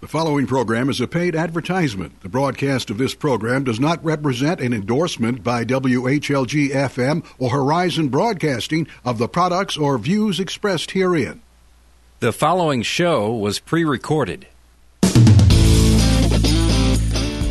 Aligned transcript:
The 0.00 0.08
following 0.08 0.46
program 0.46 0.88
is 0.88 0.98
a 1.02 1.06
paid 1.06 1.36
advertisement. 1.36 2.22
The 2.22 2.30
broadcast 2.30 2.88
of 2.88 2.96
this 2.96 3.14
program 3.14 3.64
does 3.64 3.78
not 3.78 4.02
represent 4.02 4.58
an 4.58 4.72
endorsement 4.72 5.44
by 5.44 5.62
WHLG 5.66 6.70
FM 6.70 7.22
or 7.38 7.50
Horizon 7.50 8.08
Broadcasting 8.08 8.86
of 9.04 9.18
the 9.18 9.28
products 9.28 9.76
or 9.76 9.98
views 9.98 10.40
expressed 10.40 10.92
herein. 10.92 11.42
The 12.20 12.32
following 12.32 12.80
show 12.80 13.30
was 13.34 13.58
pre 13.58 13.84
recorded. 13.84 14.46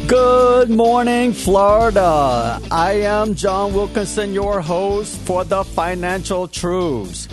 Good 0.07 0.71
morning, 0.71 1.33
Florida. 1.33 2.59
I 2.71 2.93
am 3.03 3.35
John 3.35 3.75
Wilkinson, 3.75 4.33
your 4.33 4.59
host 4.59 5.19
for 5.19 5.43
the 5.43 5.63
Financial 5.63 6.47
Truths. 6.47 7.27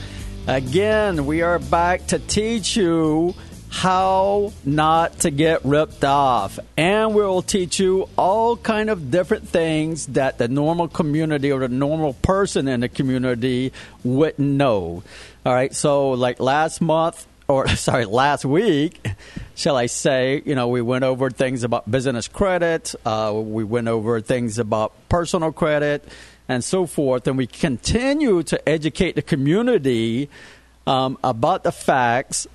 Again, 0.46 1.24
we 1.24 1.40
are 1.40 1.58
back 1.58 2.06
to 2.08 2.18
teach 2.18 2.76
you 2.76 3.34
how 3.76 4.52
not 4.64 5.20
to 5.20 5.30
get 5.30 5.64
ripped 5.64 6.04
off. 6.04 6.58
And 6.76 7.14
we'll 7.14 7.42
teach 7.42 7.78
you 7.78 8.08
all 8.16 8.56
kind 8.56 8.90
of 8.90 9.10
different 9.10 9.48
things 9.48 10.06
that 10.08 10.38
the 10.38 10.48
normal 10.48 10.88
community 10.88 11.52
or 11.52 11.60
the 11.60 11.68
normal 11.68 12.14
person 12.14 12.68
in 12.68 12.80
the 12.80 12.88
community 12.88 13.72
wouldn't 14.04 14.38
know. 14.38 15.02
All 15.44 15.54
right 15.54 15.74
so 15.74 16.10
like 16.10 16.40
last 16.40 16.80
month 16.80 17.26
or 17.48 17.68
sorry 17.76 18.04
last 18.04 18.44
week 18.44 19.06
shall 19.54 19.76
i 19.76 19.86
say 19.86 20.42
you 20.44 20.56
know 20.56 20.66
we 20.66 20.82
went 20.82 21.04
over 21.04 21.30
things 21.30 21.62
about 21.62 21.88
business 21.88 22.26
credit 22.26 22.92
uh, 23.04 23.32
we 23.32 23.62
went 23.62 23.86
over 23.86 24.20
things 24.20 24.58
about 24.58 24.92
personal 25.08 25.52
credit 25.52 26.02
and 26.48 26.62
so 26.62 26.86
forth. 26.86 27.26
And 27.26 27.36
we 27.36 27.46
continue 27.46 28.42
to 28.44 28.68
educate 28.68 29.14
the 29.14 29.22
community 29.22 30.28
um, 30.86 31.18
about 31.24 31.64
the 31.64 31.72
facts 31.72 32.46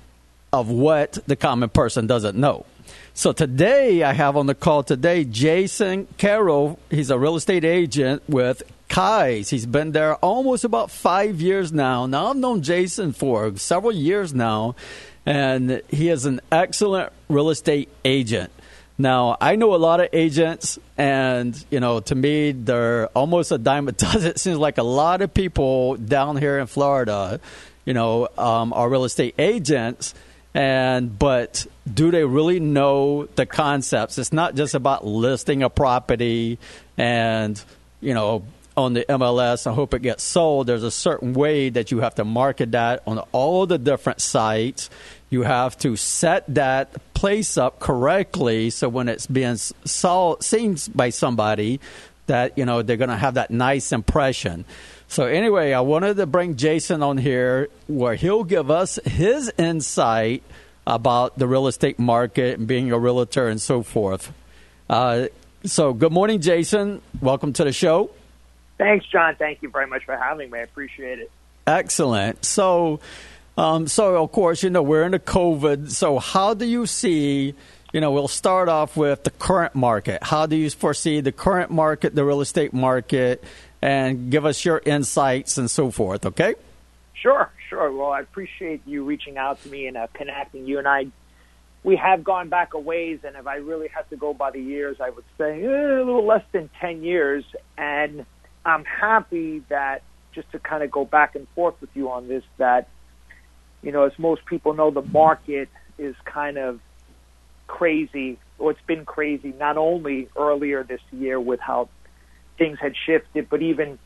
of 0.52 0.68
what 0.68 1.18
the 1.26 1.34
common 1.34 1.70
person 1.70 2.06
doesn't 2.06 2.36
know. 2.36 2.66
So 3.14 3.32
today 3.32 4.02
I 4.02 4.12
have 4.12 4.36
on 4.36 4.46
the 4.46 4.54
call 4.54 4.82
today 4.82 5.24
Jason 5.24 6.06
Quero. 6.18 6.78
He's 6.90 7.10
a 7.10 7.18
real 7.18 7.36
estate 7.36 7.64
agent 7.64 8.22
with 8.28 8.62
Kai's. 8.88 9.48
He's 9.48 9.64
been 9.64 9.92
there 9.92 10.16
almost 10.16 10.64
about 10.64 10.90
five 10.90 11.40
years 11.40 11.72
now. 11.72 12.04
Now 12.04 12.26
I've 12.26 12.36
known 12.36 12.62
Jason 12.62 13.12
for 13.12 13.56
several 13.56 13.92
years 13.92 14.34
now, 14.34 14.76
and 15.24 15.80
he 15.88 16.10
is 16.10 16.26
an 16.26 16.40
excellent 16.50 17.12
real 17.28 17.48
estate 17.48 17.88
agent. 18.04 18.52
Now 18.98 19.38
I 19.40 19.56
know 19.56 19.74
a 19.74 19.76
lot 19.76 20.00
of 20.00 20.10
agents, 20.12 20.78
and 20.98 21.64
you 21.70 21.80
know, 21.80 22.00
to 22.00 22.14
me, 22.14 22.52
they're 22.52 23.06
almost 23.08 23.52
a 23.52 23.58
dime 23.58 23.88
a 23.88 23.92
dozen. 23.92 24.30
It 24.32 24.38
seems 24.38 24.58
like 24.58 24.76
a 24.76 24.82
lot 24.82 25.22
of 25.22 25.32
people 25.32 25.96
down 25.96 26.36
here 26.36 26.58
in 26.58 26.66
Florida, 26.66 27.40
you 27.86 27.94
know, 27.94 28.28
um, 28.36 28.74
are 28.74 28.90
real 28.90 29.04
estate 29.04 29.34
agents 29.38 30.14
and 30.54 31.18
but 31.18 31.66
do 31.92 32.10
they 32.10 32.24
really 32.24 32.60
know 32.60 33.26
the 33.34 33.46
concepts? 33.46 34.18
It's 34.18 34.32
not 34.32 34.54
just 34.54 34.74
about 34.74 35.04
listing 35.06 35.62
a 35.62 35.70
property 35.70 36.58
and 36.96 37.62
you 38.00 38.14
know 38.14 38.44
on 38.76 38.94
the 38.94 39.04
MLS 39.08 39.66
I 39.66 39.72
hope 39.72 39.94
it 39.94 40.02
gets 40.02 40.22
sold. 40.22 40.66
There's 40.66 40.82
a 40.82 40.90
certain 40.90 41.32
way 41.32 41.70
that 41.70 41.90
you 41.90 42.00
have 42.00 42.14
to 42.16 42.24
market 42.24 42.72
that 42.72 43.02
on 43.06 43.18
all 43.32 43.66
the 43.66 43.78
different 43.78 44.20
sites. 44.20 44.90
You 45.30 45.42
have 45.42 45.78
to 45.78 45.96
set 45.96 46.44
that 46.54 47.14
place 47.14 47.56
up 47.56 47.80
correctly 47.80 48.68
so 48.68 48.88
when 48.88 49.08
it's 49.08 49.26
being 49.26 49.56
saw, 49.56 50.36
seen 50.40 50.76
by 50.94 51.08
somebody 51.08 51.80
that 52.26 52.56
you 52.58 52.66
know 52.66 52.82
they're 52.82 52.96
going 52.96 53.10
to 53.10 53.16
have 53.16 53.34
that 53.34 53.50
nice 53.50 53.92
impression 53.92 54.64
so 55.12 55.26
anyway, 55.26 55.74
I 55.74 55.82
wanted 55.82 56.16
to 56.16 56.24
bring 56.24 56.56
Jason 56.56 57.02
on 57.02 57.18
here 57.18 57.68
where 57.86 58.14
he'll 58.14 58.44
give 58.44 58.70
us 58.70 58.98
his 59.04 59.52
insight 59.58 60.42
about 60.86 61.38
the 61.38 61.46
real 61.46 61.66
estate 61.66 61.98
market 61.98 62.58
and 62.58 62.66
being 62.66 62.90
a 62.92 62.98
realtor 62.98 63.46
and 63.46 63.60
so 63.60 63.82
forth. 63.82 64.32
Uh, 64.88 65.26
so 65.64 65.92
good 65.92 66.12
morning, 66.12 66.40
Jason. 66.40 67.02
Welcome 67.20 67.52
to 67.52 67.64
the 67.64 67.74
show. 67.74 68.10
Thanks, 68.78 69.04
John. 69.04 69.36
Thank 69.36 69.60
you 69.60 69.68
very 69.68 69.86
much 69.86 70.02
for 70.06 70.16
having 70.16 70.50
me. 70.50 70.60
I 70.60 70.62
appreciate 70.62 71.18
it. 71.18 71.30
Excellent. 71.66 72.42
So, 72.42 73.00
um, 73.58 73.88
so 73.88 74.22
of 74.24 74.32
course, 74.32 74.62
you 74.62 74.70
know 74.70 74.82
we're 74.82 75.04
in 75.04 75.12
the 75.12 75.18
COVID. 75.18 75.90
So, 75.90 76.20
how 76.20 76.54
do 76.54 76.64
you 76.64 76.86
see? 76.86 77.54
You 77.92 78.00
know, 78.00 78.12
we'll 78.12 78.28
start 78.28 78.70
off 78.70 78.96
with 78.96 79.24
the 79.24 79.30
current 79.30 79.74
market. 79.74 80.22
How 80.22 80.46
do 80.46 80.56
you 80.56 80.70
foresee 80.70 81.20
the 81.20 81.32
current 81.32 81.70
market, 81.70 82.14
the 82.14 82.24
real 82.24 82.40
estate 82.40 82.72
market, 82.72 83.44
and 83.82 84.30
give 84.30 84.46
us 84.46 84.64
your 84.64 84.80
insights 84.86 85.58
and 85.58 85.68
so 85.68 85.90
forth, 85.90 86.24
okay? 86.24 86.54
Sure, 87.14 87.50
sure. 87.68 87.92
Well, 87.92 88.12
I 88.12 88.20
appreciate 88.20 88.82
you 88.86 89.04
reaching 89.04 89.36
out 89.36 89.60
to 89.64 89.68
me 89.68 89.88
and 89.88 89.96
uh, 89.96 90.06
connecting. 90.14 90.66
You 90.66 90.78
and 90.78 90.86
I, 90.86 91.06
we 91.82 91.96
have 91.96 92.22
gone 92.22 92.48
back 92.48 92.74
a 92.74 92.78
ways, 92.78 93.20
and 93.24 93.36
if 93.36 93.46
I 93.46 93.56
really 93.56 93.88
had 93.88 94.08
to 94.10 94.16
go 94.16 94.32
by 94.32 94.52
the 94.52 94.60
years, 94.60 94.98
I 95.00 95.10
would 95.10 95.24
say 95.36 95.64
eh, 95.64 95.66
a 95.66 95.98
little 95.98 96.24
less 96.24 96.44
than 96.52 96.70
10 96.80 97.02
years. 97.02 97.44
And 97.76 98.24
I'm 98.64 98.84
happy 98.84 99.64
that, 99.68 100.02
just 100.32 100.50
to 100.52 100.58
kind 100.58 100.82
of 100.82 100.90
go 100.90 101.04
back 101.04 101.34
and 101.34 101.46
forth 101.54 101.74
with 101.80 101.90
you 101.94 102.10
on 102.10 102.28
this, 102.28 102.44
that, 102.56 102.88
you 103.82 103.92
know, 103.92 104.04
as 104.04 104.18
most 104.18 104.46
people 104.46 104.72
know, 104.74 104.90
the 104.90 105.02
market 105.02 105.68
is 105.98 106.14
kind 106.24 106.56
of 106.56 106.80
crazy, 107.66 108.38
or 108.58 108.70
it's 108.70 108.80
been 108.86 109.04
crazy, 109.04 109.52
not 109.58 109.76
only 109.76 110.28
earlier 110.36 110.84
this 110.84 111.00
year 111.10 111.38
with 111.38 111.60
how 111.60 111.88
things 112.62 112.78
had 112.78 112.94
shifted, 113.06 113.48
but 113.50 113.60
even 113.60 113.98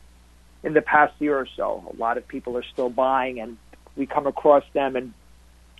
in 0.63 0.73
the 0.73 0.81
past 0.81 1.13
year 1.19 1.37
or 1.37 1.47
so, 1.55 1.93
a 1.93 1.95
lot 1.95 2.17
of 2.17 2.27
people 2.27 2.57
are 2.57 2.63
still 2.73 2.89
buying, 2.89 3.39
and 3.39 3.55
we 3.95 4.07
come 4.07 4.25
across 4.25 4.63
them, 4.73 4.95
and 4.95 5.13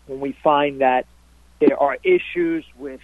when 0.06 0.20
we 0.20 0.38
find 0.44 0.82
that 0.82 1.08
there 1.60 1.82
are 1.82 1.98
issues 2.04 2.64
with 2.78 3.02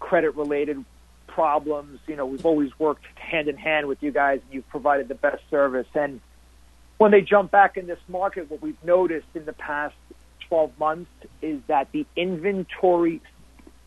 credit-related 0.00 0.84
problems, 1.28 1.98
you 2.06 2.14
know, 2.14 2.26
we've 2.26 2.44
always 2.44 2.70
worked 2.78 3.06
hand 3.14 3.48
in 3.48 3.56
hand 3.56 3.86
with 3.86 4.02
you 4.02 4.10
guys, 4.10 4.40
and 4.44 4.52
you've 4.52 4.68
provided 4.68 5.08
the 5.08 5.14
best 5.14 5.42
service. 5.48 5.86
And 5.94 6.20
when 6.98 7.10
they 7.10 7.22
jump 7.22 7.50
back 7.50 7.78
in 7.78 7.86
this 7.86 7.98
market, 8.08 8.50
what 8.50 8.60
we've 8.60 8.84
noticed 8.84 9.28
in 9.34 9.46
the 9.46 9.54
past 9.54 9.94
12 10.48 10.78
months 10.78 11.10
is 11.40 11.58
that 11.68 11.88
the 11.92 12.04
inventory 12.16 13.22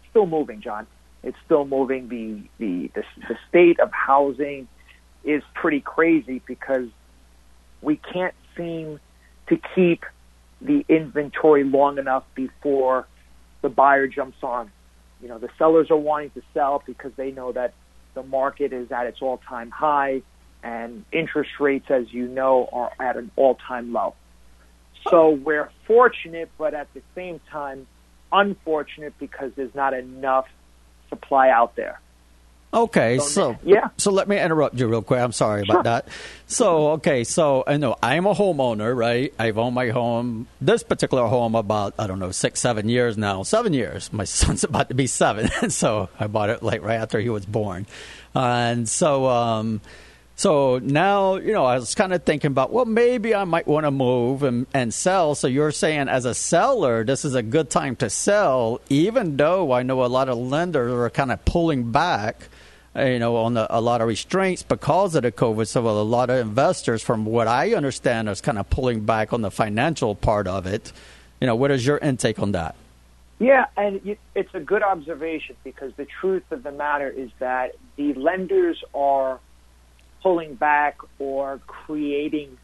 still 0.10 0.26
moving, 0.26 0.60
John. 0.60 0.88
It's 1.22 1.38
still 1.46 1.66
moving. 1.66 2.10
The 2.10 2.42
the 2.58 2.90
the, 2.96 3.04
the 3.28 3.38
state 3.48 3.80
of 3.80 3.92
housing 3.92 4.68
is 5.24 5.44
pretty 5.54 5.82
crazy 5.82 6.42
because 6.46 6.88
we 7.82 7.98
can't 7.98 8.34
seem 8.56 9.00
to 9.48 9.60
keep 9.76 10.06
the 10.62 10.86
inventory 10.90 11.64
long 11.64 11.98
enough 11.98 12.24
before 12.36 13.08
the 13.62 13.70
buyer 13.70 14.08
jumps 14.08 14.38
on. 14.44 14.72
You 15.22 15.28
know, 15.28 15.38
the 15.38 15.50
sellers 15.58 15.92
are 15.92 15.98
wanting 15.98 16.32
to 16.32 16.42
sell 16.54 16.84
because 16.86 17.12
they 17.16 17.32
know 17.32 17.52
that 17.52 17.74
the 18.14 18.24
market 18.24 18.74
is 18.74 18.92
at 18.92 19.08
its 19.08 19.22
all-time 19.22 19.70
high 19.70 20.22
and 20.64 21.06
interest 21.12 21.52
rates, 21.60 21.86
as 21.90 22.12
you 22.12 22.28
know, 22.28 22.70
are 22.72 22.92
at 23.00 23.18
an 23.18 23.32
all-time 23.36 23.94
low. 23.94 24.16
So 25.10 25.30
we're 25.30 25.70
fortunate, 25.86 26.50
but 26.58 26.74
at 26.74 26.94
the 26.94 27.02
same 27.16 27.40
time, 27.52 27.88
unfortunate 28.32 29.14
because 29.20 29.52
there's 29.56 29.74
not 29.74 29.94
enough 29.94 30.48
supply 31.10 31.50
out 31.50 31.76
there. 31.76 32.00
Okay, 32.72 33.18
so 33.18 33.58
yeah. 33.64 33.90
So 33.98 34.12
let 34.12 34.28
me 34.28 34.40
interrupt 34.40 34.80
you 34.80 34.88
real 34.88 35.02
quick. 35.02 35.20
I'm 35.20 35.32
sorry 35.32 35.64
about 35.64 35.74
sure. 35.74 35.84
that. 35.84 36.08
So 36.46 36.90
okay, 36.92 37.24
so 37.24 37.64
I 37.66 37.78
know 37.78 37.96
I'm 38.02 38.28
a 38.28 38.36
homeowner, 38.36 38.96
right? 38.96 39.34
I've 39.40 39.58
owned 39.58 39.74
my 39.74 39.90
home, 39.90 40.48
this 40.62 40.84
particular 40.84 41.26
home, 41.26 41.56
about 41.56 41.96
I 41.98 42.06
don't 42.06 42.20
know 42.20 42.30
six, 42.30 42.60
seven 42.60 42.88
years 42.88 43.18
now. 43.18 43.42
Seven 43.42 43.74
years. 43.74 44.14
My 44.14 44.24
son's 44.26 44.64
about 44.64 44.90
to 44.90 44.96
be 44.96 45.08
seven, 45.08 45.70
so 45.72 46.10
I 46.20 46.28
bought 46.28 46.52
it 46.52 46.62
like 46.62 46.84
right 46.84 47.00
after 47.00 47.20
he 47.20 47.30
was 47.30 47.44
born, 47.44 47.88
and 48.36 48.88
so 48.88 49.26
um, 49.26 49.82
so 50.36 50.78
now 50.78 51.38
you 51.38 51.54
know 51.54 51.66
I 51.66 51.80
was 51.80 51.96
kind 51.96 52.14
of 52.14 52.24
thinking 52.24 52.52
about 52.52 52.72
well 52.72 52.86
maybe 52.86 53.34
I 53.34 53.46
might 53.46 53.66
want 53.66 53.88
to 53.88 53.92
move 53.92 54.44
and 54.44 54.68
and 54.76 54.94
sell. 54.94 55.34
So 55.34 55.48
you're 55.48 55.72
saying 55.72 56.08
as 56.08 56.26
a 56.26 56.36
seller, 56.36 57.04
this 57.04 57.26
is 57.26 57.34
a 57.34 57.42
good 57.42 57.72
time 57.72 57.96
to 57.96 58.12
sell, 58.12 58.80
even 58.90 59.38
though 59.38 59.72
I 59.72 59.82
know 59.82 60.06
a 60.06 60.08
lot 60.08 60.30
of 60.30 60.38
lenders 60.38 60.94
are 60.94 61.10
kind 61.10 61.32
of 61.32 61.44
pulling 61.46 61.92
back 61.92 62.48
Uh, 62.96 63.04
you 63.04 63.20
know, 63.20 63.36
on 63.36 63.54
the, 63.54 63.68
a 63.70 63.80
lot 63.80 64.02
of 64.02 64.08
restraints 64.08 64.64
because 64.64 65.14
of 65.14 65.22
the 65.22 65.32
COVID. 65.32 65.68
So 65.68 65.88
a 65.88 66.02
lot 66.02 66.32
of 66.32 66.38
investors, 66.38 67.04
from 67.04 67.24
what 67.24 67.48
I 67.48 67.76
understand, 67.76 68.28
is 68.30 68.42
kind 68.42 68.58
of 68.58 68.68
pulling 68.72 69.02
back 69.02 69.32
on 69.32 69.42
the 69.42 69.52
financial 69.52 70.16
part 70.16 70.48
of 70.48 70.66
it. 70.66 70.92
You 71.40 71.46
know, 71.46 71.56
what 71.56 71.70
is 71.70 71.86
your 71.86 72.00
intake 72.00 72.40
on 72.40 72.52
that? 72.54 72.76
Yeah, 73.38 73.68
and 73.78 74.18
it's 74.36 74.54
a 74.54 74.60
good 74.60 74.84
observation 74.84 75.56
because 75.64 75.94
the 75.96 76.06
truth 76.20 76.44
of 76.52 76.64
the 76.64 76.72
matter 76.72 77.10
is 77.10 77.30
that 77.40 77.76
the 77.96 78.14
lenders 78.16 78.84
are 78.94 79.40
pulling 80.22 80.56
back 80.56 80.98
or 81.20 81.62
creating 81.66 82.58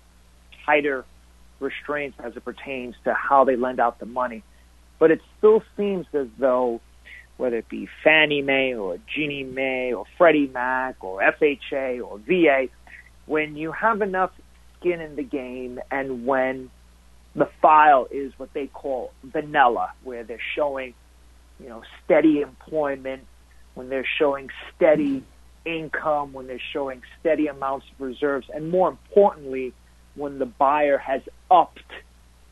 tighter 0.65 1.05
restraints 1.59 2.19
as 2.19 2.35
it 2.35 2.43
pertains 2.43 2.95
to 3.05 3.13
how 3.13 3.45
they 3.45 3.55
lend 3.55 3.79
out 3.79 3.99
the 3.99 4.05
money. 4.05 4.43
But 4.99 5.11
it 5.11 5.21
still 5.37 5.63
seems 5.77 6.07
as 6.13 6.27
though 6.37 6.81
whether 7.37 7.57
it 7.57 7.69
be 7.69 7.87
Fannie 8.03 8.41
Mae 8.41 8.75
or 8.75 8.97
Ginnie 9.13 9.43
Mae 9.43 9.93
or 9.93 10.05
Freddie 10.17 10.47
Mac 10.47 11.03
or 11.03 11.21
FHA 11.21 12.05
or 12.05 12.19
VA, 12.19 12.67
when 13.25 13.55
you 13.55 13.71
have 13.71 14.01
enough 14.01 14.31
skin 14.79 15.01
in 15.01 15.15
the 15.15 15.23
game 15.23 15.79
and 15.91 16.25
when 16.25 16.69
the 17.35 17.49
file 17.61 18.07
is 18.11 18.31
what 18.37 18.53
they 18.53 18.67
call 18.67 19.11
vanilla, 19.23 19.91
where 20.03 20.23
they're 20.23 20.39
showing 20.55 20.93
you 21.59 21.69
know, 21.69 21.83
steady 22.03 22.41
employment, 22.41 23.23
when 23.73 23.89
they're 23.89 24.07
showing 24.17 24.49
steady 24.75 25.23
income, 25.65 26.33
when 26.33 26.47
they're 26.47 26.59
showing 26.73 27.01
steady 27.19 27.47
amounts 27.47 27.85
of 27.91 28.05
reserves, 28.05 28.47
and 28.53 28.69
more 28.69 28.89
importantly, 28.89 29.73
when 30.15 30.39
the 30.39 30.45
buyer 30.45 30.97
has 30.97 31.21
upped 31.49 31.91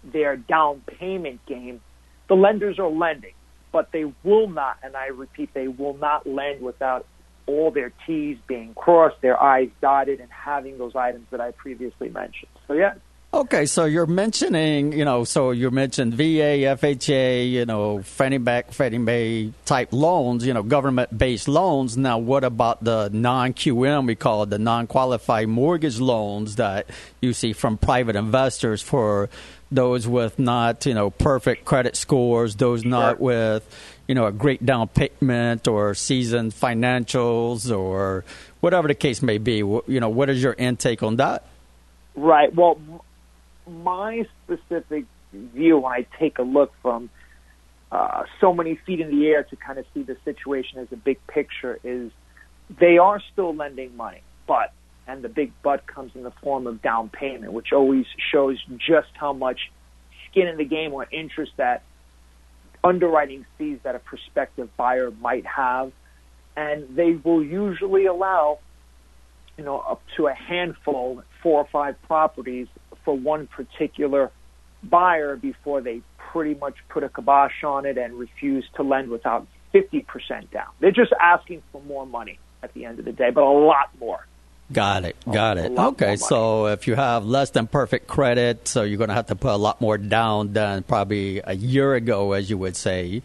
their 0.04 0.36
down 0.36 0.82
payment 0.86 1.46
game, 1.46 1.82
the 2.28 2.36
lenders 2.36 2.80
are 2.80 2.90
lending, 2.90 3.34
but 3.74 3.92
they 3.92 4.06
will 4.24 4.48
not, 4.48 4.78
and 4.84 4.96
I 4.96 5.08
repeat, 5.08 5.54
they 5.54 5.68
will 5.68 5.98
not 5.98 6.26
lend 6.26 6.62
without 6.62 7.06
all 7.46 7.72
their 7.72 7.92
T's 8.06 8.38
being 8.48 8.74
crossed, 8.74 9.20
their 9.22 9.42
I's 9.42 9.70
dotted, 9.82 10.22
and 10.22 10.32
having 10.32 10.78
those 10.78 10.96
items 10.96 11.26
that 11.32 11.42
I 11.42 11.52
previously 11.52 12.08
mentioned. 12.08 12.52
So, 12.68 12.74
yeah. 12.74 12.94
Okay, 13.34 13.66
so 13.66 13.86
you're 13.86 14.06
mentioning, 14.06 14.94
you 14.94 15.04
know, 15.04 15.24
so 15.24 15.50
you 15.50 15.72
mentioned 15.72 16.14
VA, 16.14 16.70
FHA, 16.78 17.50
you 17.50 17.66
know, 17.66 18.04
Fannie 18.04 18.38
Mac, 18.38 18.72
Freddie 18.72 19.00
Mae 19.00 19.52
type 19.66 19.92
loans, 19.92 20.46
you 20.46 20.54
know, 20.54 20.62
government 20.62 21.18
based 21.18 21.48
loans. 21.48 21.98
Now, 21.98 22.20
what 22.20 22.44
about 22.44 22.84
the 22.84 23.10
non 23.12 23.54
QM, 23.54 24.06
we 24.06 24.14
call 24.14 24.44
it 24.44 24.52
the 24.52 24.60
non 24.60 24.86
qualified 24.86 25.48
mortgage 25.48 26.00
loans 26.00 26.58
that 26.58 26.86
you 27.22 27.34
see 27.34 27.54
from 27.54 27.76
private 27.76 28.16
investors 28.16 28.84
for 28.84 29.32
those 29.74 30.08
with 30.08 30.40
not, 30.40 30.86
you 30.86 30.94
know, 30.94 31.10
perfect 31.10 31.66
credit 31.66 31.96
scores, 31.96 32.56
those 32.56 32.86
not 32.86 33.18
sure. 33.18 33.26
with, 33.26 34.00
you 34.08 34.16
know, 34.16 34.26
a 34.26 34.32
great 34.32 34.66
down 34.66 34.88
payment 34.88 35.68
or 35.68 35.94
seasoned 35.94 36.54
financials 36.54 37.76
or 37.76 38.24
whatever 38.60 38.88
the 38.88 38.96
case 38.96 39.22
may 39.22 39.38
be. 39.38 39.58
You 39.58 39.84
know, 39.88 40.10
what 40.10 40.30
is 40.30 40.42
your 40.42 40.54
intake 40.54 41.04
on 41.04 41.18
that? 41.18 41.46
Right. 42.16 42.54
Well, 42.54 42.80
my 43.68 44.28
specific 44.44 45.06
view 45.32 45.80
when 45.80 45.92
I 45.92 46.06
take 46.20 46.38
a 46.38 46.44
look 46.44 46.74
from 46.82 47.10
uh, 47.92 48.24
so 48.42 48.54
many 48.54 48.76
feet 48.76 49.00
in 49.00 49.12
the 49.12 49.28
air 49.28 49.44
to 49.44 49.56
kind 49.56 49.80
of 49.80 49.86
see 49.94 50.04
the 50.04 50.18
situation 50.26 50.80
as 50.80 50.88
a 50.92 50.96
big 50.96 51.20
picture 51.28 51.80
is 51.84 52.12
they 52.80 52.98
are 52.98 53.22
still 53.32 53.54
lending 53.56 53.96
money, 53.96 54.22
but 54.48 54.74
and 55.08 55.24
the 55.24 55.30
big 55.30 55.52
but 55.64 55.86
comes 55.86 56.12
in 56.16 56.24
the 56.24 56.32
form 56.44 56.68
of 56.68 56.82
down 56.82 57.10
payment, 57.10 57.54
which 57.54 57.74
always 57.74 58.06
shows 58.32 58.58
just 58.78 59.10
how 59.14 59.34
much 59.34 59.72
skin 60.30 60.48
in 60.48 60.58
the 60.58 60.66
game 60.66 60.94
or 60.94 61.08
interest 61.12 61.52
that 61.58 61.84
underwriting 62.84 63.46
sees 63.58 63.80
that 63.84 63.96
a 63.96 64.00
prospective 64.00 64.76
buyer 64.78 65.12
might 65.12 65.46
have. 65.46 65.92
And 66.56 66.96
they 66.96 67.14
will 67.24 67.44
usually 67.44 68.06
allow, 68.06 68.60
you 69.58 69.64
know, 69.64 69.80
up 69.80 70.02
to 70.18 70.28
a 70.28 70.34
handful, 70.34 71.24
four 71.42 71.62
or 71.62 71.68
five 71.72 72.02
properties 72.04 72.68
for 73.04 73.18
one 73.18 73.48
particular 73.48 74.32
buyer 74.84 75.36
before 75.36 75.82
they 75.82 76.02
pretty 76.18 76.54
much 76.60 76.76
put 76.90 77.04
a 77.04 77.10
kibosh 77.10 77.64
on 77.64 77.86
it 77.86 77.98
and 77.98 78.14
refuse 78.14 78.66
to 78.76 78.84
lend 78.84 79.10
without 79.10 79.48
50% 79.74 80.06
down. 80.52 80.68
They're 80.80 80.92
just 80.92 81.14
asking 81.20 81.64
for 81.72 81.82
more 81.82 82.06
money 82.06 82.40
at 82.62 82.74
the 82.74 82.86
end 82.86 83.00
of 83.00 83.06
the 83.06 83.12
day, 83.12 83.30
but 83.32 83.44
a 83.44 83.50
lot 83.50 83.90
more. 84.00 84.26
Got 84.72 85.06
it. 85.06 85.16
Got 85.32 85.58
it. 85.58 85.72
Okay, 85.78 86.16
so 86.16 86.68
if 86.68 86.88
you 86.88 86.96
have 86.96 87.26
less 87.26 87.52
than 87.52 87.68
perfect 87.68 88.08
credit, 88.08 88.68
so 88.68 88.84
you're 88.84 88.98
going 88.98 89.10
to 89.10 89.14
have 89.14 89.28
to 89.28 89.36
put 89.36 89.54
a 89.54 89.58
lot 89.58 89.82
more 89.82 89.98
down 89.98 90.54
than 90.54 90.84
probably 90.84 91.42
a 91.44 91.54
year 91.54 91.94
ago, 91.96 92.32
as 92.32 92.50
you 92.50 92.58
would 92.58 92.76
say, 92.76 93.22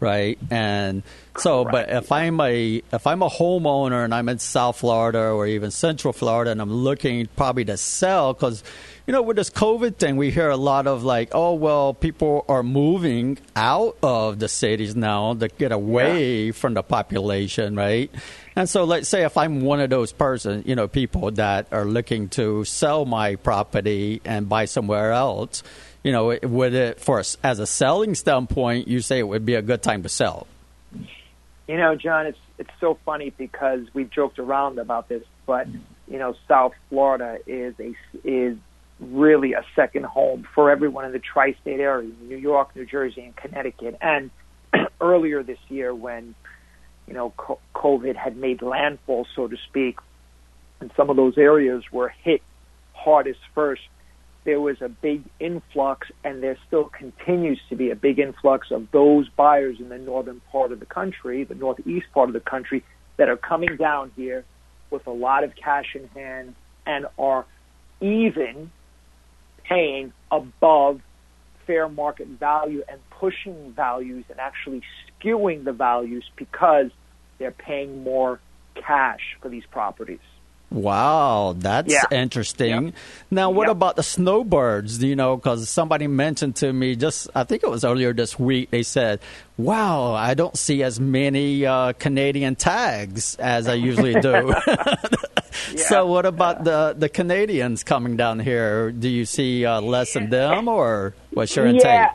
right? 0.00 0.38
And 0.50 1.02
so, 1.36 1.64
Correct. 1.64 1.88
but 1.88 1.96
if 1.96 2.12
I'm 2.12 2.40
a 2.40 2.82
if 2.92 3.06
I'm 3.06 3.22
a 3.22 3.28
homeowner 3.28 4.04
and 4.04 4.14
I'm 4.14 4.28
in 4.28 4.38
South 4.38 4.78
Florida 4.78 5.28
or 5.28 5.46
even 5.46 5.70
Central 5.70 6.12
Florida 6.12 6.50
and 6.50 6.60
I'm 6.60 6.72
looking 6.72 7.28
probably 7.36 7.64
to 7.66 7.76
sell 7.76 8.32
because 8.32 8.64
you 9.10 9.12
know, 9.12 9.22
with 9.22 9.36
this 9.36 9.50
COVID 9.50 9.96
thing, 9.96 10.16
we 10.16 10.30
hear 10.30 10.50
a 10.50 10.56
lot 10.56 10.86
of 10.86 11.02
like, 11.02 11.30
oh, 11.32 11.54
well, 11.54 11.94
people 11.94 12.44
are 12.48 12.62
moving 12.62 13.38
out 13.56 13.96
of 14.04 14.38
the 14.38 14.46
cities 14.46 14.94
now 14.94 15.34
to 15.34 15.48
get 15.48 15.72
away 15.72 16.44
yeah. 16.44 16.52
from 16.52 16.74
the 16.74 16.84
population, 16.84 17.74
right? 17.74 18.08
And 18.54 18.68
so, 18.68 18.84
let's 18.84 19.08
say 19.08 19.24
if 19.24 19.36
I'm 19.36 19.62
one 19.62 19.80
of 19.80 19.90
those 19.90 20.12
person, 20.12 20.62
you 20.64 20.76
know, 20.76 20.86
people 20.86 21.32
that 21.32 21.66
are 21.72 21.84
looking 21.84 22.28
to 22.30 22.64
sell 22.64 23.04
my 23.04 23.34
property 23.34 24.20
and 24.24 24.48
buy 24.48 24.66
somewhere 24.66 25.10
else, 25.10 25.64
you 26.02 26.12
know, 26.12 26.36
would 26.42 26.74
it 26.74 27.00
for 27.00 27.18
us 27.18 27.36
as 27.42 27.58
a 27.58 27.66
selling 27.66 28.14
standpoint, 28.14 28.88
you 28.88 29.00
say 29.00 29.18
it 29.18 29.28
would 29.28 29.44
be 29.44 29.54
a 29.54 29.62
good 29.62 29.82
time 29.82 30.02
to 30.02 30.08
sell? 30.08 30.46
You 31.68 31.76
know, 31.76 31.94
John, 31.94 32.26
it's 32.26 32.38
it's 32.58 32.70
so 32.80 32.98
funny 33.04 33.30
because 33.30 33.86
we've 33.94 34.10
joked 34.10 34.38
around 34.38 34.78
about 34.78 35.08
this, 35.08 35.22
but 35.46 35.66
you 36.08 36.18
know, 36.18 36.34
South 36.48 36.72
Florida 36.88 37.38
is 37.46 37.74
a 37.78 37.94
is 38.24 38.56
really 38.98 39.52
a 39.54 39.64
second 39.74 40.04
home 40.04 40.46
for 40.54 40.70
everyone 40.70 41.04
in 41.06 41.12
the 41.12 41.20
tri-state 41.20 41.80
area, 41.80 42.10
New 42.22 42.36
York, 42.36 42.76
New 42.76 42.84
Jersey, 42.84 43.22
and 43.22 43.36
Connecticut. 43.36 43.96
And 44.00 44.30
earlier 45.00 45.42
this 45.42 45.58
year, 45.68 45.94
when 45.94 46.34
you 47.06 47.14
know 47.14 47.32
COVID 47.74 48.16
had 48.16 48.36
made 48.36 48.62
landfall, 48.62 49.26
so 49.36 49.46
to 49.46 49.56
speak, 49.68 49.98
and 50.80 50.90
some 50.96 51.08
of 51.10 51.16
those 51.16 51.38
areas 51.38 51.84
were 51.92 52.08
hit 52.08 52.42
hardest 52.92 53.40
first, 53.54 53.82
there 54.44 54.60
was 54.60 54.76
a 54.80 54.88
big 54.88 55.22
influx, 55.38 56.08
and 56.24 56.42
there 56.42 56.56
still 56.66 56.84
continues 56.84 57.60
to 57.68 57.76
be 57.76 57.90
a 57.90 57.96
big 57.96 58.18
influx 58.18 58.68
of 58.70 58.88
those 58.90 59.28
buyers 59.28 59.76
in 59.78 59.88
the 59.88 59.98
northern 59.98 60.40
part 60.50 60.72
of 60.72 60.80
the 60.80 60.86
country, 60.86 61.44
the 61.44 61.54
northeast 61.54 62.06
part 62.14 62.28
of 62.28 62.32
the 62.32 62.40
country, 62.40 62.82
that 63.18 63.28
are 63.28 63.36
coming 63.36 63.76
down 63.76 64.10
here 64.16 64.44
with 64.90 65.06
a 65.06 65.10
lot 65.10 65.44
of 65.44 65.52
cash 65.62 65.94
in 65.94 66.08
hand 66.08 66.54
and 66.86 67.06
are 67.18 67.44
even 68.00 68.70
paying 69.68 70.12
above 70.30 71.00
fair 71.66 71.88
market 71.88 72.26
value 72.26 72.82
and 72.88 72.98
pushing 73.10 73.72
values 73.76 74.24
and 74.30 74.40
actually 74.40 74.82
skewing 75.22 75.64
the 75.64 75.72
values 75.72 76.24
because 76.36 76.86
they're 77.38 77.50
paying 77.50 78.02
more 78.02 78.40
cash 78.74 79.20
for 79.40 79.48
these 79.48 79.64
properties. 79.70 80.18
Wow, 80.70 81.56
that's 81.58 81.92
yeah. 81.92 82.04
interesting. 82.12 82.86
Yep. 82.86 82.94
Now, 83.32 83.50
what 83.50 83.66
yep. 83.66 83.72
about 83.72 83.96
the 83.96 84.04
snowbirds? 84.04 85.02
You 85.02 85.16
know, 85.16 85.36
because 85.36 85.68
somebody 85.68 86.06
mentioned 86.06 86.56
to 86.56 86.72
me 86.72 86.94
just, 86.94 87.28
I 87.34 87.42
think 87.42 87.64
it 87.64 87.70
was 87.70 87.84
earlier 87.84 88.12
this 88.12 88.38
week, 88.38 88.70
they 88.70 88.84
said, 88.84 89.18
wow, 89.56 90.14
I 90.14 90.34
don't 90.34 90.56
see 90.56 90.84
as 90.84 91.00
many 91.00 91.66
uh, 91.66 91.92
Canadian 91.94 92.54
tags 92.54 93.34
as 93.36 93.66
I 93.66 93.74
usually 93.74 94.20
do. 94.20 94.54
yeah. 94.66 95.76
So, 95.76 96.06
what 96.06 96.24
about 96.24 96.62
the, 96.62 96.94
the 96.96 97.08
Canadians 97.08 97.82
coming 97.82 98.16
down 98.16 98.38
here? 98.38 98.92
Do 98.92 99.08
you 99.08 99.24
see 99.24 99.64
uh, 99.64 99.80
less 99.80 100.14
of 100.14 100.30
them, 100.30 100.68
or 100.68 101.14
what's 101.32 101.56
your 101.56 101.66
intake? 101.66 101.84
Yeah. 101.84 102.12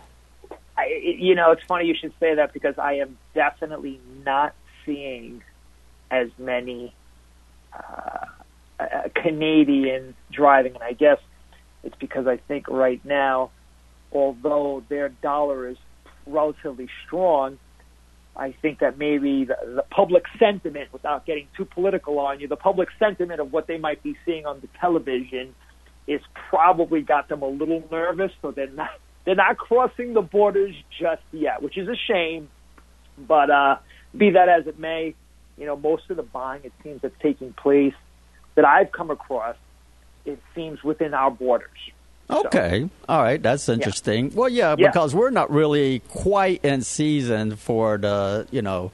I, 0.77 0.87
you 1.03 1.35
know, 1.35 1.51
it's 1.51 1.63
funny 1.63 1.87
you 1.87 1.95
should 1.95 2.13
say 2.21 2.35
that 2.35 2.53
because 2.53 2.77
I 2.77 2.95
am 2.95 3.17
definitely 3.33 3.99
not 4.25 4.53
seeing 4.85 5.43
as 6.09 6.29
many. 6.38 6.93
Uh, 7.74 8.25
a 8.79 9.10
Canadian 9.10 10.15
driving, 10.32 10.74
and 10.74 10.84
I 10.84 10.94
guess 10.94 11.17
it's 11.84 11.96
because 12.00 12.27
I 12.27 12.38
think 12.48 12.67
right 12.67 13.03
now, 13.05 13.51
although 14.12 14.84
their 14.89 15.10
dollar 15.10 15.70
is 15.70 15.77
relatively 16.25 16.88
strong, 17.05 17.58
I 18.36 18.53
think 18.62 18.79
that 18.79 18.98
maybe 18.98 19.46
the, 19.46 19.55
the 19.75 19.84
public 19.84 20.24
sentiment, 20.38 20.91
without 20.91 21.25
getting 21.25 21.48
too 21.55 21.65
political 21.65 22.20
on 22.20 22.39
you, 22.39 22.48
the 22.48 22.58
public 22.58 22.89
sentiment 23.00 23.39
of 23.39 23.53
what 23.53 23.67
they 23.67 23.77
might 23.77 24.03
be 24.03 24.17
seeing 24.25 24.46
on 24.46 24.60
the 24.60 24.67
television 24.79 25.55
is 26.08 26.22
probably 26.50 27.01
got 27.01 27.29
them 27.29 27.41
a 27.41 27.48
little 27.48 27.84
nervous, 27.91 28.32
so 28.41 28.51
they're 28.51 28.70
not 28.70 28.89
they're 29.25 29.36
not 29.36 29.58
crossing 29.58 30.13
the 30.13 30.22
borders 30.22 30.75
just 31.00 31.24
yet, 31.32 31.62
which 31.63 31.77
is 31.77 31.88
a 31.88 31.96
shame. 32.08 32.50
But 33.17 33.50
uh, 33.50 33.77
be 34.15 34.32
that 34.32 34.50
as 34.50 34.67
it 34.67 34.77
may, 34.77 35.15
you 35.58 35.65
know, 35.65 35.75
most 35.75 36.03
of 36.10 36.17
the 36.17 36.24
buying 36.24 36.62
it 36.63 36.74
seems 36.84 37.01
that's 37.01 37.15
taking 37.22 37.53
place 37.53 37.96
that 38.55 38.65
I've 38.65 38.91
come 38.91 39.12
across, 39.12 39.55
it 40.25 40.39
seems 40.53 40.83
within 40.83 41.13
our 41.13 41.31
borders. 41.31 41.69
Okay. 42.29 42.81
So, 42.81 42.89
All 43.07 43.21
right. 43.21 43.41
That's 43.41 43.69
interesting. 43.69 44.31
Yeah. 44.31 44.35
Well, 44.35 44.50
yeah, 44.50 44.75
because 44.75 45.13
yeah. 45.13 45.19
we're 45.19 45.29
not 45.29 45.51
really 45.51 46.00
quite 46.09 46.65
in 46.65 46.81
season 46.81 47.55
for 47.55 47.97
the, 47.97 48.47
you 48.51 48.62
know, 48.62 48.91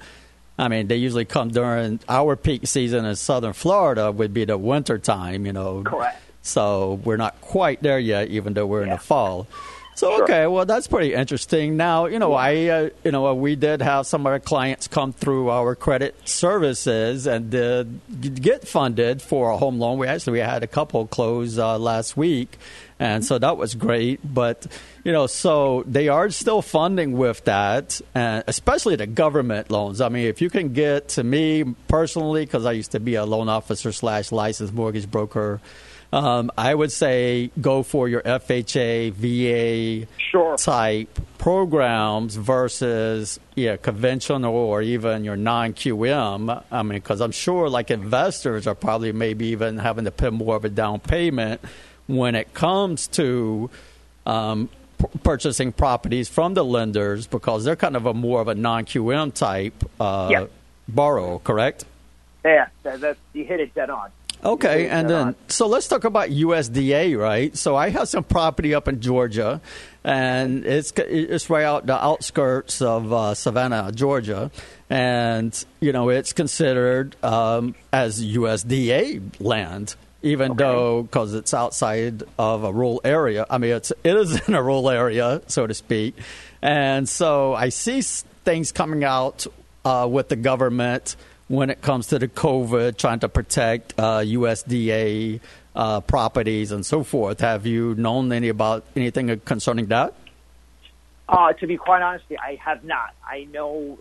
I 0.57 0.67
mean, 0.67 0.87
they 0.87 0.97
usually 0.97 1.25
come 1.25 1.49
during 1.49 1.99
our 2.09 2.35
peak 2.35 2.67
season 2.67 3.05
in 3.05 3.15
southern 3.15 3.53
Florida 3.53 4.11
would 4.11 4.33
be 4.33 4.45
the 4.45 4.57
winter 4.57 4.99
time, 4.99 5.45
you 5.45 5.53
know. 5.53 5.81
Correct. 5.83 6.21
So 6.41 6.99
we're 7.03 7.17
not 7.17 7.39
quite 7.41 7.81
there 7.81 7.99
yet, 7.99 8.29
even 8.29 8.53
though 8.53 8.65
we're 8.65 8.81
yeah. 8.81 8.91
in 8.91 8.97
the 8.97 8.97
fall. 8.97 9.47
So 9.95 10.15
sure. 10.15 10.23
okay, 10.23 10.47
well 10.47 10.65
that's 10.65 10.87
pretty 10.87 11.13
interesting. 11.13 11.77
Now 11.77 12.05
you 12.05 12.17
know 12.17 12.33
I 12.33 12.67
uh, 12.67 12.89
you 13.03 13.11
know 13.11 13.33
we 13.33 13.55
did 13.55 13.81
have 13.81 14.07
some 14.07 14.21
of 14.21 14.27
our 14.27 14.39
clients 14.39 14.87
come 14.87 15.13
through 15.13 15.49
our 15.49 15.75
credit 15.75 16.15
services 16.27 17.27
and 17.27 17.49
did 17.49 18.41
get 18.41 18.67
funded 18.67 19.21
for 19.21 19.51
a 19.51 19.57
home 19.57 19.79
loan. 19.79 19.97
We 19.97 20.07
actually 20.07 20.33
we 20.33 20.39
had 20.39 20.63
a 20.63 20.67
couple 20.67 21.05
close 21.07 21.57
uh, 21.57 21.77
last 21.77 22.15
week, 22.15 22.57
and 22.99 23.25
so 23.25 23.37
that 23.37 23.57
was 23.57 23.75
great. 23.75 24.21
But 24.23 24.65
you 25.03 25.11
know, 25.11 25.27
so 25.27 25.83
they 25.85 26.07
are 26.07 26.29
still 26.29 26.61
funding 26.61 27.17
with 27.17 27.43
that, 27.45 27.99
and 28.15 28.43
especially 28.47 28.95
the 28.95 29.07
government 29.07 29.69
loans. 29.69 29.99
I 29.99 30.09
mean, 30.09 30.27
if 30.27 30.41
you 30.41 30.49
can 30.49 30.73
get 30.73 31.09
to 31.09 31.23
me 31.23 31.63
personally, 31.87 32.45
because 32.45 32.65
I 32.65 32.71
used 32.71 32.91
to 32.91 32.99
be 32.99 33.15
a 33.15 33.25
loan 33.25 33.49
officer 33.49 33.91
slash 33.91 34.31
licensed 34.31 34.73
mortgage 34.73 35.09
broker 35.11 35.59
Um, 36.13 36.51
I 36.57 36.75
would 36.75 36.91
say 36.91 37.51
go 37.59 37.83
for 37.83 38.09
your 38.09 38.21
FHA, 38.21 39.13
VA 39.13 40.07
sure. 40.17 40.57
type 40.57 41.19
programs 41.37 42.35
versus 42.35 43.39
yeah 43.55 43.77
conventional 43.77 44.53
or 44.53 44.81
even 44.81 45.23
your 45.23 45.37
non 45.37 45.73
QM. 45.73 46.63
I 46.69 46.83
mean, 46.83 46.97
because 46.97 47.21
I'm 47.21 47.31
sure 47.31 47.69
like 47.69 47.91
investors 47.91 48.67
are 48.67 48.75
probably 48.75 49.13
maybe 49.13 49.47
even 49.47 49.77
having 49.77 50.05
to 50.05 50.11
put 50.11 50.33
more 50.33 50.57
of 50.57 50.65
a 50.65 50.69
down 50.69 50.99
payment 50.99 51.61
when 52.07 52.35
it 52.35 52.53
comes 52.53 53.07
to 53.07 53.69
um, 54.25 54.69
purchasing 55.23 55.71
properties 55.71 56.27
from 56.27 56.53
the 56.53 56.63
lenders 56.63 57.27
because 57.27 57.63
they're 57.63 57.75
kind 57.75 57.95
of 57.95 58.05
a 58.05 58.13
more 58.13 58.41
of 58.41 58.47
a 58.47 58.55
non 58.55 58.85
QM 58.85 59.33
type 59.33 59.73
uh, 59.99 60.47
borrow, 60.87 61.39
correct? 61.39 61.85
Yeah, 62.43 62.67
that, 62.83 63.01
that's 63.01 63.19
you 63.33 63.45
hit 63.45 63.59
it 63.59 63.73
dead 63.73 63.89
on. 63.89 64.09
Okay, 64.43 64.89
and 64.89 65.09
then 65.09 65.27
on. 65.27 65.35
so 65.47 65.67
let's 65.67 65.87
talk 65.87 66.03
about 66.03 66.29
USDA, 66.29 67.17
right? 67.17 67.55
So 67.55 67.75
I 67.75 67.89
have 67.89 68.07
some 68.07 68.23
property 68.23 68.73
up 68.73 68.87
in 68.87 68.99
Georgia, 68.99 69.61
and 70.03 70.65
it's 70.65 70.91
it's 70.97 71.49
right 71.49 71.63
out 71.63 71.85
the 71.85 72.03
outskirts 72.03 72.81
of 72.81 73.13
uh, 73.13 73.35
Savannah, 73.35 73.91
Georgia, 73.93 74.49
and 74.89 75.65
you 75.79 75.91
know 75.91 76.09
it's 76.09 76.33
considered 76.33 77.15
um, 77.23 77.75
as 77.93 78.23
USDA 78.25 79.39
land, 79.39 79.95
even 80.23 80.55
though 80.55 81.03
because 81.03 81.35
it's 81.35 81.53
outside 81.53 82.23
of 82.39 82.63
a 82.63 82.73
rural 82.73 82.99
area. 83.03 83.45
I 83.47 83.59
mean, 83.59 83.73
it's 83.73 83.91
it 84.03 84.15
is 84.15 84.39
in 84.47 84.55
a 84.55 84.63
rural 84.63 84.89
area, 84.89 85.43
so 85.47 85.67
to 85.67 85.73
speak, 85.75 86.15
and 86.63 87.07
so 87.07 87.53
I 87.53 87.69
see 87.69 88.01
things 88.01 88.71
coming 88.71 89.03
out 89.03 89.45
uh, 89.85 90.07
with 90.09 90.29
the 90.29 90.35
government 90.35 91.15
when 91.51 91.69
it 91.69 91.81
comes 91.81 92.07
to 92.07 92.17
the 92.17 92.29
COVID, 92.29 92.95
trying 92.95 93.19
to 93.19 93.27
protect 93.27 93.93
uh, 93.97 94.19
USDA 94.19 95.41
uh, 95.75 95.99
properties 95.99 96.71
and 96.71 96.85
so 96.85 97.03
forth. 97.03 97.41
Have 97.41 97.65
you 97.65 97.93
known 97.95 98.31
any 98.31 98.47
about 98.47 98.85
anything 98.95 99.37
concerning 99.41 99.87
that? 99.87 100.13
Uh, 101.27 101.51
to 101.51 101.67
be 101.67 101.75
quite 101.75 102.01
honest, 102.01 102.23
I 102.39 102.57
have 102.63 102.85
not. 102.85 103.13
I 103.25 103.47
know 103.51 103.99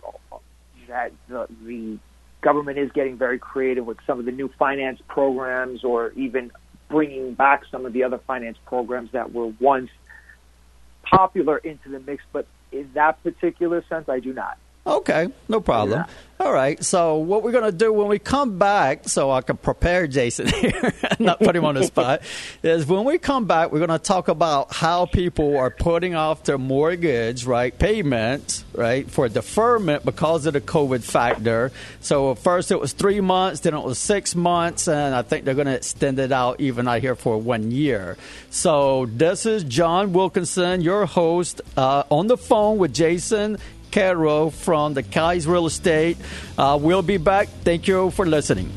that 0.87 1.11
the, 1.27 1.47
the 1.65 1.97
government 2.39 2.77
is 2.77 2.89
getting 2.93 3.17
very 3.17 3.37
creative 3.37 3.85
with 3.85 3.97
some 4.07 4.17
of 4.17 4.23
the 4.23 4.31
new 4.31 4.47
finance 4.57 5.01
programs, 5.09 5.83
or 5.83 6.11
even 6.11 6.51
bringing 6.87 7.33
back 7.33 7.63
some 7.69 7.85
of 7.85 7.91
the 7.91 8.03
other 8.03 8.19
finance 8.19 8.57
programs 8.65 9.11
that 9.11 9.33
were 9.33 9.47
once 9.59 9.89
popular 11.03 11.57
into 11.57 11.89
the 11.89 11.99
mix. 11.99 12.23
But 12.31 12.47
in 12.71 12.91
that 12.93 13.21
particular 13.23 13.83
sense, 13.89 14.07
I 14.07 14.21
do 14.21 14.31
not. 14.31 14.57
Okay, 14.85 15.27
no 15.47 15.61
problem. 15.61 16.05
All 16.41 16.51
right. 16.51 16.83
So 16.83 17.17
what 17.17 17.43
we're 17.43 17.51
going 17.51 17.71
to 17.71 17.77
do 17.77 17.93
when 17.93 18.07
we 18.07 18.17
come 18.17 18.57
back, 18.57 19.07
so 19.07 19.29
I 19.29 19.41
can 19.41 19.57
prepare 19.57 20.07
Jason 20.07 20.47
here, 20.59 20.91
not 21.19 21.37
put 21.37 21.55
him 21.55 21.65
on 21.65 21.75
the 21.75 21.83
spot, 21.83 22.23
is 22.63 22.87
when 22.87 23.03
we 23.03 23.19
come 23.19 23.45
back, 23.45 23.71
we're 23.71 23.85
going 23.85 23.91
to 23.91 23.99
talk 23.99 24.27
about 24.27 24.73
how 24.73 25.05
people 25.05 25.55
are 25.55 25.69
putting 25.69 26.15
off 26.15 26.43
their 26.45 26.57
mortgage, 26.57 27.45
right, 27.45 27.77
payment, 27.77 28.63
right, 28.73 29.07
for 29.07 29.29
deferment 29.29 30.03
because 30.03 30.47
of 30.47 30.53
the 30.53 30.61
COVID 30.61 31.03
factor. 31.03 31.71
So 31.99 32.31
at 32.31 32.39
first 32.39 32.71
it 32.71 32.79
was 32.79 32.93
three 32.93 33.21
months, 33.21 33.59
then 33.59 33.75
it 33.75 33.83
was 33.83 33.99
six 33.99 34.33
months, 34.33 34.87
and 34.87 35.13
I 35.13 35.21
think 35.21 35.45
they're 35.45 35.53
going 35.53 35.67
to 35.67 35.75
extend 35.75 36.17
it 36.17 36.31
out 36.31 36.59
even 36.59 36.87
out 36.87 37.01
here 37.01 37.15
for 37.15 37.37
one 37.37 37.69
year. 37.69 38.17
So 38.49 39.05
this 39.05 39.45
is 39.45 39.63
John 39.63 40.11
Wilkinson, 40.11 40.81
your 40.81 41.05
host, 41.05 41.61
uh, 41.77 42.01
on 42.09 42.25
the 42.25 42.37
phone 42.37 42.79
with 42.79 42.95
Jason 42.95 43.59
Quero 43.91 44.49
from 44.49 44.93
the 44.93 45.03
Kai's 45.03 45.45
Real 45.45 45.67
Estate. 45.67 46.17
Uh, 46.57 46.79
we'll 46.81 47.01
be 47.01 47.17
back. 47.17 47.47
Thank 47.63 47.87
you 47.87 48.11
for 48.11 48.25
listening. 48.25 48.71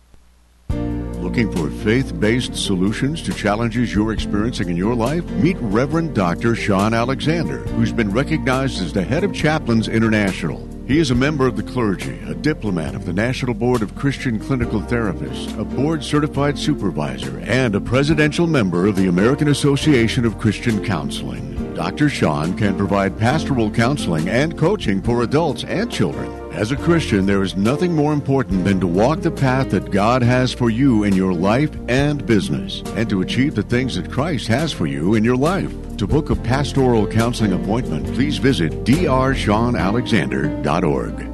Looking 1.22 1.52
for 1.52 1.70
faith 1.84 2.20
based 2.20 2.56
solutions 2.56 3.22
to 3.22 3.34
challenges 3.34 3.94
you're 3.94 4.12
experiencing 4.12 4.70
in 4.70 4.76
your 4.76 4.96
life? 4.96 5.24
Meet 5.34 5.58
Reverend 5.60 6.16
Dr. 6.16 6.56
Sean 6.56 6.96
Alexander, 6.96 7.60
who's 7.60 7.94
been 7.94 8.12
recognized 8.12 8.82
as 8.82 8.92
the 8.92 9.04
head 9.04 9.24
of 9.24 9.32
Chaplains 9.32 9.88
International. 9.88 10.68
He 10.88 10.98
is 10.98 11.12
a 11.12 11.16
member 11.16 11.46
of 11.46 11.58
the 11.58 11.64
clergy, 11.64 12.20
a 12.28 12.34
diplomat 12.34 12.96
of 12.96 13.06
the 13.06 13.14
National 13.14 13.54
Board 13.54 13.84
of 13.84 13.96
Christian 13.96 14.40
Clinical 14.40 14.82
Therapists, 14.82 15.56
a 15.60 15.64
board 15.64 16.04
certified 16.04 16.58
supervisor, 16.58 17.40
and 17.42 17.76
a 17.76 17.82
presidential 17.82 18.48
member 18.48 18.88
of 18.88 18.96
the 18.96 19.08
American 19.08 19.50
Association 19.50 20.26
of 20.26 20.40
Christian 20.40 20.84
Counseling. 20.84 21.76
Dr. 21.76 22.10
Sean 22.10 22.58
can 22.58 22.76
provide 22.76 23.20
pastoral 23.20 23.70
counseling 23.70 24.28
and 24.28 24.58
coaching 24.58 25.04
for 25.04 25.22
adults 25.22 25.64
and 25.66 25.92
children. 25.92 26.41
As 26.52 26.72
a 26.72 26.76
Christian, 26.76 27.26
there 27.26 27.42
is 27.44 27.56
nothing 27.56 27.96
more 27.96 28.12
important 28.12 28.66
than 28.66 28.82
to 28.82 28.88
walk 28.88 29.22
the 29.22 29.32
path 29.32 29.70
that 29.72 29.90
God 29.90 30.22
has 30.22 30.52
for 30.54 30.70
you 30.70 31.06
in 31.06 31.16
your 31.16 31.34
life 31.34 31.72
and 31.88 32.26
business, 32.26 32.84
and 32.98 33.10
to 33.10 33.22
achieve 33.22 33.56
the 33.56 33.64
things 33.64 33.96
that 33.96 34.12
Christ 34.12 34.48
has 34.48 34.74
for 34.74 34.86
you 34.86 35.16
in 35.16 35.24
your 35.24 35.38
life. 35.38 35.74
To 35.98 36.06
book 36.06 36.30
a 36.30 36.36
pastoral 36.36 37.08
counseling 37.08 37.54
appointment, 37.54 38.06
please 38.14 38.38
visit 38.38 38.84
drseanalexander.org. 38.84 41.31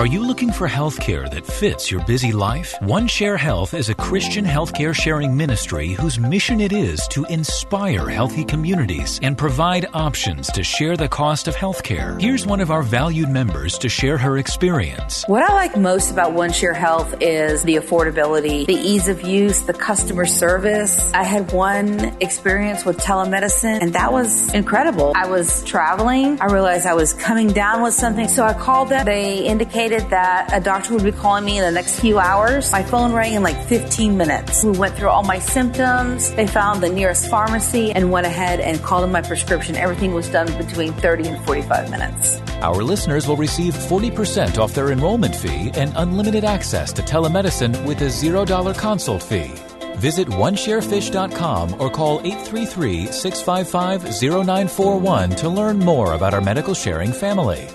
Are 0.00 0.06
you 0.06 0.26
looking 0.26 0.50
for 0.50 0.66
healthcare 0.66 1.30
that 1.30 1.44
fits 1.44 1.90
your 1.90 2.02
busy 2.06 2.32
life? 2.32 2.74
OneShare 2.80 3.36
Health 3.36 3.74
is 3.74 3.90
a 3.90 3.94
Christian 3.94 4.46
healthcare 4.46 4.94
sharing 4.94 5.36
ministry 5.36 5.88
whose 5.90 6.18
mission 6.18 6.58
it 6.58 6.72
is 6.72 7.06
to 7.08 7.26
inspire 7.26 8.08
healthy 8.08 8.42
communities 8.42 9.20
and 9.22 9.36
provide 9.36 9.84
options 9.92 10.50
to 10.52 10.64
share 10.64 10.96
the 10.96 11.06
cost 11.06 11.48
of 11.48 11.54
healthcare. 11.54 12.18
Here's 12.18 12.46
one 12.46 12.62
of 12.62 12.70
our 12.70 12.82
valued 12.82 13.28
members 13.28 13.76
to 13.76 13.90
share 13.90 14.16
her 14.16 14.38
experience. 14.38 15.22
What 15.26 15.42
I 15.42 15.52
like 15.52 15.76
most 15.76 16.10
about 16.10 16.32
OneShare 16.32 16.74
Health 16.74 17.16
is 17.20 17.62
the 17.64 17.74
affordability, 17.74 18.64
the 18.64 18.72
ease 18.72 19.06
of 19.06 19.20
use, 19.20 19.60
the 19.60 19.74
customer 19.74 20.24
service. 20.24 21.12
I 21.12 21.24
had 21.24 21.52
one 21.52 22.16
experience 22.22 22.86
with 22.86 22.96
telemedicine 22.96 23.82
and 23.82 23.92
that 23.92 24.14
was 24.14 24.54
incredible. 24.54 25.12
I 25.14 25.28
was 25.28 25.62
traveling. 25.64 26.40
I 26.40 26.46
realized 26.46 26.86
I 26.86 26.94
was 26.94 27.12
coming 27.12 27.48
down 27.48 27.82
with 27.82 27.92
something. 27.92 28.28
So 28.28 28.44
I 28.44 28.54
called 28.54 28.88
them. 28.88 29.04
They 29.04 29.44
indicated 29.44 29.89
that 29.98 30.50
a 30.52 30.60
doctor 30.60 30.94
would 30.94 31.02
be 31.02 31.10
calling 31.10 31.44
me 31.44 31.58
in 31.58 31.64
the 31.64 31.72
next 31.72 31.98
few 31.98 32.20
hours. 32.20 32.70
My 32.70 32.84
phone 32.84 33.12
rang 33.12 33.34
in 33.34 33.42
like 33.42 33.60
15 33.66 34.16
minutes. 34.16 34.62
We 34.62 34.78
went 34.78 34.94
through 34.94 35.08
all 35.08 35.24
my 35.24 35.40
symptoms. 35.40 36.32
They 36.34 36.46
found 36.46 36.80
the 36.80 36.88
nearest 36.88 37.28
pharmacy 37.28 37.90
and 37.90 38.12
went 38.12 38.26
ahead 38.26 38.60
and 38.60 38.80
called 38.80 39.04
in 39.04 39.10
my 39.10 39.20
prescription. 39.22 39.74
Everything 39.74 40.14
was 40.14 40.28
done 40.28 40.46
between 40.56 40.92
30 40.92 41.28
and 41.28 41.44
45 41.44 41.90
minutes. 41.90 42.40
Our 42.62 42.82
listeners 42.82 43.26
will 43.26 43.36
receive 43.36 43.74
40% 43.74 44.58
off 44.58 44.74
their 44.74 44.92
enrollment 44.92 45.34
fee 45.34 45.72
and 45.74 45.92
unlimited 45.96 46.44
access 46.44 46.92
to 46.92 47.02
telemedicine 47.02 47.84
with 47.84 48.02
a 48.02 48.06
$0 48.06 48.78
consult 48.78 49.22
fee. 49.24 49.52
Visit 49.96 50.28
onesharefish.com 50.28 51.80
or 51.80 51.90
call 51.90 52.20
833 52.20 53.06
655 53.06 54.02
0941 54.20 55.30
to 55.30 55.48
learn 55.48 55.78
more 55.78 56.14
about 56.14 56.32
our 56.32 56.40
medical 56.40 56.74
sharing 56.74 57.12
family. 57.12 57.68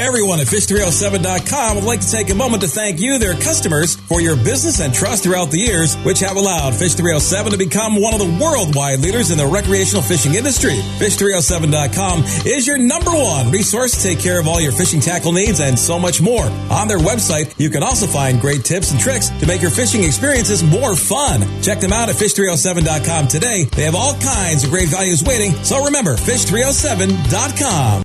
Everyone 0.00 0.40
at 0.40 0.46
Fish307.com 0.46 1.76
would 1.76 1.84
like 1.84 2.00
to 2.00 2.10
take 2.10 2.30
a 2.30 2.34
moment 2.34 2.62
to 2.62 2.68
thank 2.68 3.00
you, 3.00 3.18
their 3.18 3.34
customers, 3.34 3.96
for 3.96 4.22
your 4.22 4.34
business 4.34 4.80
and 4.80 4.94
trust 4.94 5.24
throughout 5.24 5.50
the 5.50 5.58
years, 5.58 5.94
which 5.96 6.20
have 6.20 6.38
allowed 6.38 6.72
Fish307 6.72 7.50
to 7.50 7.58
become 7.58 8.00
one 8.00 8.14
of 8.14 8.20
the 8.20 8.38
worldwide 8.40 9.00
leaders 9.00 9.30
in 9.30 9.36
the 9.36 9.46
recreational 9.46 10.00
fishing 10.00 10.36
industry. 10.36 10.76
Fish307.com 10.96 12.24
is 12.46 12.66
your 12.66 12.78
number 12.78 13.10
one 13.10 13.50
resource 13.50 13.92
to 13.92 14.08
take 14.08 14.18
care 14.18 14.40
of 14.40 14.48
all 14.48 14.58
your 14.58 14.72
fishing 14.72 15.00
tackle 15.00 15.32
needs 15.32 15.60
and 15.60 15.78
so 15.78 15.98
much 15.98 16.22
more. 16.22 16.46
On 16.72 16.88
their 16.88 16.96
website, 16.98 17.52
you 17.60 17.68
can 17.68 17.82
also 17.82 18.06
find 18.06 18.40
great 18.40 18.64
tips 18.64 18.92
and 18.92 18.98
tricks 18.98 19.28
to 19.28 19.46
make 19.46 19.60
your 19.60 19.70
fishing 19.70 20.02
experiences 20.02 20.64
more 20.64 20.96
fun. 20.96 21.42
Check 21.60 21.80
them 21.80 21.92
out 21.92 22.08
at 22.08 22.16
Fish307.com 22.16 23.28
today. 23.28 23.64
They 23.64 23.84
have 23.84 23.94
all 23.94 24.14
kinds 24.14 24.64
of 24.64 24.70
great 24.70 24.88
values 24.88 25.22
waiting, 25.22 25.52
so 25.62 25.84
remember, 25.84 26.16
Fish307.com. 26.16 28.04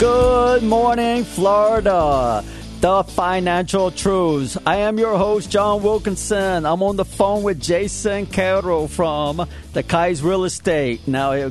Good 0.00 0.62
morning, 0.62 1.24
Florida. 1.24 2.42
The 2.80 3.04
Financial 3.04 3.90
Truths. 3.90 4.56
I 4.64 4.76
am 4.76 4.98
your 4.98 5.18
host, 5.18 5.50
John 5.50 5.82
Wilkinson. 5.82 6.64
I'm 6.64 6.82
on 6.82 6.96
the 6.96 7.04
phone 7.04 7.42
with 7.42 7.60
Jason 7.60 8.24
Quero 8.24 8.86
from 8.86 9.46
the 9.74 9.82
Kais 9.82 10.22
Real 10.22 10.44
Estate. 10.44 11.06
Now, 11.06 11.32
uh, 11.32 11.50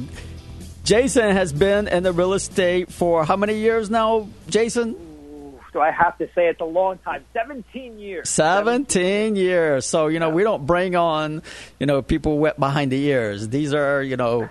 Jason 0.83 1.29
has 1.35 1.53
been 1.53 1.87
in 1.87 2.01
the 2.01 2.11
real 2.11 2.33
estate 2.33 2.91
for 2.91 3.23
how 3.23 3.35
many 3.35 3.59
years 3.59 3.91
now, 3.91 4.27
Jason? 4.47 4.95
Do 5.71 5.79
I 5.79 5.91
have 5.91 6.17
to 6.17 6.25
say 6.33 6.47
it's 6.47 6.59
a 6.59 6.65
long 6.65 6.97
time? 6.97 7.23
17 7.33 7.99
years. 7.99 8.27
17 8.29 9.35
years. 9.35 9.85
So, 9.85 10.07
you 10.07 10.17
know, 10.17 10.31
we 10.31 10.41
don't 10.41 10.65
bring 10.65 10.95
on, 10.95 11.43
you 11.79 11.85
know, 11.85 12.01
people 12.01 12.39
wet 12.39 12.59
behind 12.59 12.91
the 12.91 12.99
ears. 12.99 13.49
These 13.49 13.75
are, 13.75 14.01
you 14.01 14.17
know, 14.17 14.49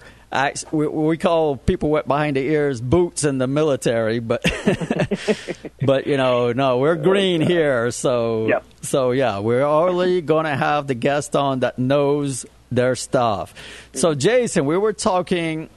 we, 0.72 0.86
we 0.86 1.16
call 1.16 1.56
people 1.56 1.90
wet 1.90 2.06
behind 2.06 2.36
the 2.36 2.40
ears 2.46 2.80
boots 2.80 3.24
in 3.24 3.38
the 3.38 3.46
military, 3.46 4.18
but 4.18 4.42
but 5.82 6.06
you 6.06 6.16
know, 6.16 6.52
no, 6.52 6.78
we're 6.78 6.96
green 6.96 7.40
here, 7.40 7.90
so 7.90 8.46
Yep. 8.48 8.64
so 8.82 9.10
yeah, 9.12 9.38
we're 9.38 9.64
only 9.64 10.20
going 10.20 10.44
to 10.44 10.56
have 10.56 10.86
the 10.86 10.94
guest 10.94 11.34
on 11.34 11.60
that 11.60 11.78
knows 11.78 12.44
their 12.70 12.94
stuff. 12.94 13.54
So 13.94 14.14
Jason, 14.14 14.66
we 14.66 14.76
were 14.76 14.92
talking 14.92 15.70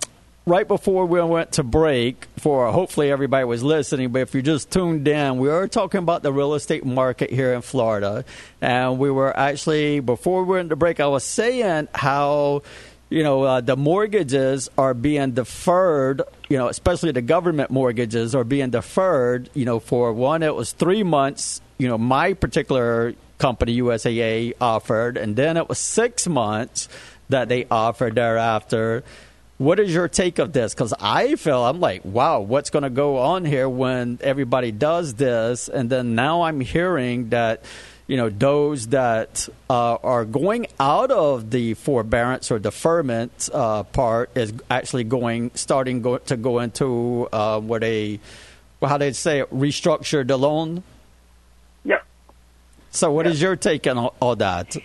right 0.45 0.67
before 0.67 1.05
we 1.05 1.21
went 1.21 1.53
to 1.53 1.63
break 1.63 2.25
for 2.39 2.71
hopefully 2.71 3.11
everybody 3.11 3.45
was 3.45 3.61
listening 3.61 4.11
but 4.11 4.23
if 4.23 4.33
you 4.33 4.41
just 4.41 4.71
tuned 4.71 5.07
in 5.07 5.37
we 5.37 5.47
were 5.47 5.67
talking 5.67 5.99
about 5.99 6.23
the 6.23 6.33
real 6.33 6.55
estate 6.55 6.83
market 6.83 7.29
here 7.29 7.53
in 7.53 7.61
florida 7.61 8.25
and 8.59 8.97
we 8.97 9.11
were 9.11 9.37
actually 9.37 9.99
before 9.99 10.43
we 10.43 10.55
went 10.55 10.69
to 10.71 10.75
break 10.75 10.99
i 10.99 11.05
was 11.05 11.23
saying 11.23 11.87
how 11.93 12.63
you 13.11 13.23
know 13.23 13.43
uh, 13.43 13.61
the 13.61 13.75
mortgages 13.75 14.69
are 14.77 14.93
being 14.95 15.31
deferred 15.31 16.21
you 16.49 16.57
know 16.57 16.69
especially 16.69 17.11
the 17.11 17.21
government 17.21 17.69
mortgages 17.69 18.33
are 18.33 18.45
being 18.45 18.71
deferred 18.71 19.49
you 19.53 19.65
know 19.65 19.79
for 19.79 20.13
one 20.13 20.41
it 20.41 20.55
was 20.55 20.71
three 20.71 21.03
months 21.03 21.61
you 21.77 21.87
know 21.87 21.97
my 21.97 22.33
particular 22.33 23.13
company 23.37 23.77
usaa 23.77 24.53
offered 24.61 25.17
and 25.17 25.35
then 25.35 25.57
it 25.57 25.67
was 25.67 25.77
six 25.77 26.25
months 26.25 26.87
that 27.29 27.49
they 27.49 27.67
offered 27.69 28.15
thereafter 28.15 29.03
what 29.61 29.79
is 29.79 29.93
your 29.93 30.07
take 30.07 30.39
of 30.39 30.53
this? 30.53 30.73
Because 30.73 30.91
I 30.99 31.35
feel 31.35 31.63
I'm 31.63 31.79
like, 31.79 32.03
wow, 32.03 32.39
what's 32.39 32.71
going 32.71 32.81
to 32.81 32.89
go 32.89 33.19
on 33.19 33.45
here 33.45 33.69
when 33.69 34.17
everybody 34.21 34.71
does 34.71 35.13
this? 35.13 35.69
And 35.69 35.87
then 35.87 36.15
now 36.15 36.41
I'm 36.41 36.59
hearing 36.61 37.29
that, 37.29 37.63
you 38.11 38.17
know, 38.17 38.27
those 38.27 38.87
that 38.87 39.47
uh, 39.69 39.95
are 39.95 40.25
going 40.25 40.67
out 40.81 41.11
of 41.11 41.49
the 41.49 41.75
forbearance 41.75 42.51
or 42.51 42.59
deferment 42.59 43.47
uh, 43.53 43.83
part 43.83 44.29
is 44.35 44.51
actually 44.69 45.05
going, 45.05 45.49
starting 45.53 46.01
go, 46.01 46.17
to 46.17 46.35
go 46.35 46.59
into 46.59 47.29
uh, 47.31 47.61
what 47.61 47.81
a, 47.85 48.19
well, 48.81 48.89
how 48.89 48.97
they 48.97 49.13
say 49.13 49.39
it, 49.39 49.49
restructure 49.49 50.27
the 50.27 50.35
loan. 50.35 50.83
Yep. 51.85 52.05
So, 52.89 53.13
what 53.13 53.27
is 53.27 53.41
your 53.41 53.55
take 53.55 53.87
on 53.87 53.97
all, 53.97 54.13
all 54.19 54.35
that? 54.35 54.75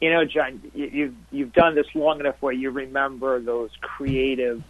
You 0.00 0.10
know, 0.10 0.24
John, 0.24 0.62
you, 0.74 0.86
you've 0.86 1.14
you've 1.30 1.52
done 1.52 1.74
this 1.74 1.94
long 1.94 2.18
enough 2.18 2.36
where 2.40 2.54
you 2.54 2.70
remember 2.70 3.40
those 3.40 3.72
creative 3.82 4.62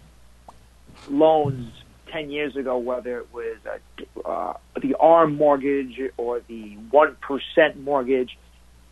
loans 1.08 1.70
ten 2.12 2.30
years 2.30 2.56
ago, 2.56 2.78
whether 2.78 3.18
it 3.18 3.32
was 3.32 3.56
a, 3.66 4.28
uh, 4.28 4.54
the 4.80 4.94
ARM 4.96 5.36
mortgage 5.36 6.00
or 6.16 6.40
the 6.48 6.76
one 6.90 7.16
percent 7.20 7.80
mortgage. 7.80 8.36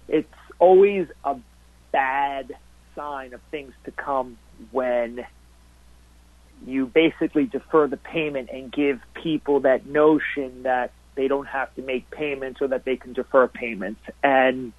It's 0.09 0.29
always 0.59 1.09
a 1.25 1.37
bad 1.93 2.55
sign 2.95 3.35
of 3.35 3.41
things 3.51 3.73
to 3.85 3.91
come 3.91 4.39
when 4.71 5.27
you 6.67 6.87
basically 6.87 7.45
defer 7.45 7.87
the 7.87 7.97
payment 7.97 8.49
and 8.53 8.73
give 8.73 9.01
people 9.23 9.61
that 9.61 9.87
notion 9.87 10.63
that 10.63 10.93
they 11.15 11.29
don't 11.29 11.47
have 11.47 11.75
to 11.75 11.83
make 11.83 12.11
payments 12.11 12.61
or 12.61 12.69
that 12.69 12.85
they 12.85 12.97
can 12.97 13.13
defer 13.13 13.49
payments. 13.49 14.01
And 14.23 14.73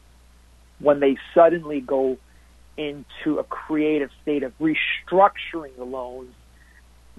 when 0.79 0.99
they 0.99 1.17
suddenly 1.33 1.81
go 1.81 2.17
into 2.77 3.39
a 3.39 3.43
creative 3.43 4.09
state 4.21 4.43
of 4.43 4.53
restructuring 4.59 5.75
the 5.77 5.83
loans, 5.83 6.33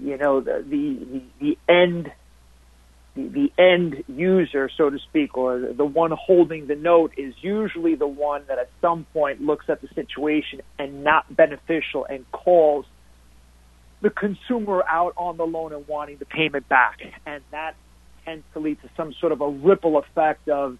you 0.01 0.17
know, 0.17 0.41
the 0.41 0.63
the, 0.67 1.21
the, 1.39 1.57
end 1.71 2.11
the, 3.15 3.27
the 3.27 3.61
end 3.61 4.03
user, 4.07 4.69
so 4.77 4.89
to 4.89 4.97
speak, 5.09 5.37
or 5.37 5.59
the 5.59 5.85
one 5.85 6.11
holding 6.11 6.67
the 6.67 6.75
note 6.75 7.13
is 7.17 7.33
usually 7.41 7.95
the 7.95 8.07
one 8.07 8.43
that 8.47 8.59
at 8.59 8.69
some 8.81 9.05
point 9.13 9.41
looks 9.41 9.65
at 9.69 9.81
the 9.81 9.87
situation 9.95 10.61
and 10.77 11.03
not 11.03 11.35
beneficial 11.35 12.05
and 12.05 12.29
calls 12.31 12.85
the 14.01 14.09
consumer 14.09 14.83
out 14.89 15.13
on 15.17 15.37
the 15.37 15.43
loan 15.43 15.73
and 15.73 15.87
wanting 15.87 16.17
the 16.17 16.25
payment 16.25 16.67
back. 16.69 16.99
And 17.25 17.43
that 17.51 17.75
tends 18.23 18.45
to 18.53 18.59
lead 18.59 18.81
to 18.81 18.89
some 18.95 19.13
sort 19.19 19.31
of 19.31 19.41
a 19.41 19.49
ripple 19.49 19.97
effect 19.97 20.47
of 20.47 20.77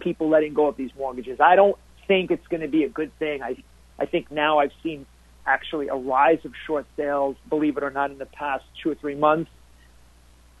people 0.00 0.30
letting 0.30 0.54
go 0.54 0.66
of 0.68 0.76
these 0.76 0.90
mortgages. 0.96 1.40
I 1.40 1.56
don't 1.56 1.76
think 2.06 2.30
it's 2.30 2.46
going 2.48 2.62
to 2.62 2.68
be 2.68 2.84
a 2.84 2.88
good 2.88 3.16
thing. 3.18 3.42
I 3.42 3.56
I 3.98 4.06
think 4.06 4.30
now 4.30 4.58
I've 4.58 4.72
seen 4.82 5.06
actually 5.46 5.88
a 5.88 5.94
rise 5.94 6.44
of 6.44 6.52
short 6.66 6.86
sales, 6.96 7.36
believe 7.48 7.76
it 7.76 7.82
or 7.82 7.90
not, 7.90 8.10
in 8.10 8.18
the 8.18 8.26
past 8.26 8.64
two 8.82 8.90
or 8.90 8.94
three 8.94 9.14
months. 9.14 9.50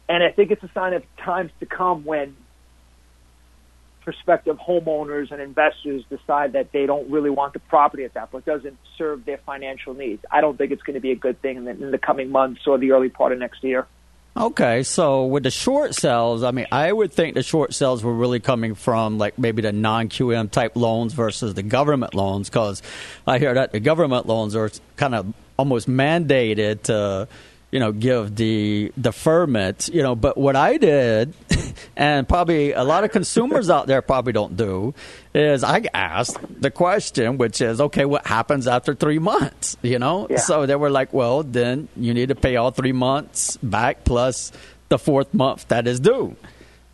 And 0.08 0.22
I 0.22 0.30
think 0.30 0.50
it's 0.50 0.62
a 0.62 0.70
sign 0.72 0.94
of 0.94 1.02
times 1.16 1.50
to 1.60 1.66
come 1.66 2.04
when 2.04 2.36
prospective 4.02 4.56
homeowners 4.56 5.32
and 5.32 5.42
investors 5.42 6.04
decide 6.08 6.52
that 6.52 6.70
they 6.72 6.86
don't 6.86 7.10
really 7.10 7.28
want 7.28 7.52
the 7.52 7.58
property 7.58 8.04
at 8.04 8.14
that 8.14 8.30
point. 8.30 8.46
It 8.46 8.50
doesn't 8.50 8.78
serve 8.96 9.24
their 9.24 9.38
financial 9.38 9.94
needs. 9.94 10.24
I 10.30 10.40
don't 10.40 10.56
think 10.56 10.70
it's 10.70 10.82
going 10.82 10.94
to 10.94 11.00
be 11.00 11.10
a 11.10 11.16
good 11.16 11.42
thing 11.42 11.56
in 11.56 11.64
the, 11.64 11.72
in 11.72 11.90
the 11.90 11.98
coming 11.98 12.30
months 12.30 12.60
or 12.68 12.78
the 12.78 12.92
early 12.92 13.08
part 13.08 13.32
of 13.32 13.40
next 13.40 13.64
year. 13.64 13.88
Okay, 14.36 14.82
so 14.82 15.24
with 15.24 15.44
the 15.44 15.50
short 15.50 15.94
sales, 15.94 16.42
I 16.42 16.50
mean, 16.50 16.66
I 16.70 16.92
would 16.92 17.10
think 17.10 17.34
the 17.34 17.42
short 17.42 17.72
sales 17.72 18.04
were 18.04 18.12
really 18.12 18.38
coming 18.38 18.74
from 18.74 19.16
like 19.16 19.38
maybe 19.38 19.62
the 19.62 19.72
non 19.72 20.10
QM 20.10 20.50
type 20.50 20.76
loans 20.76 21.14
versus 21.14 21.54
the 21.54 21.62
government 21.62 22.12
loans, 22.12 22.50
because 22.50 22.82
I 23.26 23.38
hear 23.38 23.54
that 23.54 23.72
the 23.72 23.80
government 23.80 24.26
loans 24.26 24.54
are 24.54 24.70
kind 24.96 25.14
of 25.14 25.32
almost 25.58 25.88
mandated 25.88 26.82
to, 26.82 27.28
you 27.70 27.80
know, 27.80 27.92
give 27.92 28.36
the 28.36 28.92
deferment, 29.00 29.90
you 29.92 30.02
know. 30.02 30.14
But 30.14 30.36
what 30.38 30.56
I 30.56 30.76
did, 30.78 31.34
and 31.96 32.28
probably 32.28 32.72
a 32.72 32.84
lot 32.84 33.04
of 33.04 33.10
consumers 33.10 33.68
out 33.70 33.86
there 33.86 34.00
probably 34.02 34.32
don't 34.32 34.56
do, 34.56 34.94
is 35.34 35.64
I 35.64 35.82
asked 35.92 36.38
the 36.60 36.70
question, 36.70 37.38
which 37.38 37.60
is, 37.60 37.80
okay, 37.80 38.04
what 38.04 38.26
happens 38.26 38.66
after 38.66 38.94
three 38.94 39.18
months? 39.18 39.76
You 39.82 39.98
know, 39.98 40.26
Yeah. 40.30 40.38
so 40.38 40.64
they 40.66 40.76
were 40.76 40.90
like, 40.90 41.12
well, 41.12 41.42
then 41.42 41.88
you 41.96 42.14
need 42.14 42.28
to 42.28 42.34
pay 42.36 42.56
all 42.56 42.70
three 42.70 42.92
months 42.92 43.56
back 43.58 44.04
plus 44.04 44.52
the 44.88 44.98
fourth 44.98 45.34
month 45.34 45.66
that 45.68 45.86
is 45.88 45.98
due. 46.00 46.36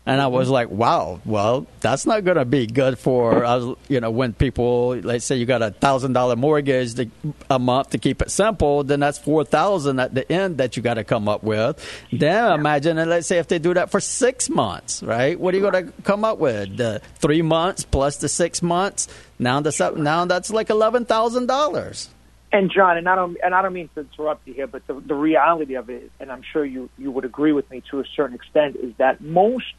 And 0.05 0.19
I 0.19 0.27
was 0.27 0.47
mm-hmm. 0.47 0.53
like, 0.53 0.69
wow, 0.69 1.21
well, 1.23 1.65
that's 1.79 2.05
not 2.05 2.25
going 2.25 2.35
to 2.35 2.43
be 2.43 2.67
good 2.67 2.99
for, 2.99 3.77
you 3.87 4.01
know, 4.01 4.11
when 4.11 4.33
people, 4.33 4.97
let's 4.97 5.23
say 5.23 5.37
you 5.37 5.45
got 5.45 5.61
a 5.61 5.71
$1,000 5.71 6.37
mortgage 6.37 6.95
to, 6.95 7.09
a 7.49 7.57
month 7.57 7.91
to 7.91 7.97
keep 7.97 8.21
it 8.21 8.29
simple, 8.29 8.83
then 8.83 8.99
that's 8.99 9.17
4000 9.17 9.99
at 9.99 10.13
the 10.13 10.29
end 10.29 10.57
that 10.57 10.75
you 10.75 10.83
got 10.83 10.95
to 10.95 11.05
come 11.05 11.29
up 11.29 11.43
with. 11.43 11.79
Then 12.11 12.51
imagine, 12.51 12.97
and 12.97 13.09
let's 13.09 13.27
say 13.27 13.37
if 13.37 13.47
they 13.47 13.59
do 13.59 13.73
that 13.75 13.91
for 13.91 14.01
six 14.01 14.49
months, 14.49 15.01
right? 15.01 15.39
What 15.39 15.53
are 15.53 15.57
you 15.57 15.71
going 15.71 15.85
to 15.85 15.93
come 16.03 16.25
up 16.25 16.37
with? 16.37 16.75
The 16.75 17.01
three 17.15 17.41
months 17.41 17.85
plus 17.85 18.17
the 18.17 18.27
six 18.27 18.61
months? 18.61 19.07
Now, 19.39 19.61
that's, 19.61 19.79
up, 19.79 19.95
now 19.95 20.25
that's 20.25 20.51
like 20.51 20.67
$11,000. 20.67 22.09
And 22.51 22.69
John, 22.69 22.97
and 22.97 23.09
I 23.09 23.15
don't 23.15 23.35
and 23.43 23.55
I 23.55 23.63
don't 23.63 23.73
mean 23.73 23.89
to 23.95 24.01
interrupt 24.01 24.47
you 24.47 24.53
here, 24.53 24.67
but 24.67 24.85
the, 24.85 24.93
the 24.93 25.15
reality 25.15 25.73
of 25.73 25.89
it, 25.89 26.11
and 26.19 26.31
I'm 26.31 26.43
sure 26.43 26.63
you 26.63 26.87
you 26.99 27.09
would 27.09 27.25
agree 27.25 27.51
with 27.51 27.67
me 27.71 27.81
to 27.89 27.99
a 27.99 28.03
certain 28.15 28.35
extent, 28.35 28.75
is 28.75 28.93
that 28.97 29.21
most 29.21 29.73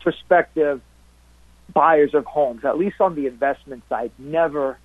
prospective 0.00 0.80
buyers 1.72 2.14
of 2.14 2.24
homes, 2.24 2.64
at 2.64 2.78
least 2.78 3.00
on 3.00 3.14
the 3.14 3.26
investment 3.26 3.82
side, 3.88 4.10
never 4.18 4.78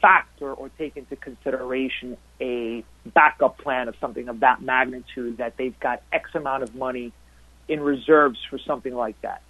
factor 0.00 0.52
or 0.52 0.68
take 0.78 0.96
into 0.96 1.16
consideration 1.16 2.16
a 2.40 2.84
backup 3.06 3.58
plan 3.58 3.88
of 3.88 3.94
something 4.00 4.28
of 4.28 4.40
that 4.40 4.60
magnitude 4.60 5.38
that 5.38 5.56
they've 5.56 5.78
got 5.80 6.02
X 6.12 6.30
amount 6.34 6.62
of 6.62 6.74
money 6.74 7.12
in 7.68 7.80
reserves 7.80 8.38
for 8.50 8.58
something 8.58 8.94
like 8.94 9.20
that. 9.22 9.42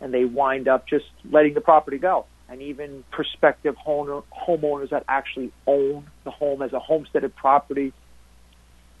And 0.00 0.12
they 0.12 0.24
wind 0.24 0.66
up 0.66 0.88
just 0.88 1.04
letting 1.30 1.54
the 1.54 1.60
property 1.60 1.98
go. 1.98 2.26
And 2.48 2.60
even 2.60 3.04
prospective 3.10 3.76
homeowner, 3.76 4.24
homeowners 4.46 4.90
that 4.90 5.04
actually 5.08 5.52
own 5.66 6.10
the 6.24 6.30
home 6.30 6.60
as 6.60 6.72
a 6.72 6.80
homesteaded 6.80 7.34
property, 7.36 7.92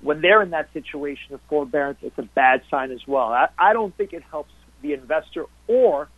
when 0.00 0.20
they're 0.20 0.42
in 0.42 0.50
that 0.50 0.72
situation 0.72 1.34
of 1.34 1.40
forbearance, 1.48 1.98
it's 2.02 2.18
a 2.18 2.22
bad 2.22 2.62
sign 2.70 2.92
as 2.92 3.00
well. 3.06 3.28
I, 3.32 3.48
I 3.58 3.72
don't 3.72 3.94
think 3.96 4.12
it 4.12 4.22
helps 4.30 4.52
the 4.82 4.92
investor 4.92 5.46
or 5.66 6.08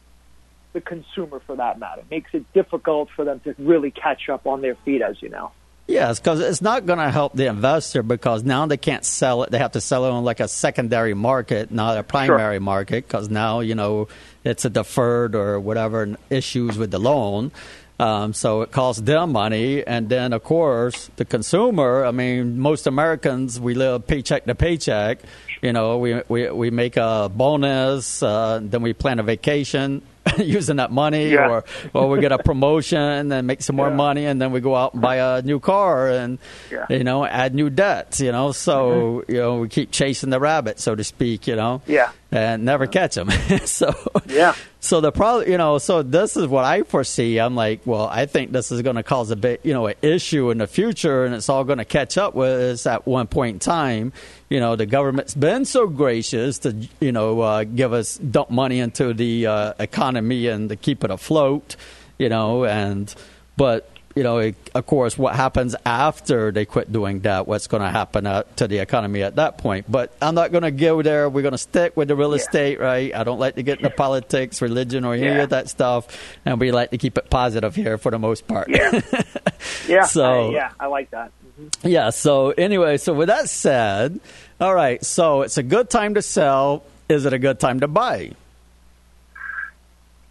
the 0.73 0.81
consumer 0.81 1.41
for 1.47 1.57
that 1.57 1.79
matter. 1.79 2.01
It 2.01 2.11
makes 2.11 2.31
it 2.33 2.53
difficult 2.53 3.09
for 3.15 3.25
them 3.25 3.41
to 3.41 3.55
really 3.59 3.91
catch 3.91 4.29
up 4.29 4.47
on 4.47 4.61
their 4.61 4.75
feet, 4.85 5.03
as 5.03 5.23
you 5.23 5.29
know. 5.29 5.53
Yes, 5.87 6.19
because 6.19 6.41
it's 6.41 6.63
not 6.63 6.87
going 6.87 6.99
to 6.99 7.11
help 7.11 7.35
the 7.35 7.47
investor 7.47 8.03
because 8.03 8.43
now 8.43 8.65
they 8.65 8.79
can't 8.79 9.05
sell 9.05 9.43
it. 9.43 9.51
They 9.51 9.59
have 9.59 9.73
to 9.73 9.83
sell 9.83 10.07
it 10.07 10.11
on 10.11 10.25
like 10.25 10.41
a 10.41 10.49
secondary 10.49 11.13
market, 11.13 11.71
not 11.71 11.99
a 11.99 12.03
primary 12.03 12.57
sure. 12.57 12.61
market, 12.61 13.07
because 13.07 13.29
now 13.29 13.61
you 13.61 13.75
know 13.75 14.09
it's 14.45 14.65
a 14.65 14.71
deferred 14.71 15.35
or 15.35 15.61
whatever 15.61 16.17
issues 16.31 16.79
with 16.79 16.91
the 16.91 16.99
loan. 16.99 17.53
Um, 18.01 18.33
so 18.33 18.63
it 18.63 18.73
costs 18.73 19.03
them 19.03 19.33
money, 19.33 19.87
and 19.87 20.09
then 20.09 20.33
of 20.33 20.43
course 20.43 21.11
the 21.17 21.27
consumer. 21.27 22.05
I 22.05 22.13
mean, 22.13 22.59
most 22.59 22.87
Americans 22.87 23.61
we 23.61 23.75
live 23.75 24.07
paycheck 24.07 24.47
to 24.47 24.55
paycheck. 24.55 25.19
You 25.65 25.73
know, 25.73 25.97
we 25.97 26.21
we 26.29 26.51
we 26.51 26.71
make 26.71 26.99
a 26.99 27.31
bonus, 27.35 28.23
uh, 28.23 28.61
then 28.63 28.83
we 28.83 28.93
plan 28.93 29.19
a 29.19 29.23
vacation, 29.23 30.03
using 30.39 30.77
that 30.77 30.93
money, 30.93 31.31
yeah. 31.31 31.49
or 31.49 31.65
or 31.95 32.09
we 32.11 32.21
get 32.21 32.33
a 32.33 32.39
promotion 32.39 33.33
and 33.33 33.47
make 33.47 33.63
some 33.63 33.77
more 33.77 33.89
yeah. 33.89 33.95
money, 33.95 34.27
and 34.27 34.43
then 34.43 34.53
we 34.53 34.61
go 34.61 34.77
out 34.77 34.93
and 34.93 35.01
buy 35.01 35.17
a 35.17 35.41
new 35.41 35.61
car 35.61 36.11
and 36.11 36.39
yeah. 36.71 36.85
you 36.91 37.03
know 37.03 37.25
add 37.25 37.55
new 37.55 37.71
debts. 37.71 38.21
You 38.21 38.33
know, 38.33 38.53
so 38.53 39.23
mm-hmm. 39.23 39.33
you 39.33 39.39
know 39.39 39.57
we 39.61 39.69
keep 39.69 39.91
chasing 39.91 40.29
the 40.29 40.39
rabbit, 40.39 40.81
so 40.81 40.95
to 40.95 41.03
speak. 41.03 41.47
You 41.47 41.57
know, 41.57 41.81
yeah, 41.87 42.13
and 42.31 42.67
never 42.67 42.87
catch 42.87 43.15
them. 43.15 43.31
so 43.65 43.95
yeah. 44.27 44.55
So 44.81 45.01
the 45.01 45.13
problem, 45.13 45.51
you 45.51 45.57
know, 45.57 45.79
so 45.79 46.03
this 46.03 46.37
is 46.37 46.47
what 46.47 46.67
I 46.67 46.83
foresee. 46.83 47.39
I'm 47.39 47.55
like, 47.55 47.81
well, 47.87 48.07
I 48.07 48.27
think 48.27 48.53
this 48.53 48.71
is 48.71 48.83
going 48.83 48.97
to 48.97 49.03
cause 49.03 49.31
a 49.31 49.37
bit, 49.37 49.65
you 49.65 49.73
know, 49.73 49.87
an 49.87 49.95
issue 50.03 50.51
in 50.51 50.59
the 50.59 50.67
future, 50.67 51.25
and 51.25 51.35
it's 51.35 51.49
all 51.49 51.65
going 51.65 51.79
to 51.79 51.87
catch 51.87 52.19
up 52.19 52.35
with 52.35 52.61
us 52.61 52.87
at 52.87 53.07
one 53.07 53.27
point 53.27 53.55
in 53.55 53.61
time. 53.61 54.13
You 54.55 54.61
know, 54.61 54.77
the 54.77 54.87
government's 54.87 55.35
been 55.35 55.65
so 55.65 55.89
gracious 55.89 56.61
to, 56.61 56.77
you 57.01 57.11
know, 57.11 57.41
uh, 57.41 57.65
give 57.65 57.93
us 57.93 58.19
dump 58.19 58.51
money 58.51 58.79
into 58.79 59.13
the 59.13 59.49
uh, 59.49 59.73
economy 59.81 60.47
and 60.47 60.69
to 60.69 60.77
keep 60.77 61.03
it 61.03 61.11
afloat. 61.11 61.75
You 62.19 62.29
know, 62.29 62.65
and 62.65 63.13
but 63.57 63.91
you 64.15 64.23
know, 64.23 64.53
of 64.75 64.87
course, 64.87 65.19
what 65.19 65.35
happens 65.35 65.75
after 65.85 66.53
they 66.53 66.65
quit 66.65 66.93
doing 66.93 67.19
that, 67.21 67.49
what's 67.49 67.67
going 67.67 67.83
to 67.83 67.91
happen 67.91 68.27
uh, 68.27 68.45
to 68.55 68.69
the 68.69 68.79
economy 68.79 69.25
at 69.25 69.35
that 69.37 69.59
point. 69.59 69.91
But 69.91 70.15
I'm 70.23 70.37
not 70.37 70.53
going 70.53 70.63
to 70.63 70.71
go 70.71 71.03
there. 71.03 71.29
We're 71.29 71.43
going 71.43 71.51
to 71.51 71.59
stick 71.59 71.97
with 71.97 72.07
the 72.07 72.15
real 72.15 72.31
yeah. 72.31 72.37
estate, 72.37 72.79
right? 72.79 73.13
I 73.13 73.25
don't 73.25 73.41
like 73.41 73.57
to 73.57 73.65
get 73.65 73.79
into 73.79 73.91
politics, 73.91 74.63
religion, 74.63 75.05
or 75.05 75.15
any 75.15 75.27
yeah. 75.27 75.43
of 75.43 75.51
that 75.51 75.69
stuff. 75.69 76.07
And 76.45 76.61
we 76.61 76.71
like 76.71 76.93
to 76.93 76.99
keep 76.99 77.19
it 77.19 77.29
positive 77.29 77.75
here 77.75 77.99
for 77.99 78.13
the 78.13 78.21
most 78.21 78.47
part. 78.47 78.69
Yeah. 78.69 79.01
yeah. 79.89 80.05
so, 80.05 80.53
yeah, 80.53 80.71
I 80.79 80.87
like 80.87 81.11
that. 81.11 81.33
Mm-hmm. 81.61 81.89
Yeah. 81.89 82.11
So, 82.11 82.51
anyway, 82.51 82.99
so 82.99 83.15
with 83.15 83.29
that 83.29 83.49
said, 83.49 84.21
all 84.61 84.75
right. 84.75 85.05
So, 85.05 85.43
it's 85.43 85.59
a 85.59 85.63
good 85.63 85.91
time 85.91 86.15
to 86.15 86.23
sell. 86.23 86.85
Is 87.09 87.27
it 87.27 87.33
a 87.33 87.39
good 87.39 87.61
time 87.61 87.81
to 87.81 87.89
buy? 87.89 88.33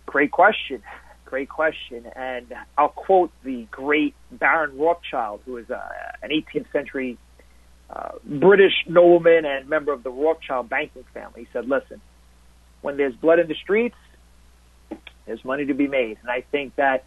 Great 0.05 0.31
question 0.31 0.81
great 1.33 1.49
question. 1.49 2.05
And 2.15 2.53
I'll 2.77 2.89
quote 2.89 3.31
the 3.43 3.65
great 3.71 4.13
Baron 4.31 4.77
Rothschild, 4.77 5.41
who 5.47 5.57
is 5.57 5.67
uh, 5.67 5.81
an 6.21 6.29
18th 6.29 6.71
century 6.71 7.17
uh, 7.89 8.11
British 8.23 8.73
nobleman 8.87 9.43
and 9.43 9.67
member 9.67 9.91
of 9.91 10.03
the 10.03 10.11
Rothschild 10.11 10.69
banking 10.69 11.05
family. 11.11 11.41
He 11.41 11.47
said, 11.51 11.67
listen, 11.67 12.01
when 12.81 12.97
there's 12.97 13.15
blood 13.15 13.39
in 13.39 13.47
the 13.47 13.55
streets, 13.55 13.95
there's 15.25 15.43
money 15.43 15.65
to 15.65 15.73
be 15.73 15.87
made. 15.87 16.19
And 16.21 16.29
I 16.29 16.41
think 16.51 16.75
that, 16.75 17.03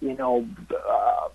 you 0.00 0.16
know, 0.16 0.46
uh, 0.70 1.28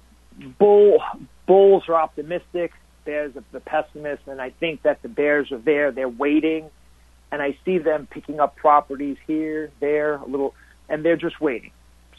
bull, 0.57 1.03
bulls 1.45 1.83
are 1.89 1.95
optimistic, 1.95 2.71
bears 3.05 3.35
are 3.35 3.43
the 3.51 3.59
pessimists, 3.59 4.27
and 4.27 4.41
I 4.41 4.49
think 4.49 4.81
that 4.81 5.01
the 5.01 5.09
bears 5.09 5.51
are 5.51 5.57
there, 5.57 5.91
they're 5.91 6.09
waiting, 6.09 6.69
and 7.31 7.41
I 7.41 7.57
see 7.63 7.77
them 7.77 8.07
picking 8.09 8.39
up 8.39 8.55
properties 8.55 9.17
here, 9.25 9.71
there, 9.79 10.15
a 10.15 10.25
little, 10.25 10.53
and 10.89 11.05
they're 11.05 11.15
just 11.15 11.39
waiting. 11.39 11.71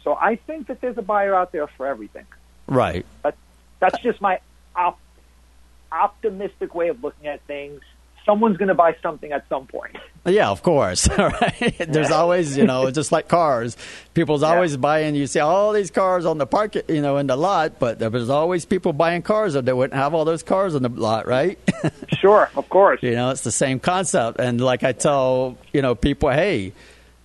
So 0.03 0.15
I 0.15 0.37
think 0.37 0.69
that 0.69 0.81
there's 0.81 0.99
a 0.99 1.03
buyer 1.03 1.35
out 1.35 1.53
there 1.53 1.67
for 1.67 1.87
everything. 1.87 2.27
Right. 2.67 3.05
But 3.23 3.37
that's 3.81 4.01
just 4.03 4.21
my 4.21 4.41
op- 4.75 5.01
optimistic 5.91 6.75
way 6.75 6.89
of 6.89 7.03
looking 7.03 7.27
at 7.27 7.43
things. 7.43 7.81
Someone's 8.27 8.57
going 8.57 8.69
to 8.69 8.75
buy 8.75 8.97
something 9.01 9.33
at 9.33 9.49
some 9.49 9.67
point. 9.67 9.97
Yeah, 10.27 10.51
of 10.51 10.63
course. 10.63 11.09
right. 11.19 11.77
There's 11.79 12.11
always, 12.11 12.59
you 12.59 12.65
know, 12.65 12.91
just 12.91 13.13
like 13.13 13.29
cars. 13.29 13.77
People's 14.13 14.43
yeah. 14.43 14.49
always 14.49 14.77
buying. 14.77 15.15
You 15.15 15.29
see 15.29 15.39
all 15.39 15.73
these 15.73 15.93
cars 15.93 16.27
on 16.27 16.39
the 16.39 16.47
park, 16.47 16.75
you 16.89 17.01
know, 17.01 17.17
in 17.19 17.29
the 17.29 17.37
lot, 17.37 17.79
but 17.79 18.01
there's 18.01 18.29
always 18.29 18.65
people 18.65 18.93
buying 18.93 19.23
cars, 19.23 19.55
or 19.55 19.63
they 19.63 19.73
wouldn't 19.73 19.95
have 19.95 20.13
all 20.13 20.25
those 20.25 20.43
cars 20.43 20.75
on 20.75 20.83
the 20.83 20.89
lot, 20.89 21.29
right? 21.29 21.59
sure, 22.19 22.51
of 22.57 22.69
course. 22.69 23.01
You 23.03 23.13
know, 23.13 23.31
it's 23.31 23.43
the 23.43 23.53
same 23.53 23.79
concept. 23.79 24.41
And 24.41 24.61
like 24.61 24.83
I 24.83 24.93
tell, 24.93 25.57
you 25.73 25.81
know, 25.81 25.95
people, 25.95 26.31
hey, 26.31 26.73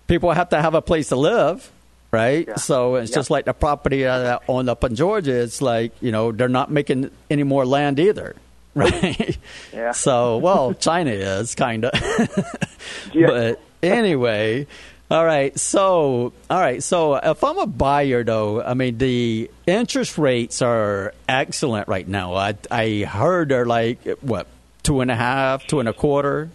people 0.08 0.32
have 0.32 0.50
to 0.50 0.62
have 0.62 0.76
a 0.76 0.82
place 0.82 1.10
to 1.10 1.16
live 1.16 1.72
right? 2.12 2.46
Yeah. 2.48 2.56
So 2.58 2.96
it's 2.96 3.12
yeah. 3.12 3.16
just 3.16 3.30
like 3.30 3.46
the 3.46 3.54
property 3.54 4.06
uh, 4.06 4.20
that 4.20 4.44
owned 4.48 4.70
up 4.70 4.84
in 4.84 4.96
Georgia. 4.96 5.42
It's 5.42 5.62
like 5.62 5.94
you 6.02 6.12
know 6.12 6.32
they're 6.32 6.50
not 6.50 6.70
making 6.70 7.10
any 7.30 7.44
more 7.44 7.66
land 7.66 8.00
either, 8.00 8.36
right? 8.76 9.38
Yeah. 9.74 9.92
So 9.92 10.38
well, 10.38 10.74
China 10.74 11.12
is 11.12 11.56
kind 11.56 11.86
of, 11.86 11.92
yeah. 13.14 13.28
but 13.28 13.62
anyway. 13.84 14.68
All 15.10 15.26
right, 15.26 15.60
so 15.60 16.32
all 16.50 16.60
right, 16.62 16.82
so 16.82 17.16
if 17.16 17.44
I'm 17.44 17.58
a 17.58 17.68
buyer, 17.68 18.24
though, 18.24 18.64
I 18.64 18.76
mean 18.76 18.98
the 18.98 19.52
interest 19.68 20.18
rates 20.18 20.62
are 20.62 21.14
excellent 21.28 21.90
right 21.90 22.08
now. 22.08 22.36
I 22.36 22.56
I 22.72 23.00
heard 23.00 23.50
they're 23.50 23.66
like 23.66 24.06
what 24.22 24.48
two 24.84 25.02
and 25.02 25.12
a 25.12 25.16
half, 25.18 25.68
two 25.68 25.82
and 25.82 25.90
a 25.90 25.94
quarter 25.94 26.50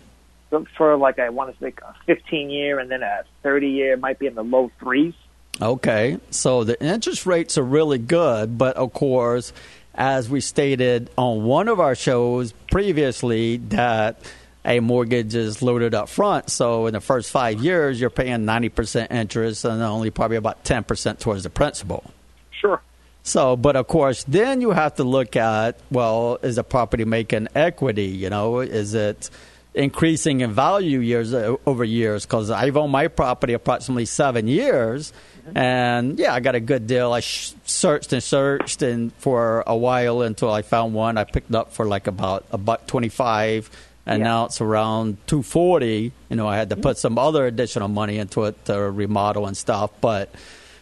for 0.76 0.96
like 0.96 1.18
I 1.18 1.28
want 1.30 1.52
to 1.52 1.60
say 1.60 1.72
a 1.82 1.94
15 2.06 2.50
year 2.50 2.78
and 2.78 2.90
then 2.90 3.02
a 3.02 3.24
30 3.42 3.68
year 3.68 3.96
might 3.96 4.18
be 4.18 4.26
in 4.26 4.34
the 4.34 4.44
low 4.44 4.70
threes. 4.78 5.14
Okay, 5.60 6.18
so 6.30 6.64
the 6.64 6.82
interest 6.84 7.24
rates 7.24 7.56
are 7.56 7.62
really 7.62 7.98
good, 7.98 8.58
but 8.58 8.76
of 8.76 8.92
course, 8.92 9.54
as 9.96 10.28
we 10.28 10.40
stated 10.40 11.10
on 11.16 11.44
one 11.44 11.68
of 11.68 11.80
our 11.80 11.94
shows 11.94 12.52
previously, 12.70 13.56
that 13.56 14.20
a 14.64 14.80
mortgage 14.80 15.34
is 15.34 15.62
loaded 15.62 15.94
up 15.94 16.08
front. 16.08 16.50
So 16.50 16.86
in 16.86 16.94
the 16.94 17.00
first 17.00 17.30
five 17.30 17.60
years, 17.62 18.00
you're 18.00 18.10
paying 18.10 18.40
90% 18.40 19.10
interest 19.10 19.64
and 19.64 19.80
only 19.82 20.10
probably 20.10 20.36
about 20.36 20.64
10% 20.64 21.18
towards 21.18 21.44
the 21.44 21.50
principal. 21.50 22.10
Sure. 22.50 22.82
So, 23.22 23.56
but 23.56 23.76
of 23.76 23.86
course, 23.86 24.24
then 24.24 24.60
you 24.60 24.70
have 24.70 24.96
to 24.96 25.04
look 25.04 25.34
at 25.36 25.78
well, 25.90 26.38
is 26.42 26.56
the 26.56 26.64
property 26.64 27.04
making 27.04 27.48
equity? 27.54 28.06
You 28.06 28.30
know, 28.30 28.60
is 28.60 28.94
it 28.94 29.30
increasing 29.74 30.40
in 30.40 30.52
value 30.52 31.00
years 31.00 31.34
uh, 31.34 31.56
over 31.66 31.84
years? 31.84 32.24
Because 32.24 32.50
I've 32.50 32.76
owned 32.76 32.92
my 32.92 33.08
property 33.08 33.52
approximately 33.52 34.06
seven 34.06 34.46
years 34.46 35.12
and 35.54 36.18
yeah, 36.18 36.34
I 36.34 36.40
got 36.40 36.54
a 36.54 36.60
good 36.60 36.86
deal. 36.86 37.12
I 37.12 37.20
sh- 37.20 37.52
searched 37.64 38.12
and 38.12 38.22
searched 38.22 38.82
and 38.82 39.12
for 39.14 39.62
a 39.66 39.76
while 39.76 40.22
until 40.22 40.50
I 40.50 40.62
found 40.62 40.94
one 40.94 41.18
I 41.18 41.24
picked 41.24 41.54
up 41.54 41.72
for 41.72 41.84
like 41.84 42.06
about 42.06 42.44
a 42.50 42.58
buck 42.58 42.86
twenty 42.86 43.08
five, 43.08 43.70
and 44.04 44.20
yeah. 44.20 44.24
now 44.24 44.44
it's 44.46 44.60
around 44.60 45.18
two 45.26 45.42
forty. 45.42 46.12
You 46.28 46.36
know, 46.36 46.48
I 46.48 46.56
had 46.56 46.70
to 46.70 46.76
mm-hmm. 46.76 46.82
put 46.82 46.98
some 46.98 47.18
other 47.18 47.46
additional 47.46 47.88
money 47.88 48.18
into 48.18 48.44
it 48.44 48.64
to 48.66 48.78
remodel 48.78 49.46
and 49.46 49.56
stuff, 49.56 49.90
but 50.00 50.34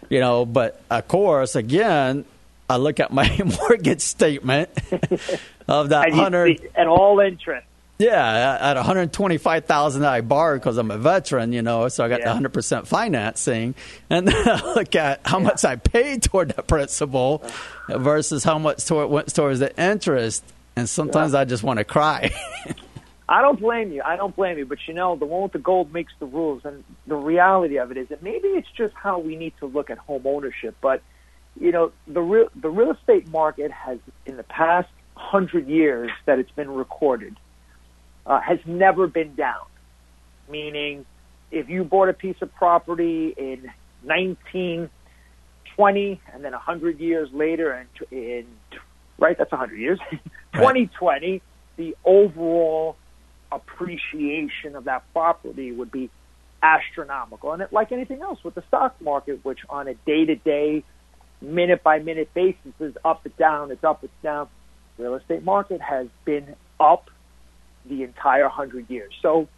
you 0.09 0.21
know, 0.21 0.47
but 0.47 0.81
of 0.91 1.09
course, 1.09 1.57
again, 1.57 2.25
I 2.69 2.77
look 2.77 3.01
at 3.01 3.13
my 3.13 3.41
mortgage 3.61 4.01
statement 4.01 4.71
of 5.69 5.91
that 5.91 6.13
hundred 6.13 6.71
and 6.75 6.89
all 6.89 7.21
interest. 7.21 7.67
Yeah, 7.99 8.59
at 8.61 8.75
125,000 8.75 10.05
I 10.05 10.21
borrowed 10.21 10.61
because 10.61 10.79
I'm 10.79 10.91
a 10.91 10.99
veteran, 10.99 11.53
you 11.53 11.63
know, 11.63 11.87
so 11.89 12.05
I 12.05 12.09
got 12.09 12.21
yeah. 12.21 12.35
the 12.35 12.49
100% 12.49 12.89
financing, 12.89 13.77
and 14.11 14.27
then 14.27 14.49
I 14.49 14.75
look 14.75 14.97
at 14.97 15.21
how 15.25 15.39
yeah. 15.39 15.45
much 15.45 15.65
I 15.65 15.77
paid 15.77 16.25
toward 16.25 16.49
that 16.51 16.67
principal 16.67 17.45
versus 17.89 18.43
how 18.43 18.59
much 18.59 18.85
toward, 18.85 19.11
went 19.11 19.33
towards 19.33 19.61
the 19.61 19.81
interest, 19.81 20.45
and 20.75 20.89
sometimes 20.89 21.35
yeah. 21.35 21.41
I 21.41 21.45
just 21.45 21.63
want 21.63 21.79
to 21.79 21.85
cry. 21.85 22.33
I 23.29 23.43
don't 23.43 23.61
blame 23.61 23.93
you. 23.93 24.03
I 24.05 24.17
don't 24.17 24.35
blame 24.35 24.59
you, 24.59 24.67
but 24.67 24.79
you 24.89 24.95
know, 24.95 25.15
the 25.15 25.25
one 25.25 25.45
with 25.45 25.53
the 25.53 25.59
gold 25.61 25.93
makes 25.93 26.13
the 26.19 26.27
rules, 26.27 26.65
and 26.65 26.83
the 27.07 27.15
reality 27.15 27.79
of 27.79 27.93
it 27.93 27.97
is 27.97 28.09
that 28.09 28.25
maybe 28.25 28.49
it's 28.49 28.69
just 28.77 28.93
how 28.95 29.21
we 29.21 29.37
need 29.37 29.55
to 29.61 29.67
look 29.67 29.89
at 29.89 29.99
home 29.99 30.23
ownership. 30.27 30.75
But 30.81 31.01
you 31.59 31.71
know, 31.71 31.93
the 32.09 32.21
real 32.21 32.49
the 32.57 32.71
real 32.71 32.91
estate 32.91 33.29
market 33.29 33.71
has 33.71 33.99
in 34.27 34.37
the 34.37 34.43
past 34.43 34.89
hundred 35.15 35.69
years 35.69 36.11
that 36.27 36.41
it's 36.41 36.51
been 36.51 36.71
recorded 36.71 37.37
uh, 38.27 38.41
has 38.41 38.59
never 38.67 39.07
been 39.07 39.35
down. 39.35 39.65
Meaning, 40.49 41.05
if 41.51 41.69
you 41.69 41.85
bought 41.85 42.09
a 42.09 42.13
piece 42.13 42.37
of 42.41 42.55
property 42.55 43.35
in 43.37 43.71
1920 44.03 46.21
and 46.33 46.45
then 46.45 46.53
100 46.53 47.01
years 47.01 47.29
later, 47.33 47.73
and 47.73 47.89
in, 48.11 48.47
right, 49.19 49.37
that's 49.39 49.53
100 49.53 49.77
years, 49.77 49.99
2020, 50.55 51.43
the 51.77 51.97
overall 52.05 52.97
appreciation 53.51 54.77
of 54.77 54.85
that 54.85 55.05
property 55.13 55.73
would 55.73 55.91
be 55.91 56.11
astronomical. 56.63 57.53
And 57.53 57.63
it, 57.63 57.73
like 57.73 57.93
anything 57.93 58.23
else 58.23 58.43
with 58.43 58.55
the 58.55 58.63
stock 58.69 59.01
market, 59.01 59.45
which 59.45 59.61
on 59.69 59.89
a 59.89 59.95
day 59.95 60.25
to 60.25 60.37
day, 60.37 60.85
minute 61.41 61.83
by 61.83 61.99
minute 61.99 62.33
basis 62.35 62.73
is 62.81 62.95
up, 63.05 63.23
it's 63.25 63.37
down, 63.37 63.71
it's 63.71 63.85
up, 63.85 64.03
it's 64.03 64.13
down. 64.23 64.49
Real 64.99 65.15
estate 65.15 65.43
market 65.43 65.81
has 65.81 66.07
been 66.25 66.55
up 66.81 67.11
the 67.89 68.03
entire 68.03 68.49
hundred 68.49 68.89
years. 68.91 69.13
So 69.23 69.49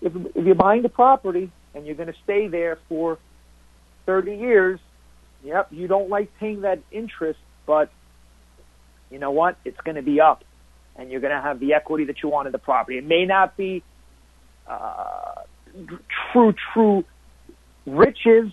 if, 0.00 0.12
if 0.34 0.44
you're 0.46 0.54
buying 0.54 0.82
the 0.82 0.88
property 0.88 1.50
and 1.74 1.86
you're 1.86 1.94
going 1.96 2.12
to 2.12 2.18
stay 2.24 2.48
there 2.48 2.78
for 2.88 3.18
30 4.06 4.36
years, 4.36 4.80
yep, 5.44 5.68
you 5.70 5.86
don't 5.86 6.08
like 6.08 6.30
paying 6.38 6.62
that 6.62 6.80
interest, 6.90 7.38
but 7.66 7.90
you 9.10 9.18
know 9.18 9.30
what? 9.30 9.56
It's 9.64 9.80
going 9.80 9.96
to 9.96 10.02
be 10.02 10.20
up 10.20 10.44
and 10.96 11.10
you're 11.10 11.20
going 11.20 11.34
to 11.34 11.40
have 11.40 11.60
the 11.60 11.74
equity 11.74 12.04
that 12.04 12.22
you 12.22 12.28
want 12.28 12.46
in 12.46 12.52
the 12.52 12.58
property. 12.58 12.98
It 12.98 13.06
may 13.06 13.24
not 13.24 13.56
be 13.56 13.82
uh, 14.66 15.42
true, 16.32 16.54
true 16.72 17.04
riches, 17.86 18.52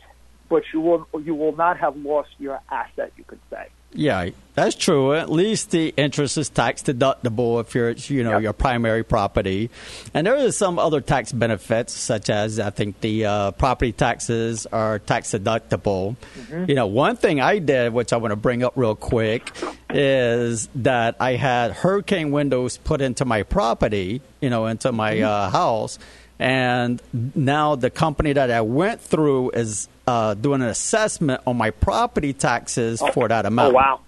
but 0.49 0.63
you 0.73 0.79
will 0.79 1.07
you 1.23 1.35
will 1.35 1.55
not 1.55 1.77
have 1.77 1.97
lost 1.97 2.29
your 2.37 2.59
asset. 2.71 3.11
You 3.17 3.23
could 3.25 3.39
say. 3.49 3.67
Yeah, 3.93 4.29
that's 4.53 4.75
true. 4.75 5.13
At 5.13 5.31
least 5.31 5.71
the 5.71 5.93
interest 5.95 6.37
is 6.37 6.49
tax 6.49 6.83
deductible 6.83 7.61
if 7.61 7.73
you're, 7.73 7.91
you 7.91 8.23
know, 8.23 8.33
yep. 8.33 8.41
your 8.41 8.53
primary 8.53 9.03
property. 9.03 9.69
And 10.13 10.27
there 10.27 10.35
is 10.35 10.57
some 10.57 10.77
other 10.77 10.99
tax 10.99 11.31
benefits, 11.31 11.93
such 11.93 12.29
as 12.29 12.59
I 12.59 12.69
think 12.69 12.99
the 13.01 13.25
uh, 13.25 13.51
property 13.51 13.93
taxes 13.93 14.65
are 14.67 14.99
tax 14.99 15.31
deductible. 15.31 16.15
Mm-hmm. 16.35 16.65
You 16.67 16.75
know, 16.75 16.87
one 16.87 17.15
thing 17.15 17.39
I 17.39 17.59
did, 17.59 17.93
which 17.93 18.13
I 18.13 18.17
want 18.17 18.31
to 18.31 18.35
bring 18.35 18.63
up 18.63 18.73
real 18.75 18.95
quick, 18.95 19.51
is 19.89 20.67
that 20.75 21.15
I 21.19 21.33
had 21.33 21.71
hurricane 21.71 22.31
windows 22.31 22.77
put 22.77 23.01
into 23.01 23.25
my 23.25 23.43
property, 23.43 24.21
you 24.41 24.49
know, 24.49 24.65
into 24.65 24.91
my 24.91 25.15
mm-hmm. 25.15 25.25
uh, 25.25 25.49
house. 25.49 25.97
And 26.39 27.01
now 27.35 27.75
the 27.75 27.89
company 27.89 28.33
that 28.33 28.51
I 28.51 28.61
went 28.61 29.01
through 29.01 29.51
is 29.51 29.87
uh, 30.07 30.33
doing 30.33 30.61
an 30.61 30.69
assessment 30.69 31.41
on 31.45 31.57
my 31.57 31.69
property 31.69 32.33
taxes 32.33 33.01
oh. 33.01 33.11
for 33.11 33.27
that 33.27 33.45
amount. 33.45 33.73
Oh, 33.73 33.75
wow. 33.75 33.99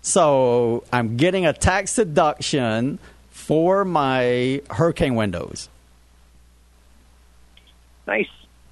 So 0.00 0.84
I'm 0.92 1.16
getting 1.16 1.44
a 1.44 1.52
tax 1.52 1.96
deduction 1.96 2.98
for 3.30 3.84
my 3.84 4.62
hurricane 4.70 5.14
windows. 5.16 5.68
Nice. 8.06 8.28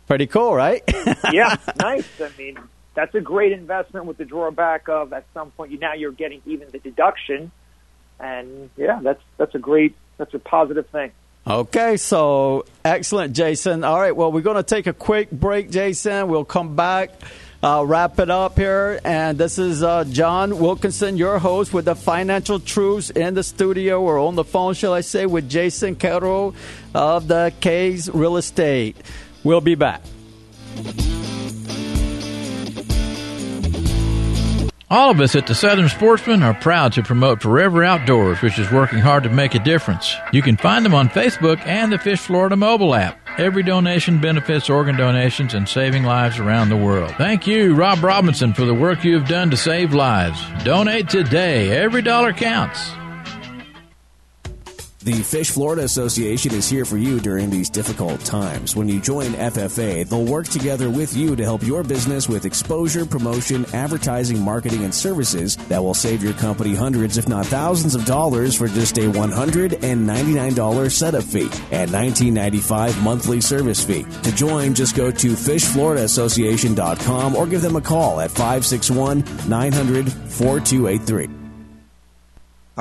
Pretty 0.07 0.27
cool, 0.27 0.55
right? 0.55 0.83
yeah, 1.33 1.57
nice. 1.81 2.07
I 2.21 2.31
mean, 2.37 2.59
that's 2.95 3.15
a 3.15 3.21
great 3.21 3.53
investment 3.53 4.07
with 4.07 4.19
the 4.19 4.25
drawback 4.25 4.89
of 4.89 5.13
at 5.13 5.25
some 5.33 5.51
point 5.53 5.73
you 5.73 5.79
now 5.79 5.95
you're 5.95 6.13
getting 6.13 6.43
even 6.45 6.69
the 6.71 6.79
deduction, 6.79 7.51
and 8.21 8.69
yeah, 8.77 9.01
that's 9.03 9.23
that's 9.39 9.55
a 9.55 9.59
great 9.59 9.95
that's 10.19 10.35
a 10.35 10.39
positive 10.39 10.87
thing. 10.89 11.13
Okay, 11.45 11.97
so 11.97 12.67
excellent, 12.85 13.35
Jason. 13.35 13.83
All 13.83 13.99
right, 13.99 14.15
well, 14.15 14.31
we're 14.31 14.43
going 14.43 14.59
to 14.59 14.63
take 14.63 14.87
a 14.87 14.93
quick 14.93 15.29
break, 15.29 15.73
Jason. 15.73 16.29
We'll 16.29 16.45
come 16.45 16.77
back, 16.77 17.11
uh, 17.65 17.83
wrap 17.85 18.21
it 18.21 18.31
up 18.31 18.57
here. 18.57 19.01
And 19.05 19.39
this 19.39 19.59
is 19.59 19.83
uh, 19.83 20.05
John 20.05 20.61
Wilkinson, 20.61 21.17
your 21.17 21.41
host 21.41 21.75
with 21.75 21.87
the 21.87 21.97
Financial 21.97 22.61
Truths 22.61 23.11
in 23.11 23.35
the 23.35 23.43
studio 23.43 24.01
or 24.01 24.19
on 24.19 24.37
the 24.37 24.45
phone, 24.45 24.75
shall 24.75 24.95
I 24.95 25.01
say, 25.01 25.27
with 25.27 25.51
Jason 25.51 25.97
Quero 25.97 26.55
of 26.95 27.27
the 27.27 27.53
K's 27.61 28.09
Real 28.09 28.37
Estate. 28.37 28.97
We'll 29.43 29.61
be 29.61 29.75
back. 29.75 30.03
All 34.93 35.11
of 35.11 35.23
us 35.23 35.35
at 35.35 35.47
the 35.47 35.55
Southern 35.55 35.89
Sportsman 35.89 36.43
are 36.43 36.53
proud 36.53 36.93
to 36.93 37.03
promote 37.03 37.41
Forever 37.41 37.83
Outdoors, 37.83 38.43
which 38.43 38.59
is 38.59 38.71
working 38.71 38.99
hard 38.99 39.23
to 39.23 39.31
make 39.31 39.55
a 39.55 39.59
difference. 39.59 40.15
You 40.35 40.43
can 40.43 40.59
find 40.59 40.85
them 40.85 40.93
on 40.93 41.09
Facebook 41.09 41.67
and 41.67 41.91
the 41.91 41.99
Fish 41.99 42.21
Florida 42.21 42.57
mobile 42.57 42.95
app. 42.95 43.19
Every 43.39 43.63
donation 43.63 44.21
benefits 44.21 44.69
organ 44.69 44.99
donations 44.99 45.55
and 45.55 45.67
saving 45.67 46.03
lives 46.03 46.39
around 46.39 46.69
the 46.69 46.77
world. 46.77 47.15
Thank 47.17 47.47
you, 47.47 47.75
Rob 47.75 48.05
Robinson, 48.05 48.53
for 48.53 48.67
the 48.67 48.75
work 48.75 49.03
you 49.03 49.19
have 49.19 49.27
done 49.27 49.49
to 49.49 49.57
save 49.57 49.95
lives. 49.95 50.39
Donate 50.63 51.09
today. 51.09 51.71
Every 51.71 52.03
dollar 52.03 52.35
counts. 52.35 52.93
The 55.05 55.21
Fish 55.21 55.51
Florida 55.51 55.83
Association 55.83 56.55
is 56.55 56.69
here 56.69 56.85
for 56.85 56.97
you 56.97 57.19
during 57.19 57.51
these 57.51 57.69
difficult 57.69 58.21
times. 58.21 58.77
When 58.77 58.89
you 58.89 59.01
join 59.01 59.33
FFA, 59.33 60.09
they'll 60.09 60.25
work 60.25 60.47
together 60.47 60.89
with 60.91 61.17
you 61.17 61.35
to 61.35 61.43
help 61.43 61.65
your 61.65 61.83
business 61.83 62.29
with 62.29 62.45
exposure, 62.45 63.05
promotion, 63.05 63.67
advertising, 63.75 64.41
marketing, 64.41 64.85
and 64.85 64.95
services 64.95 65.57
that 65.67 65.83
will 65.83 65.95
save 65.95 66.23
your 66.23 66.35
company 66.35 66.77
hundreds, 66.77 67.19
if 67.19 67.29
not 67.29 67.47
thousands 67.47 67.97
of 67.97 68.05
dollars 68.05 68.55
for 68.55 68.69
just 68.69 68.97
a 68.97 69.11
$199 69.11 70.93
setup 70.93 71.25
fee 71.25 71.51
and 71.73 71.91
$19.95 71.91 73.03
monthly 73.03 73.41
service 73.41 73.85
fee. 73.85 74.07
To 74.23 74.33
join, 74.33 74.73
just 74.73 74.95
go 74.95 75.11
to 75.11 75.33
fishfloridassociation.com 75.33 77.35
or 77.35 77.49
give 77.49 77.63
them 77.63 77.75
a 77.75 77.81
call 77.81 78.21
at 78.21 78.31
561 78.31 79.25
900 79.49 80.13
4283. 80.13 81.42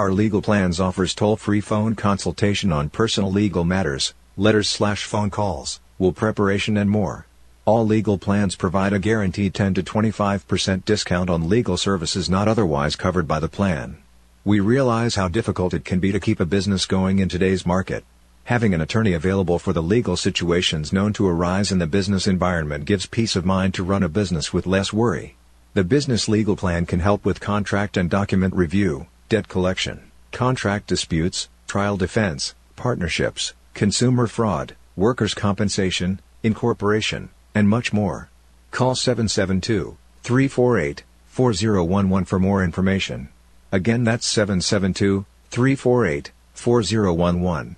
Our 0.01 0.11
legal 0.11 0.41
plans 0.41 0.79
offers 0.79 1.13
toll-free 1.13 1.61
phone 1.61 1.93
consultation 1.93 2.71
on 2.71 2.89
personal 2.89 3.31
legal 3.31 3.63
matters, 3.63 4.15
letters 4.35 4.67
slash 4.67 5.03
phone 5.05 5.29
calls, 5.29 5.79
will 5.99 6.11
preparation 6.11 6.75
and 6.75 6.89
more. 6.89 7.27
All 7.65 7.85
legal 7.85 8.17
plans 8.17 8.55
provide 8.55 8.93
a 8.93 8.97
guaranteed 8.97 9.53
10 9.53 9.75
to 9.75 9.83
25% 9.83 10.85
discount 10.85 11.29
on 11.29 11.47
legal 11.47 11.77
services 11.77 12.31
not 12.31 12.47
otherwise 12.47 12.95
covered 12.95 13.27
by 13.27 13.39
the 13.39 13.47
plan. 13.47 13.97
We 14.43 14.59
realize 14.59 15.13
how 15.13 15.27
difficult 15.27 15.71
it 15.71 15.85
can 15.85 15.99
be 15.99 16.11
to 16.11 16.19
keep 16.19 16.39
a 16.39 16.47
business 16.47 16.87
going 16.87 17.19
in 17.19 17.29
today's 17.29 17.63
market. 17.63 18.03
Having 18.45 18.73
an 18.73 18.81
attorney 18.81 19.13
available 19.13 19.59
for 19.59 19.71
the 19.71 19.83
legal 19.83 20.17
situations 20.17 20.91
known 20.91 21.13
to 21.13 21.27
arise 21.27 21.71
in 21.71 21.77
the 21.77 21.85
business 21.85 22.25
environment 22.25 22.85
gives 22.85 23.05
peace 23.05 23.35
of 23.35 23.45
mind 23.45 23.75
to 23.75 23.83
run 23.83 24.01
a 24.01 24.09
business 24.09 24.51
with 24.51 24.65
less 24.65 24.91
worry. 24.91 25.35
The 25.75 25.83
business 25.83 26.27
legal 26.27 26.55
plan 26.55 26.87
can 26.87 27.01
help 27.01 27.23
with 27.23 27.39
contract 27.39 27.97
and 27.97 28.09
document 28.09 28.55
review, 28.55 29.05
debt 29.31 29.47
collection, 29.47 30.11
contract 30.33 30.87
disputes, 30.87 31.47
trial 31.65 31.95
defense, 31.95 32.53
partnerships, 32.75 33.53
consumer 33.73 34.27
fraud, 34.27 34.75
workers' 34.97 35.33
compensation, 35.33 36.19
incorporation, 36.43 37.29
and 37.55 37.69
much 37.69 37.93
more. 37.93 38.29
Call 38.71 38.93
772 38.93 39.95
348 40.23 41.03
4011 41.27 42.25
for 42.25 42.39
more 42.39 42.61
information. 42.61 43.29
Again, 43.71 44.03
that's 44.03 44.27
772 44.27 45.25
348 45.49 46.31
4011. 46.53 47.77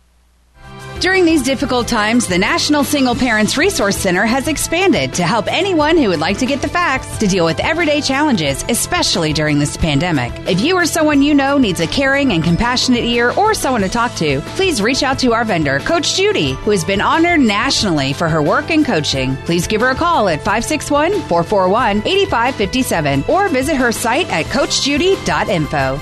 During 1.02 1.26
these 1.26 1.42
difficult 1.42 1.88
times, 1.88 2.28
the 2.28 2.38
National 2.38 2.84
Single 2.84 3.16
Parents 3.16 3.58
Resource 3.58 3.98
Center 3.98 4.24
has 4.24 4.48
expanded 4.48 5.16
to 5.16 5.24
help 5.24 5.52
anyone 5.52 5.98
who 5.98 6.10
would 6.10 6.20
like 6.20 6.38
to 6.38 6.46
get 6.46 6.62
the 6.62 6.70
facts 6.70 7.18
to 7.18 7.26
deal 7.26 7.44
with 7.44 7.60
everyday 7.60 8.02
challenges, 8.02 8.64
especially 8.70 9.34
during 9.34 9.58
this 9.58 9.76
pandemic. 9.76 10.32
If 10.48 10.62
you 10.62 10.76
or 10.76 10.86
someone 10.86 11.24
you 11.24 11.34
know 11.34 11.58
needs 11.58 11.80
a 11.80 11.88
caring 11.88 12.34
and 12.34 12.44
compassionate 12.44 13.04
ear 13.04 13.32
or 13.32 13.56
someone 13.56 13.82
to 13.82 13.90
talk 13.90 14.14
to, 14.18 14.42
please 14.56 14.80
reach 14.80 15.02
out 15.02 15.18
to 15.20 15.34
our 15.34 15.44
vendor, 15.44 15.80
Coach 15.80 16.16
Judy, 16.16 16.52
who 16.52 16.70
has 16.70 16.86
been 16.86 17.02
honored 17.02 17.40
nationally 17.40 18.14
for 18.14 18.30
her 18.30 18.44
work 18.44 18.70
and 18.70 18.86
coaching. 18.86 19.36
Please 19.38 19.66
give 19.66 19.82
her 19.82 19.90
a 19.90 19.96
call 19.96 20.30
at 20.30 20.38
561 20.44 21.14
441 21.24 22.04
8557 22.06 23.24
or 23.28 23.50
visit 23.50 23.76
her 23.76 23.92
site 23.92 24.30
at 24.30 24.46
CoachJudy.info. 24.46 26.00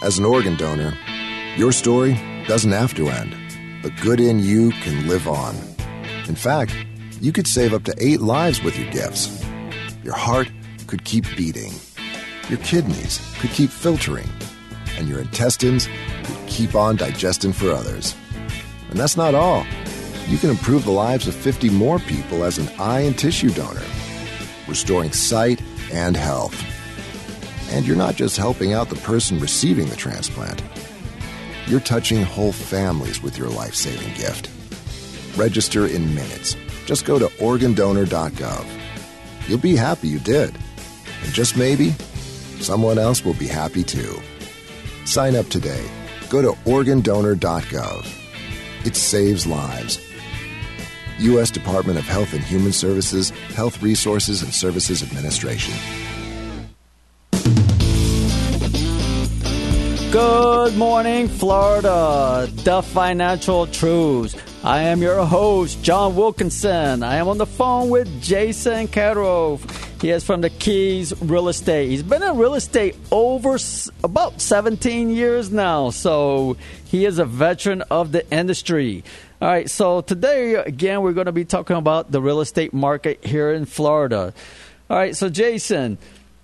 As 0.00 0.16
an 0.16 0.24
organ 0.24 0.54
donor, 0.54 0.96
your 1.58 1.72
story 1.72 2.12
doesn't 2.46 2.70
have 2.70 2.94
to 2.94 3.08
end. 3.08 3.34
the 3.82 3.90
good 4.02 4.20
in 4.20 4.38
you 4.38 4.70
can 4.82 5.08
live 5.08 5.26
on. 5.26 5.56
In 6.28 6.36
fact, 6.36 6.74
you 7.20 7.32
could 7.32 7.48
save 7.48 7.74
up 7.74 7.82
to 7.84 7.94
eight 7.98 8.20
lives 8.20 8.62
with 8.62 8.78
your 8.78 8.88
gifts. 8.90 9.44
Your 10.04 10.14
heart 10.14 10.48
could 10.86 11.04
keep 11.04 11.24
beating, 11.36 11.72
your 12.48 12.58
kidneys 12.58 13.20
could 13.40 13.50
keep 13.50 13.70
filtering, 13.70 14.28
and 14.96 15.08
your 15.08 15.20
intestines 15.20 15.88
could 16.24 16.46
keep 16.46 16.74
on 16.76 16.96
digesting 16.96 17.52
for 17.52 17.72
others. 17.72 18.14
And 18.90 18.98
that's 18.98 19.16
not 19.16 19.34
all. 19.34 19.66
You 20.28 20.38
can 20.38 20.50
improve 20.50 20.84
the 20.84 20.92
lives 20.92 21.26
of 21.26 21.34
50 21.34 21.70
more 21.70 21.98
people 21.98 22.44
as 22.44 22.58
an 22.58 22.68
eye 22.78 23.00
and 23.00 23.18
tissue 23.18 23.50
donor, 23.50 23.82
restoring 24.68 25.12
sight 25.12 25.60
and 25.92 26.16
health. 26.16 26.56
And 27.72 27.84
you're 27.84 27.96
not 27.96 28.14
just 28.14 28.36
helping 28.36 28.72
out 28.72 28.90
the 28.90 28.96
person 28.96 29.40
receiving 29.40 29.88
the 29.88 29.96
transplant, 29.96 30.62
you're 31.68 31.80
touching 31.80 32.22
whole 32.22 32.52
families 32.52 33.22
with 33.22 33.36
your 33.36 33.48
life 33.48 33.74
saving 33.74 34.14
gift. 34.14 34.50
Register 35.36 35.86
in 35.86 36.14
minutes. 36.14 36.56
Just 36.86 37.04
go 37.04 37.18
to 37.18 37.26
organdonor.gov. 37.38 38.66
You'll 39.46 39.58
be 39.58 39.76
happy 39.76 40.08
you 40.08 40.18
did. 40.18 40.56
And 41.22 41.32
just 41.32 41.56
maybe, 41.56 41.90
someone 42.60 42.98
else 42.98 43.24
will 43.24 43.34
be 43.34 43.46
happy 43.46 43.84
too. 43.84 44.20
Sign 45.04 45.36
up 45.36 45.48
today. 45.48 45.88
Go 46.28 46.42
to 46.42 46.52
organdonor.gov. 46.68 48.86
It 48.86 48.96
saves 48.96 49.46
lives. 49.46 50.00
U.S. 51.18 51.50
Department 51.50 51.98
of 51.98 52.04
Health 52.04 52.32
and 52.32 52.44
Human 52.44 52.72
Services, 52.72 53.30
Health 53.54 53.82
Resources 53.82 54.42
and 54.42 54.54
Services 54.54 55.02
Administration. 55.02 55.74
Good 60.10 60.74
morning, 60.78 61.28
Florida. 61.28 62.48
The 62.64 62.80
Financial 62.80 63.66
Truths. 63.66 64.34
I 64.64 64.84
am 64.84 65.02
your 65.02 65.22
host, 65.26 65.82
John 65.82 66.16
Wilkinson. 66.16 67.02
I 67.02 67.16
am 67.16 67.28
on 67.28 67.36
the 67.36 67.44
phone 67.44 67.90
with 67.90 68.22
Jason 68.22 68.88
Quero. 68.88 69.60
He 70.00 70.08
is 70.08 70.24
from 70.24 70.40
the 70.40 70.48
Keyes 70.48 71.12
Real 71.20 71.50
Estate. 71.50 71.90
He's 71.90 72.02
been 72.02 72.22
in 72.22 72.38
real 72.38 72.54
estate 72.54 72.96
over 73.12 73.58
about 74.02 74.40
17 74.40 75.10
years 75.10 75.50
now, 75.50 75.90
so 75.90 76.56
he 76.86 77.04
is 77.04 77.18
a 77.18 77.26
veteran 77.26 77.82
of 77.90 78.10
the 78.10 78.26
industry. 78.32 79.04
All 79.42 79.48
right, 79.48 79.68
so 79.68 80.00
today, 80.00 80.54
again, 80.54 81.02
we're 81.02 81.12
going 81.12 81.26
to 81.26 81.32
be 81.32 81.44
talking 81.44 81.76
about 81.76 82.10
the 82.10 82.22
real 82.22 82.40
estate 82.40 82.72
market 82.72 83.22
here 83.26 83.52
in 83.52 83.66
Florida. 83.66 84.32
All 84.88 84.96
right, 84.96 85.14
so 85.14 85.28
Jason, 85.28 85.98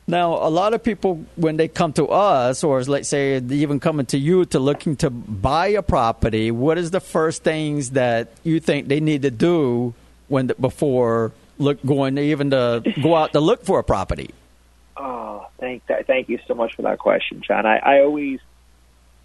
now, 0.07 0.35
a 0.35 0.51
lot 0.51 0.75
of 0.75 0.83
people, 0.83 1.25
when 1.37 1.57
they 1.57 1.67
come 1.67 1.95
to 1.95 2.09
us, 2.09 2.63
or 2.63 2.83
let's 2.85 3.09
say 3.09 3.39
even 3.39 3.81
coming 3.81 4.05
to 4.07 4.19
you 4.19 4.45
to 4.47 4.59
looking 4.59 4.97
to 4.97 5.09
buy 5.09 5.69
a 5.69 5.83
property, 5.83 6.51
what 6.51 6.77
is 6.77 6.91
the 6.91 7.01
first 7.01 7.43
things 7.43 7.91
that 7.91 8.29
you 8.43 8.61
think 8.61 8.89
they 8.89 9.01
need 9.01 9.23
to 9.23 9.31
do 9.31 9.95
when 10.29 10.49
before 10.61 11.33
look 11.59 11.85
going 11.87 12.19
even 12.19 12.51
to 12.51 12.83
go 13.03 13.15
out 13.15 13.33
to 13.33 13.41
look 13.41 13.65
for 13.65 13.79
a 13.79 13.85
property? 13.85 14.31
Oh, 14.95 15.47
thank. 15.59 15.83
Thank 15.87 16.29
you 16.29 16.39
so 16.47 16.55
much 16.55 16.75
for 16.75 16.83
that 16.83 16.99
question, 16.99 17.41
John. 17.41 17.65
I, 17.65 17.79
I 17.79 18.01
always, 18.01 18.41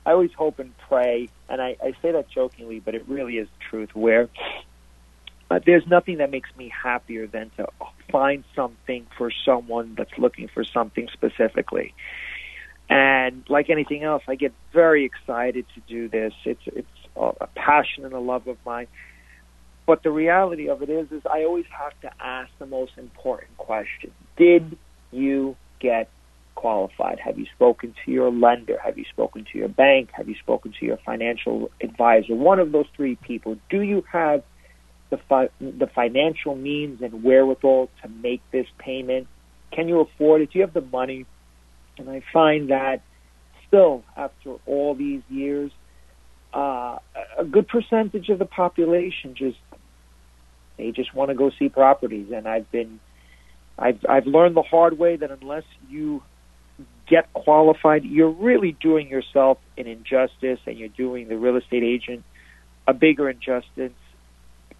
I 0.05 0.11
always 0.11 0.31
hope 0.31 0.59
and 0.59 0.73
pray, 0.87 1.27
and 1.49 1.61
I, 1.61 1.75
I 1.83 1.93
say 2.01 2.13
that 2.13 2.29
jokingly, 2.29 2.79
but 2.79 2.95
it 2.95 3.03
really 3.09 3.37
is 3.37 3.49
the 3.49 3.65
truth. 3.69 3.93
Where 3.93 4.29
uh, 5.51 5.59
there's 5.65 5.85
nothing 5.87 6.19
that 6.19 6.31
makes 6.31 6.49
me 6.57 6.69
happier 6.69 7.27
than 7.27 7.51
to 7.57 7.67
find 8.12 8.43
something 8.56 9.08
for 9.17 9.32
someone 9.45 9.95
that's 9.98 10.17
looking 10.17 10.48
for 10.48 10.63
something 10.63 11.08
specifically. 11.13 11.93
And 12.89 13.43
like 13.50 13.69
anything 13.69 14.04
else, 14.04 14.24
I 14.28 14.36
get 14.36 14.54
very 14.74 15.06
excited 15.06 15.65
to 15.76 15.82
do 15.88 16.10
this. 16.10 16.34
It's 16.45 16.62
it's 16.65 16.88
a 17.15 17.48
passion 17.56 18.06
and 18.06 18.13
a 18.13 18.19
love 18.19 18.48
of 18.48 18.58
mine. 18.65 18.88
But 19.86 20.04
the 20.04 20.12
reality 20.12 20.69
of 20.69 20.82
it 20.82 20.89
is, 20.89 21.12
is 21.12 21.22
I 21.26 21.43
always 21.43 21.65
have 21.72 22.00
to 22.02 22.12
ask 22.24 22.50
the 22.58 22.65
most 22.65 22.93
important 22.98 23.58
question: 23.58 24.12
Did 24.38 24.78
you 25.12 25.56
get 25.80 26.10
qualified? 26.56 27.19
Have 27.19 27.39
you 27.39 27.45
spoken 27.56 27.93
to 28.06 28.12
your 28.12 28.32
lender? 28.32 28.78
Have 28.84 28.98
you 28.98 29.06
spoken 29.10 29.45
to 29.52 29.58
your 29.58 29.69
bank? 29.69 30.10
Have 30.13 30.28
you 30.28 30.36
spoken 30.36 30.74
to 30.80 30.86
your 30.86 30.98
financial 30.98 31.72
advisor? 31.82 32.36
One 32.36 32.60
of 32.60 32.72
those 32.72 32.88
three 32.95 33.15
people. 33.15 33.58
Do 33.69 33.82
you 33.82 34.04
have 34.12 34.43
the 35.10 35.17
fi- 35.30 35.50
the 35.60 35.88
financial 35.93 36.56
means 36.56 37.02
and 37.02 37.24
wherewithal 37.24 37.89
to 38.04 38.10
make 38.10 38.41
this 38.52 38.67
payment? 38.78 39.28
Can 39.72 39.88
you 39.88 40.00
afford 40.00 40.41
it? 40.41 40.52
Do 40.52 40.60
you 40.60 40.65
have 40.65 40.74
the 40.74 40.82
money? 40.82 41.26
And 41.98 42.10
I 42.10 42.22
find 42.32 42.69
that 42.69 43.02
still, 43.67 44.04
after 44.15 44.56
all 44.65 44.95
these 44.95 45.22
years, 45.30 45.72
uh, 46.54 46.98
a 47.38 47.45
good 47.50 47.67
percentage 47.67 48.30
of 48.30 48.39
the 48.39 48.45
population 48.45 49.36
just 49.36 49.58
they 50.78 50.91
just 50.91 51.13
want 51.13 51.30
to 51.30 51.36
go 51.36 51.52
see 51.60 51.67
properties. 51.69 52.32
And 52.34 52.48
I've 52.48 52.72
been, 52.72 53.00
I've 53.78 54.00
I've 54.08 54.26
learned 54.26 54.56
the 54.56 54.62
hard 54.63 54.98
way 54.98 55.17
that 55.17 55.30
unless 55.30 55.65
you 55.89 56.24
get 57.08 57.32
qualified, 57.34 58.06
you're 58.06 58.30
really 58.30 58.78
doing 58.80 59.10
yourself 59.10 59.58
an 59.78 59.88
injustice, 59.88 60.60
and 60.65 60.78
you're 60.78 60.88
doing 60.88 61.28
the 61.28 61.38
real 61.38 61.58
estate 61.58 61.84
agent 61.84 62.24
a 62.88 62.93
bigger 62.93 63.30
injustice 63.30 63.91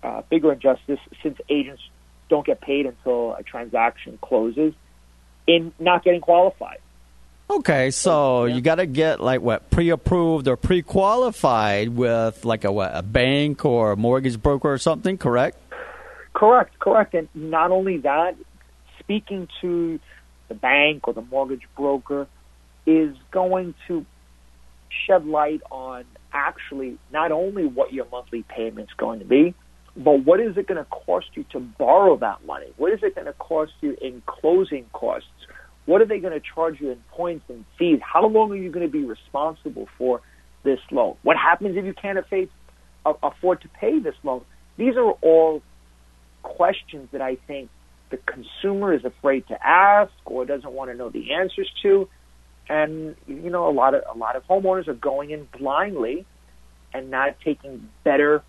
uh, 0.04 0.22
bigger 0.30 0.54
injustice 0.54 1.00
since 1.22 1.38
agents 1.50 1.82
don't 2.30 2.46
get 2.46 2.62
paid 2.62 2.86
until 2.86 3.34
a 3.34 3.44
transaction 3.44 4.18
closes 4.22 4.74
in 5.48 5.74
not 5.80 6.04
getting 6.04 6.22
qualified. 6.22 6.80
Okay, 7.52 7.90
so 7.90 8.46
you 8.46 8.62
got 8.62 8.76
to 8.76 8.86
get 8.86 9.20
like 9.20 9.42
what 9.42 9.72
pre-approved 9.72 10.48
or 10.48 10.56
pre-qualified 10.56 11.90
with 11.90 12.46
like 12.46 12.64
a 12.64 12.72
what 12.72 12.92
a 12.94 13.02
bank 13.02 13.66
or 13.66 13.94
a 13.94 13.98
mortgage 13.98 14.40
broker 14.40 14.72
or 14.72 14.78
something, 14.78 15.18
correct? 15.18 15.58
Correct, 16.34 16.78
correct. 16.78 17.16
And 17.16 17.28
not 17.34 17.72
only 17.72 17.98
that, 17.98 18.36
speaking 19.00 19.48
to 19.62 20.00
the 20.48 20.54
bank 20.54 21.08
or 21.08 21.16
the 21.16 21.24
mortgage 21.24 21.68
broker 21.76 22.28
is 22.86 23.16
going 23.32 23.74
to 23.88 24.06
shed 25.08 25.26
light 25.26 25.62
on 25.72 26.06
actually 26.32 27.00
not 27.12 27.32
only 27.32 27.66
what 27.66 27.92
your 27.92 28.06
monthly 28.12 28.44
payment's 28.44 28.94
going 28.94 29.20
to 29.20 29.26
be, 29.26 29.56
but 29.96 30.26
what 30.26 30.40
is 30.40 30.58
it 30.58 30.68
going 30.68 30.78
to 30.78 30.90
cost 30.90 31.28
you 31.34 31.46
to 31.52 31.60
borrow 31.60 32.18
that 32.18 32.46
money? 32.46 32.68
What 32.78 32.94
is 32.94 33.00
it 33.04 33.16
going 33.16 33.28
to 33.28 33.34
cost 33.34 33.72
you 33.82 33.98
in 34.02 34.22
closing 34.26 34.86
costs? 34.94 35.28
What 35.86 36.02
are 36.02 36.06
they 36.06 36.20
going 36.20 36.34
to 36.34 36.46
charge 36.54 36.80
you 36.80 36.92
in 36.92 37.00
points 37.12 37.46
and 37.50 37.66
fees? 37.78 38.00
How 38.02 38.26
long 38.28 38.52
are 38.52 38.56
you 38.56 38.72
going 38.72 38.86
to 38.86 38.92
be 38.92 39.04
responsible 39.04 39.88
for 39.98 40.22
this 40.64 40.80
loan? 40.92 41.16
What 41.24 41.38
happens 41.38 41.76
if 41.78 41.86
you 41.86 41.94
can't 41.94 42.20
afford 43.06 43.62
to 43.62 43.70
pay 43.70 44.00
this 44.00 44.16
loan? 44.24 44.46
These 44.78 44.96
are 44.96 45.12
all 45.12 45.62
questions 46.44 47.10
that 47.12 47.22
I 47.22 47.36
think 47.48 47.70
the 48.12 48.18
consumer 48.18 48.94
is 48.94 49.04
afraid 49.04 49.48
to 49.48 49.58
ask 49.66 50.12
or 50.26 50.46
doesn't 50.46 50.72
want 50.72 50.92
to 50.92 50.98
know 50.98 51.10
the 51.10 51.34
answers 51.34 51.72
to. 51.84 52.08
And 52.68 53.16
you 53.28 53.50
know, 53.50 53.68
a 53.68 53.74
lot 53.74 53.96
of 53.96 54.04
a 54.14 54.18
lot 54.18 54.36
of 54.36 54.44
homeowners 54.44 54.88
are 54.88 54.94
going 54.94 55.32
in 55.32 55.48
blindly 55.58 56.26
and 56.94 57.10
not 57.10 57.36
taking 57.44 57.90
better 58.04 58.44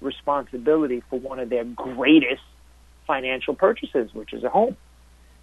responsibility 0.00 1.02
for 1.10 1.18
one 1.18 1.38
of 1.38 1.48
their 1.50 1.64
greatest 1.64 2.42
financial 3.06 3.54
purchases, 3.54 4.12
which 4.14 4.32
is 4.32 4.44
a 4.44 4.48
home. 4.48 4.76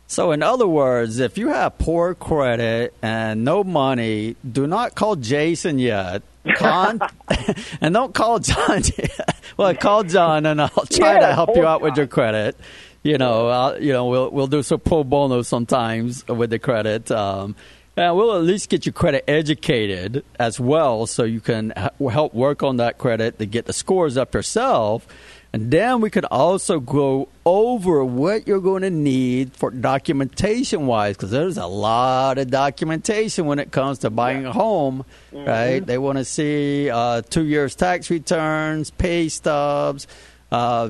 So, 0.10 0.32
in 0.32 0.42
other 0.42 0.68
words, 0.68 1.20
if 1.20 1.38
you 1.38 1.50
have 1.50 1.78
poor 1.80 2.16
credit 2.16 2.94
and 3.02 3.44
no 3.44 3.64
money, 3.64 4.38
do 4.50 4.66
not 4.66 4.96
call 4.96 5.18
Jason 5.18 5.80
yet. 5.80 6.22
Con- 6.56 7.02
and 7.82 7.94
don't 7.94 8.14
call 8.14 8.40
John. 8.40 8.82
Yet. 8.98 9.36
Well, 9.58 9.76
call 9.76 10.04
John, 10.04 10.46
and 10.46 10.62
I'll 10.62 10.70
try 10.70 11.16
Yeah, 11.16 11.28
to 11.28 11.34
help 11.34 11.56
you 11.58 11.66
out 11.68 11.82
John. 11.82 11.90
with 11.90 11.98
your 11.98 12.08
credit. 12.08 12.56
You 13.04 13.18
know, 13.18 13.48
I'll, 13.50 13.82
you 13.82 13.92
know, 13.92 14.06
we'll 14.06 14.30
we'll 14.32 14.48
do 14.48 14.64
some 14.64 14.80
pro 14.80 15.04
bono 15.04 15.42
sometimes 15.42 16.26
with 16.28 16.52
the 16.52 16.60
credit. 16.60 17.12
Um, 17.12 17.56
and 17.98 18.16
we'll 18.16 18.36
at 18.36 18.44
least 18.44 18.70
get 18.70 18.86
your 18.86 18.94
credit 18.94 19.26
educated 19.28 20.24
as 20.40 20.60
well, 20.60 21.08
so 21.08 21.24
you 21.24 21.42
can 21.42 21.74
help 22.00 22.34
work 22.34 22.64
on 22.64 22.78
that 22.78 22.98
credit 22.98 23.40
to 23.40 23.46
get 23.46 23.66
the 23.66 23.74
scores 23.74 24.16
up 24.16 24.34
yourself. 24.34 25.08
And 25.54 25.72
then 25.72 26.02
we 26.02 26.10
could 26.10 26.26
also 26.26 26.80
go 26.80 27.30
over 27.46 28.04
what 28.04 28.48
you're 28.48 28.60
going 28.60 28.84
to 28.84 28.90
need 28.92 29.54
for 29.54 29.72
documentation 29.72 30.86
wise, 30.86 31.16
because 31.16 31.32
there's 31.32 31.58
a 31.58 31.66
lot 31.66 32.38
of 32.38 32.52
documentation 32.52 33.46
when 33.46 33.58
it 33.58 33.72
comes 33.72 34.00
to 34.00 34.10
buying 34.10 34.46
a 34.46 34.54
home, 34.54 35.04
right? 35.32 35.80
They 35.80 35.98
want 35.98 36.18
to 36.20 36.26
see 36.26 36.90
uh, 36.90 37.22
two 37.22 37.46
years 37.46 37.76
tax 37.76 38.10
returns, 38.12 38.92
pay 38.92 39.30
stubs, 39.30 40.06
uh, 40.52 40.90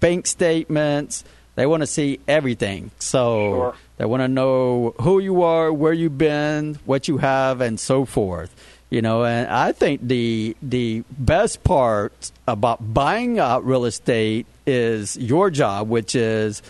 bank 0.00 0.26
statements. 0.26 1.22
They 1.54 1.66
want 1.66 1.82
to 1.82 1.86
see 1.86 2.18
everything. 2.26 2.90
So 2.98 3.50
Sure. 3.50 3.74
They 3.98 4.04
want 4.04 4.22
to 4.22 4.28
know 4.28 4.94
who 5.00 5.18
you 5.18 5.42
are, 5.42 5.72
where 5.72 5.92
you've 5.92 6.16
been, 6.18 6.78
what 6.84 7.08
you 7.08 7.18
have, 7.18 7.60
and 7.60 7.78
so 7.78 8.04
forth. 8.04 8.54
You 8.90 9.02
know, 9.02 9.24
and 9.24 9.48
I 9.48 9.72
think 9.72 10.06
the 10.06 10.56
the 10.62 11.04
best 11.10 11.62
part 11.62 12.30
about 12.46 12.94
buying 12.94 13.38
out 13.38 13.66
real 13.66 13.84
estate 13.84 14.46
is 14.66 15.16
your 15.18 15.50
job, 15.50 15.88
which 15.90 16.14
is 16.14 16.62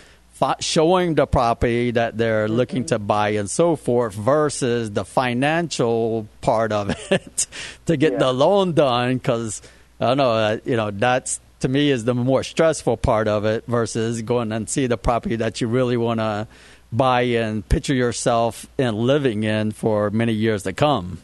showing 0.59 1.15
the 1.15 1.27
property 1.27 1.91
that 1.91 2.17
they're 2.17 2.49
looking 2.49 2.85
to 2.85 2.99
buy 2.99 3.29
and 3.29 3.49
so 3.49 3.75
forth, 3.77 4.13
versus 4.15 4.91
the 4.91 5.05
financial 5.05 6.27
part 6.41 6.71
of 6.71 6.89
it 7.11 7.47
to 7.85 7.95
get 7.95 8.19
the 8.19 8.33
loan 8.33 8.73
done. 8.73 9.17
Because 9.17 9.61
I 10.01 10.07
don't 10.07 10.17
know. 10.17 10.31
Uh, 10.31 10.57
you 10.65 10.75
know, 10.75 10.91
that's 10.91 11.39
to 11.61 11.67
me 11.67 11.91
is 11.91 12.05
the 12.05 12.15
more 12.15 12.43
stressful 12.43 12.97
part 12.97 13.27
of 13.27 13.45
it 13.45 13.65
versus 13.67 14.21
going 14.21 14.51
and 14.51 14.69
see 14.69 14.87
the 14.87 14.97
property 14.97 15.35
that 15.37 15.61
you 15.61 15.67
really 15.67 15.97
want 15.97 16.19
to 16.19 16.47
buy 16.91 17.21
and 17.21 17.67
picture 17.67 17.93
yourself 17.93 18.65
in 18.77 18.95
living 18.95 19.43
in 19.43 19.71
for 19.71 20.09
many 20.09 20.33
years 20.33 20.63
to 20.63 20.73
come. 20.73 21.19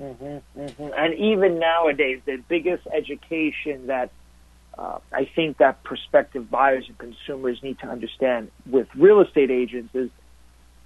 Mm-hmm, 0.00 0.60
mm-hmm. 0.60 0.88
And 0.96 1.14
even 1.14 1.58
nowadays, 1.58 2.20
the 2.26 2.42
biggest 2.48 2.86
education 2.92 3.86
that 3.86 4.10
uh, 4.78 4.98
I 5.10 5.24
think 5.34 5.58
that 5.58 5.82
prospective 5.84 6.50
buyers 6.50 6.84
and 6.88 6.98
consumers 6.98 7.62
need 7.62 7.78
to 7.78 7.86
understand 7.88 8.50
with 8.70 8.88
real 8.94 9.22
estate 9.22 9.50
agents 9.50 9.94
is 9.94 10.10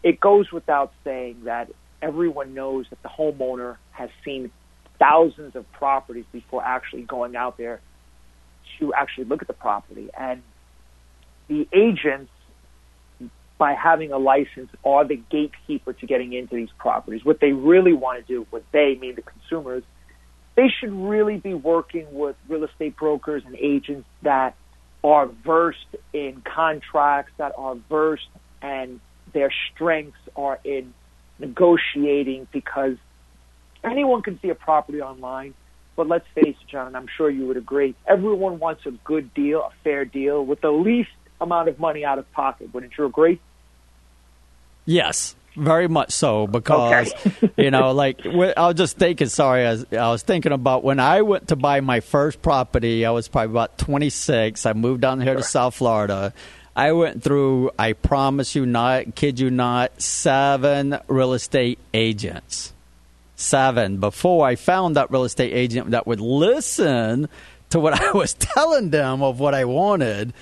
it 0.02 0.20
goes 0.20 0.52
without 0.52 0.92
saying 1.02 1.42
that 1.44 1.70
everyone 2.00 2.54
knows 2.54 2.86
that 2.90 3.02
the 3.02 3.08
homeowner 3.08 3.76
has 3.90 4.10
seen 4.24 4.50
thousands 4.98 5.56
of 5.56 5.70
properties 5.72 6.24
before 6.30 6.62
actually 6.64 7.02
going 7.02 7.34
out 7.34 7.58
there 7.58 7.80
to 8.78 8.94
actually 8.94 9.24
look 9.24 9.42
at 9.42 9.48
the 9.48 9.54
property. 9.54 10.08
And 10.16 10.42
the 11.48 11.66
agents, 11.72 12.30
by 13.60 13.74
having 13.74 14.10
a 14.10 14.16
license, 14.16 14.70
are 14.86 15.06
the 15.06 15.20
gatekeeper 15.30 15.92
to 15.92 16.06
getting 16.06 16.32
into 16.32 16.56
these 16.56 16.70
properties. 16.78 17.22
What 17.26 17.40
they 17.40 17.52
really 17.52 17.92
want 17.92 18.26
to 18.26 18.26
do, 18.26 18.46
what 18.48 18.64
they 18.72 18.96
mean 18.98 19.16
the 19.16 19.22
consumers, 19.22 19.82
they 20.56 20.68
should 20.80 20.90
really 20.90 21.36
be 21.36 21.52
working 21.52 22.06
with 22.10 22.36
real 22.48 22.64
estate 22.64 22.96
brokers 22.96 23.42
and 23.44 23.54
agents 23.56 24.08
that 24.22 24.54
are 25.04 25.26
versed 25.26 25.94
in 26.14 26.42
contracts, 26.42 27.32
that 27.36 27.52
are 27.58 27.76
versed 27.90 28.28
and 28.62 28.98
their 29.34 29.52
strengths 29.74 30.18
are 30.34 30.58
in 30.64 30.94
negotiating 31.38 32.48
because 32.52 32.96
anyone 33.84 34.22
can 34.22 34.40
see 34.40 34.48
a 34.48 34.54
property 34.54 35.02
online. 35.02 35.52
But 35.96 36.08
let's 36.08 36.26
face 36.34 36.56
it, 36.62 36.70
John, 36.70 36.86
and 36.86 36.96
I'm 36.96 37.08
sure 37.14 37.28
you 37.28 37.46
would 37.48 37.58
agree, 37.58 37.94
everyone 38.06 38.58
wants 38.58 38.86
a 38.86 38.92
good 39.04 39.34
deal, 39.34 39.60
a 39.60 39.70
fair 39.84 40.06
deal 40.06 40.46
with 40.46 40.62
the 40.62 40.70
least 40.70 41.10
amount 41.42 41.68
of 41.68 41.78
money 41.78 42.06
out 42.06 42.18
of 42.18 42.30
pocket. 42.32 42.72
Wouldn't 42.72 42.94
you 42.96 43.04
agree? 43.04 43.38
Yes, 44.90 45.36
very 45.56 45.86
much 45.86 46.10
so. 46.10 46.48
Because, 46.48 47.12
okay. 47.12 47.50
you 47.56 47.70
know, 47.70 47.92
like, 47.92 48.26
I 48.26 48.66
was 48.66 48.74
just 48.74 48.96
thinking, 48.98 49.28
sorry, 49.28 49.64
I 49.64 49.70
was, 49.70 49.86
I 49.92 50.10
was 50.10 50.22
thinking 50.22 50.50
about 50.50 50.82
when 50.82 50.98
I 50.98 51.22
went 51.22 51.48
to 51.48 51.56
buy 51.56 51.80
my 51.80 52.00
first 52.00 52.42
property, 52.42 53.06
I 53.06 53.10
was 53.12 53.28
probably 53.28 53.52
about 53.52 53.78
26. 53.78 54.66
I 54.66 54.72
moved 54.72 55.02
down 55.02 55.20
here 55.20 55.34
sure. 55.34 55.42
to 55.42 55.42
South 55.44 55.76
Florida. 55.76 56.32
I 56.74 56.92
went 56.92 57.22
through, 57.22 57.70
I 57.78 57.92
promise 57.92 58.56
you 58.56 58.66
not, 58.66 59.14
kid 59.14 59.38
you 59.38 59.50
not, 59.50 60.02
seven 60.02 60.98
real 61.06 61.34
estate 61.34 61.78
agents 61.94 62.72
seven 63.36 63.96
before 63.96 64.46
I 64.46 64.54
found 64.54 64.96
that 64.96 65.10
real 65.10 65.24
estate 65.24 65.52
agent 65.52 65.92
that 65.92 66.06
would 66.06 66.20
listen 66.20 67.28
to 67.70 67.80
what 67.80 68.00
I 68.00 68.12
was 68.12 68.34
telling 68.34 68.90
them 68.90 69.22
of 69.22 69.40
what 69.40 69.54
I 69.54 69.64
wanted 69.64 70.32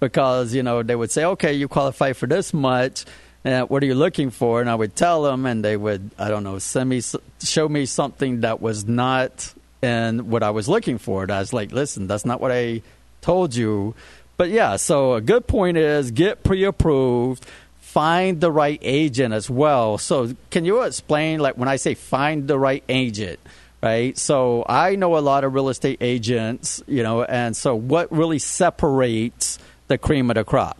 because, 0.00 0.54
you 0.54 0.62
know, 0.62 0.82
they 0.82 0.96
would 0.96 1.10
say, 1.10 1.24
okay, 1.24 1.52
you 1.52 1.68
qualify 1.68 2.12
for 2.12 2.26
this 2.26 2.54
much. 2.54 3.04
And 3.48 3.70
what 3.70 3.82
are 3.82 3.86
you 3.86 3.94
looking 3.94 4.28
for? 4.28 4.60
And 4.60 4.68
I 4.68 4.74
would 4.74 4.94
tell 4.94 5.22
them, 5.22 5.46
and 5.46 5.64
they 5.64 5.74
would, 5.74 6.10
I 6.18 6.28
don't 6.28 6.44
know, 6.44 6.58
send 6.58 6.90
me, 6.90 7.00
show 7.42 7.66
me 7.66 7.86
something 7.86 8.42
that 8.42 8.60
was 8.60 8.86
not 8.86 9.54
in 9.80 10.28
what 10.28 10.42
I 10.42 10.50
was 10.50 10.68
looking 10.68 10.98
for. 10.98 11.22
And 11.22 11.32
I 11.32 11.38
was 11.38 11.54
like, 11.54 11.72
listen, 11.72 12.06
that's 12.08 12.26
not 12.26 12.42
what 12.42 12.52
I 12.52 12.82
told 13.22 13.56
you. 13.56 13.94
But 14.36 14.50
yeah, 14.50 14.76
so 14.76 15.14
a 15.14 15.22
good 15.22 15.46
point 15.46 15.78
is 15.78 16.10
get 16.10 16.44
pre 16.44 16.62
approved 16.64 17.46
find 17.80 18.38
the 18.38 18.52
right 18.52 18.78
agent 18.82 19.32
as 19.32 19.48
well. 19.48 19.96
So, 19.96 20.34
can 20.50 20.66
you 20.66 20.82
explain, 20.82 21.40
like, 21.40 21.56
when 21.56 21.68
I 21.68 21.76
say 21.76 21.94
find 21.94 22.46
the 22.46 22.58
right 22.58 22.84
agent, 22.86 23.40
right? 23.82 24.16
So, 24.18 24.62
I 24.68 24.94
know 24.96 25.16
a 25.16 25.20
lot 25.20 25.42
of 25.42 25.54
real 25.54 25.70
estate 25.70 25.96
agents, 26.02 26.82
you 26.86 27.02
know, 27.02 27.24
and 27.24 27.56
so 27.56 27.74
what 27.74 28.12
really 28.12 28.38
separates 28.40 29.58
the 29.86 29.96
cream 29.96 30.30
of 30.30 30.34
the 30.34 30.44
crop? 30.44 30.76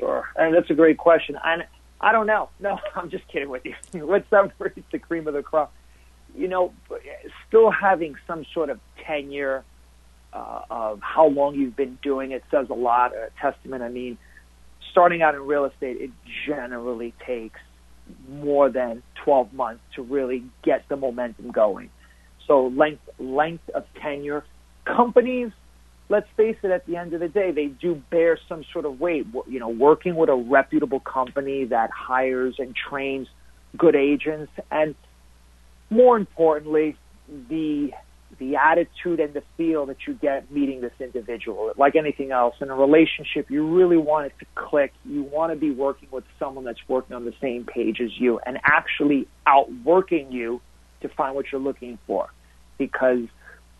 Sure. 0.00 0.28
And 0.36 0.54
that's 0.54 0.70
a 0.70 0.74
great 0.74 0.98
question. 0.98 1.38
And 1.44 1.64
I 2.00 2.12
don't 2.12 2.26
know. 2.26 2.48
No, 2.58 2.78
I'm 2.96 3.10
just 3.10 3.28
kidding 3.28 3.48
with 3.48 3.64
you. 3.64 3.74
what 4.06 4.24
separates 4.30 4.80
the 4.90 4.98
cream 4.98 5.28
of 5.28 5.34
the 5.34 5.42
crop? 5.42 5.72
You 6.36 6.48
know, 6.48 6.72
still 7.48 7.70
having 7.70 8.16
some 8.26 8.44
sort 8.52 8.70
of 8.70 8.80
tenure 9.04 9.64
uh, 10.32 10.62
of 10.70 11.00
how 11.02 11.26
long 11.26 11.54
you've 11.56 11.76
been 11.76 11.98
doing 12.02 12.30
it 12.30 12.44
says 12.50 12.68
a 12.70 12.74
lot, 12.74 13.12
a 13.14 13.30
testament. 13.40 13.82
I 13.82 13.88
mean, 13.88 14.16
starting 14.92 15.22
out 15.22 15.34
in 15.34 15.42
real 15.42 15.64
estate, 15.64 16.00
it 16.00 16.10
generally 16.46 17.14
takes 17.26 17.58
more 18.28 18.70
than 18.70 19.02
12 19.24 19.52
months 19.52 19.82
to 19.94 20.02
really 20.02 20.44
get 20.62 20.88
the 20.88 20.96
momentum 20.96 21.50
going. 21.50 21.90
So 22.46 22.68
length 22.68 23.02
length 23.18 23.68
of 23.70 23.84
tenure, 24.00 24.44
companies. 24.84 25.50
Let's 26.10 26.26
face 26.36 26.56
it. 26.64 26.72
At 26.72 26.86
the 26.86 26.96
end 26.96 27.14
of 27.14 27.20
the 27.20 27.28
day, 27.28 27.52
they 27.52 27.66
do 27.66 27.94
bear 28.10 28.36
some 28.48 28.64
sort 28.72 28.84
of 28.84 28.98
weight. 28.98 29.26
You 29.48 29.60
know, 29.60 29.68
working 29.68 30.16
with 30.16 30.28
a 30.28 30.34
reputable 30.34 30.98
company 31.00 31.64
that 31.66 31.90
hires 31.90 32.56
and 32.58 32.74
trains 32.74 33.28
good 33.78 33.94
agents, 33.94 34.50
and 34.72 34.96
more 35.88 36.16
importantly, 36.16 36.96
the 37.48 37.92
the 38.38 38.56
attitude 38.56 39.20
and 39.20 39.34
the 39.34 39.42
feel 39.56 39.86
that 39.86 39.98
you 40.06 40.14
get 40.14 40.50
meeting 40.50 40.80
this 40.80 40.92
individual. 40.98 41.72
Like 41.76 41.94
anything 41.94 42.32
else 42.32 42.54
in 42.60 42.70
a 42.70 42.74
relationship, 42.74 43.50
you 43.50 43.76
really 43.76 43.98
want 43.98 44.26
it 44.26 44.32
to 44.40 44.46
click. 44.54 44.92
You 45.04 45.22
want 45.22 45.52
to 45.52 45.56
be 45.56 45.70
working 45.70 46.08
with 46.10 46.24
someone 46.38 46.64
that's 46.64 46.80
working 46.88 47.14
on 47.14 47.24
the 47.24 47.34
same 47.40 47.64
page 47.64 48.00
as 48.00 48.10
you 48.18 48.40
and 48.46 48.58
actually 48.64 49.28
outworking 49.46 50.32
you 50.32 50.60
to 51.02 51.08
find 51.08 51.34
what 51.34 51.46
you're 51.52 51.60
looking 51.60 51.98
for. 52.06 52.30
Because 52.78 53.24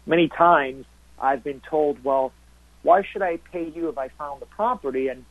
many 0.05 0.29
times 0.29 0.85
I've 1.21 1.45
been 1.45 1.61
told, 1.69 2.03
well, 2.03 2.33
why 2.83 3.03
should 3.13 3.23
I 3.23 3.39
pay 3.53 3.71
you 3.75 3.89
if 3.89 3.99
I 3.99 4.09
found 4.09 4.41
the 4.41 4.47
property? 4.47 5.09
And 5.09 5.25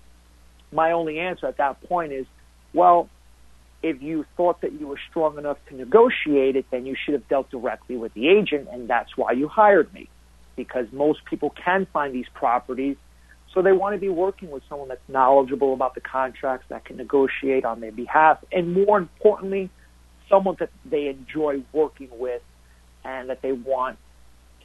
my 0.72 0.92
only 0.92 1.20
answer 1.20 1.48
at 1.48 1.58
that 1.58 1.82
point 1.84 2.14
is, 2.14 2.26
well, 2.74 3.10
if 3.82 4.02
you 4.02 4.26
thought 4.38 4.62
that 4.62 4.74
you 4.74 4.88
were 4.88 5.00
strong 5.10 5.38
enough 5.38 5.58
to 5.70 5.76
negotiate 5.76 6.56
it, 6.56 6.66
then 6.70 6.86
you 6.86 6.96
should 7.04 7.14
have 7.14 7.28
dealt 7.28 7.50
directly 7.50 7.98
with 7.98 8.14
the 8.14 8.28
agent, 8.28 8.68
and 8.72 8.90
that's 8.90 9.16
why 9.16 9.32
you 9.32 9.48
hired 9.48 9.92
me. 9.94 10.10
Because 10.56 10.86
most 10.92 11.20
people 11.26 11.52
can 11.52 11.88
find 11.92 12.14
these 12.14 12.28
properties, 12.34 12.98
so 13.54 13.62
they 13.62 13.72
want 13.72 13.96
to 13.96 14.00
be 14.00 14.10
working 14.10 14.52
with 14.52 14.62
someone 14.70 14.90
that's 14.90 15.08
knowledgeable 15.08 15.74
about 15.74 15.96
the 15.96 16.02
contracts, 16.02 16.66
that 16.70 16.86
can 16.86 16.98
negotiate 16.98 17.66
on 17.66 17.80
their 17.80 17.92
behalf, 17.92 18.38
and 18.52 18.74
more 18.74 18.98
importantly, 18.98 19.70
someone 20.30 20.56
that 20.60 20.70
they 20.86 21.08
enjoy 21.08 21.64
working 21.74 22.10
with 22.12 22.42
and 23.04 23.30
that 23.30 23.42
they 23.42 23.54
want 23.54 23.98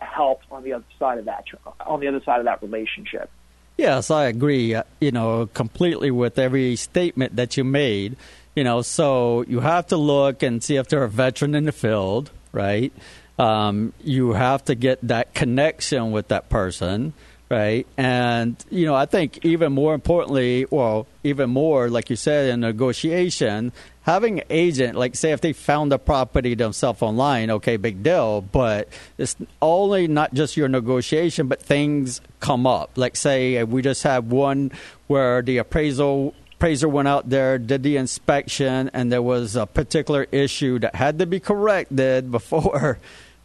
help 0.05 0.40
on 0.50 0.62
the 0.62 0.72
other 0.72 0.84
side 0.98 1.18
of 1.18 1.24
that 1.24 1.44
on 1.86 2.00
the 2.00 2.09
other 2.09 2.22
side 2.24 2.38
of 2.38 2.44
that 2.44 2.62
relationship. 2.62 3.30
Yes, 3.76 4.11
I 4.11 4.26
agree. 4.26 4.74
Uh, 4.74 4.84
you 5.00 5.11
know, 5.11 5.46
completely 5.46 6.11
with 6.11 6.38
every 6.38 6.76
statement 6.76 7.36
that 7.36 7.57
you 7.57 7.64
made. 7.64 8.16
You 8.55 8.62
know, 8.62 8.82
so 8.82 9.42
you 9.48 9.61
have 9.61 9.88
to 9.88 9.96
look 9.96 10.42
and 10.42 10.62
see 10.62 10.76
if 10.76 10.88
they're 10.88 11.02
a 11.02 11.09
veteran 11.09 11.57
in 11.57 11.64
the 11.64 11.72
field, 11.72 12.30
right? 12.52 12.92
Um, 13.36 13.92
you 14.00 14.34
have 14.34 14.64
to 14.66 14.76
get 14.76 15.00
that 15.09 15.34
connection 15.34 16.12
with 16.12 16.28
that 16.28 16.48
person, 16.48 17.14
right? 17.49 17.86
And 17.97 18.57
you 18.70 18.86
know, 18.86 18.95
I 18.95 19.07
think 19.07 19.45
even 19.45 19.72
more 19.72 19.95
importantly, 19.95 20.66
well, 20.70 21.07
even 21.22 21.51
more, 21.51 21.88
like 21.88 22.11
you 22.11 22.16
said, 22.16 22.51
in 22.51 22.61
negotiation, 22.61 23.72
having 24.03 24.40
an 24.40 24.47
agent, 24.51 24.97
like 24.97 25.14
say 25.14 25.32
if 25.32 25.40
they 25.40 25.53
found 25.53 25.92
a 25.92 25.99
property 25.99 26.55
themselves 26.55 27.03
online, 27.03 27.51
okay, 27.51 27.76
big 27.76 28.03
deal. 28.03 28.40
But 28.40 28.88
it's 29.18 29.36
only 29.61 30.09
not 30.09 30.34
just 30.34 30.57
your 30.57 30.68
negotiation, 30.68 31.49
but 31.49 31.61
things 31.61 32.20
come 32.40 32.66
up. 32.66 32.97
Like 32.97 33.16
say 33.16 33.62
we 33.64 33.82
just 33.82 34.03
had 34.03 34.30
one 34.30 34.72
where 35.07 35.42
the 35.42 35.59
appraisal 35.59 36.34
appraiser 36.64 36.88
went 36.88 37.09
out 37.09 37.28
there, 37.28 37.59
did 37.59 37.82
the 37.82 37.97
inspection, 37.99 38.88
and 38.95 39.12
there 39.12 39.20
was 39.20 39.55
a 39.55 39.66
particular 39.66 40.26
issue 40.32 40.78
that 40.78 40.95
had 40.95 41.18
to 41.18 41.26
be 41.26 41.38
corrected 41.38 42.30
before 42.38 42.99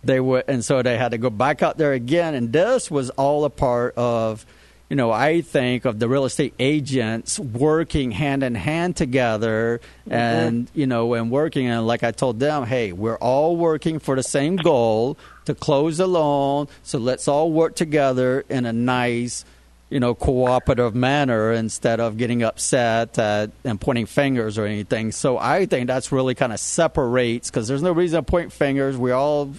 they 0.03 0.19
would, 0.19 0.45
and 0.47 0.63
so 0.63 0.81
they 0.81 0.97
had 0.97 1.11
to 1.11 1.17
go 1.17 1.29
back 1.29 1.61
out 1.61 1.77
there 1.77 1.93
again. 1.93 2.33
And 2.35 2.51
this 2.53 2.89
was 2.89 3.09
all 3.11 3.45
a 3.45 3.49
part 3.49 3.95
of, 3.97 4.45
you 4.89 4.95
know, 4.95 5.11
I 5.11 5.41
think 5.41 5.85
of 5.85 5.99
the 5.99 6.07
real 6.07 6.25
estate 6.25 6.53
agents 6.59 7.39
working 7.39 8.11
hand 8.11 8.43
in 8.43 8.55
hand 8.55 8.95
together, 8.95 9.81
mm-hmm. 10.01 10.13
and 10.13 10.71
you 10.73 10.87
know, 10.87 11.13
and 11.13 11.29
working. 11.29 11.67
And 11.67 11.85
like 11.85 12.03
I 12.03 12.11
told 12.11 12.39
them, 12.39 12.65
hey, 12.65 12.91
we're 12.93 13.17
all 13.17 13.55
working 13.55 13.99
for 13.99 14.15
the 14.15 14.23
same 14.23 14.55
goal 14.55 15.17
to 15.45 15.55
close 15.55 15.97
the 15.97 16.07
loan. 16.07 16.67
So 16.83 16.97
let's 16.97 17.27
all 17.27 17.51
work 17.51 17.75
together 17.75 18.45
in 18.49 18.65
a 18.65 18.73
nice 18.73 19.45
you 19.89 19.99
know, 19.99 20.13
cooperative 20.13 20.93
manner 20.93 21.51
instead 21.51 21.99
of 21.99 22.15
getting 22.15 22.43
upset 22.43 23.17
and 23.17 23.81
pointing 23.81 24.05
fingers 24.05 24.57
or 24.59 24.65
anything. 24.67 25.11
So 25.11 25.39
I 25.39 25.65
think 25.65 25.87
that's 25.87 26.11
really 26.11 26.35
kind 26.35 26.53
of 26.53 26.59
separates 26.59 27.49
because 27.49 27.67
there's 27.67 27.81
no 27.81 27.91
reason 27.91 28.23
to 28.23 28.23
point 28.23 28.53
fingers. 28.53 28.95
We 28.97 29.09
all 29.09 29.55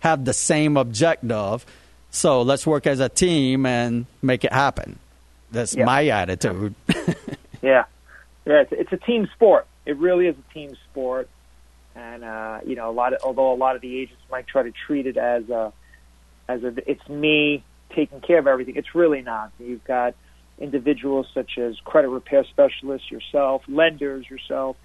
have 0.00 0.24
the 0.24 0.32
same 0.32 0.76
objective. 0.76 1.64
So 2.10 2.42
let's 2.42 2.66
work 2.66 2.86
as 2.86 3.00
a 3.00 3.08
team 3.08 3.64
and 3.66 4.06
make 4.20 4.44
it 4.44 4.52
happen. 4.52 4.98
That's 5.52 5.74
yeah. 5.74 5.84
my 5.84 6.06
attitude. 6.08 6.74
yeah, 7.62 7.84
yeah. 8.44 8.62
It's, 8.62 8.72
it's, 8.72 8.92
a 8.92 8.96
team 8.96 9.28
sport. 9.34 9.66
It 9.86 9.96
really 9.96 10.26
is 10.26 10.36
a 10.36 10.54
team 10.54 10.76
sport, 10.90 11.28
and 11.94 12.24
uh, 12.24 12.60
you 12.64 12.76
know, 12.76 12.90
a 12.90 12.92
lot 12.92 13.12
of 13.12 13.20
although 13.24 13.52
a 13.52 13.54
lot 13.54 13.76
of 13.76 13.82
the 13.82 14.00
agents 14.00 14.22
might 14.30 14.46
try 14.46 14.62
to 14.62 14.72
treat 14.86 15.06
it 15.06 15.16
as 15.16 15.48
a 15.50 15.72
as 16.48 16.62
if 16.64 16.78
it's 16.86 17.08
me 17.08 17.64
taking 17.94 18.20
care 18.20 18.38
of 18.38 18.46
everything. 18.46 18.76
It's 18.76 18.94
really 18.94 19.22
not. 19.22 19.52
You've 19.58 19.84
got 19.84 20.14
individuals 20.58 21.26
such 21.34 21.58
as 21.58 21.78
credit 21.84 22.08
repair 22.08 22.44
specialists, 22.44 23.10
yourself, 23.10 23.62
lenders, 23.66 24.28
yourself, 24.28 24.76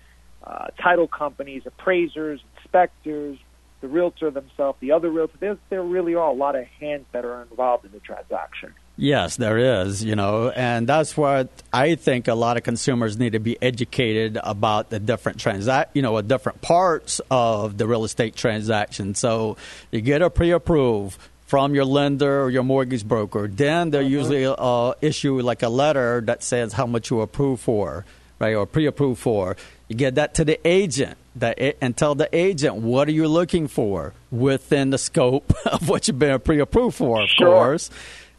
uh, 0.43 0.67
title 0.81 1.07
companies, 1.07 1.63
appraisers, 1.65 2.39
inspectors, 2.57 3.37
the 3.85 3.93
realtor 3.93 4.31
themselves, 4.31 4.79
the 4.79 4.91
other 4.91 5.11
realtor. 5.11 5.37
There, 5.39 5.57
there 5.69 5.83
really 5.83 6.15
are 6.15 6.27
a 6.27 6.33
lot 6.33 6.55
of 6.55 6.65
hands 6.65 7.05
that 7.11 7.23
are 7.23 7.43
involved 7.43 7.85
in 7.85 7.91
the 7.91 7.99
transaction. 7.99 8.73
Yes, 8.97 9.35
there 9.35 9.57
is, 9.83 10.03
you 10.03 10.15
know, 10.15 10.49
and 10.49 10.87
that's 10.87 11.15
what 11.15 11.49
I 11.71 11.95
think 11.95 12.27
a 12.27 12.33
lot 12.33 12.57
of 12.57 12.63
consumers 12.63 13.19
need 13.19 13.33
to 13.33 13.39
be 13.39 13.61
educated 13.61 14.39
about 14.41 14.89
the 14.89 14.99
different 14.99 15.39
transact, 15.39 15.95
you 15.95 16.01
know, 16.01 16.19
different 16.21 16.61
parts 16.61 17.21
of 17.29 17.77
the 17.77 17.85
real 17.85 18.05
estate 18.05 18.35
transaction. 18.35 19.13
So 19.13 19.57
you 19.91 20.01
get 20.01 20.21
a 20.21 20.29
pre-approved 20.29 21.19
from 21.45 21.75
your 21.75 21.85
lender 21.85 22.43
or 22.43 22.49
your 22.49 22.63
mortgage 22.63 23.07
broker, 23.07 23.47
then 23.47 23.91
they 23.91 23.99
mm-hmm. 23.99 24.09
usually 24.09 24.45
uh, 24.47 24.93
issue 25.01 25.39
like 25.41 25.61
a 25.61 25.69
letter 25.69 26.21
that 26.21 26.41
says 26.41 26.73
how 26.73 26.87
much 26.87 27.11
you 27.11 27.21
approve 27.21 27.59
for, 27.59 28.05
right, 28.39 28.55
or 28.55 28.65
pre-approved 28.65 29.19
for. 29.19 29.55
You 29.87 29.95
get 29.95 30.15
that 30.15 30.35
to 30.35 30.45
the 30.45 30.59
agent 30.67 31.17
that 31.35 31.59
and 31.81 31.95
tell 31.95 32.15
the 32.15 32.29
agent 32.35 32.75
what 32.75 33.07
are 33.07 33.11
you 33.11 33.27
looking 33.27 33.67
for 33.67 34.13
within 34.31 34.89
the 34.89 34.97
scope 34.97 35.53
of 35.65 35.89
what 35.89 36.07
you've 36.07 36.19
been 36.19 36.39
pre-approved 36.39 36.95
for, 36.95 37.21
of 37.21 37.29
sure. 37.29 37.47
course 37.47 37.89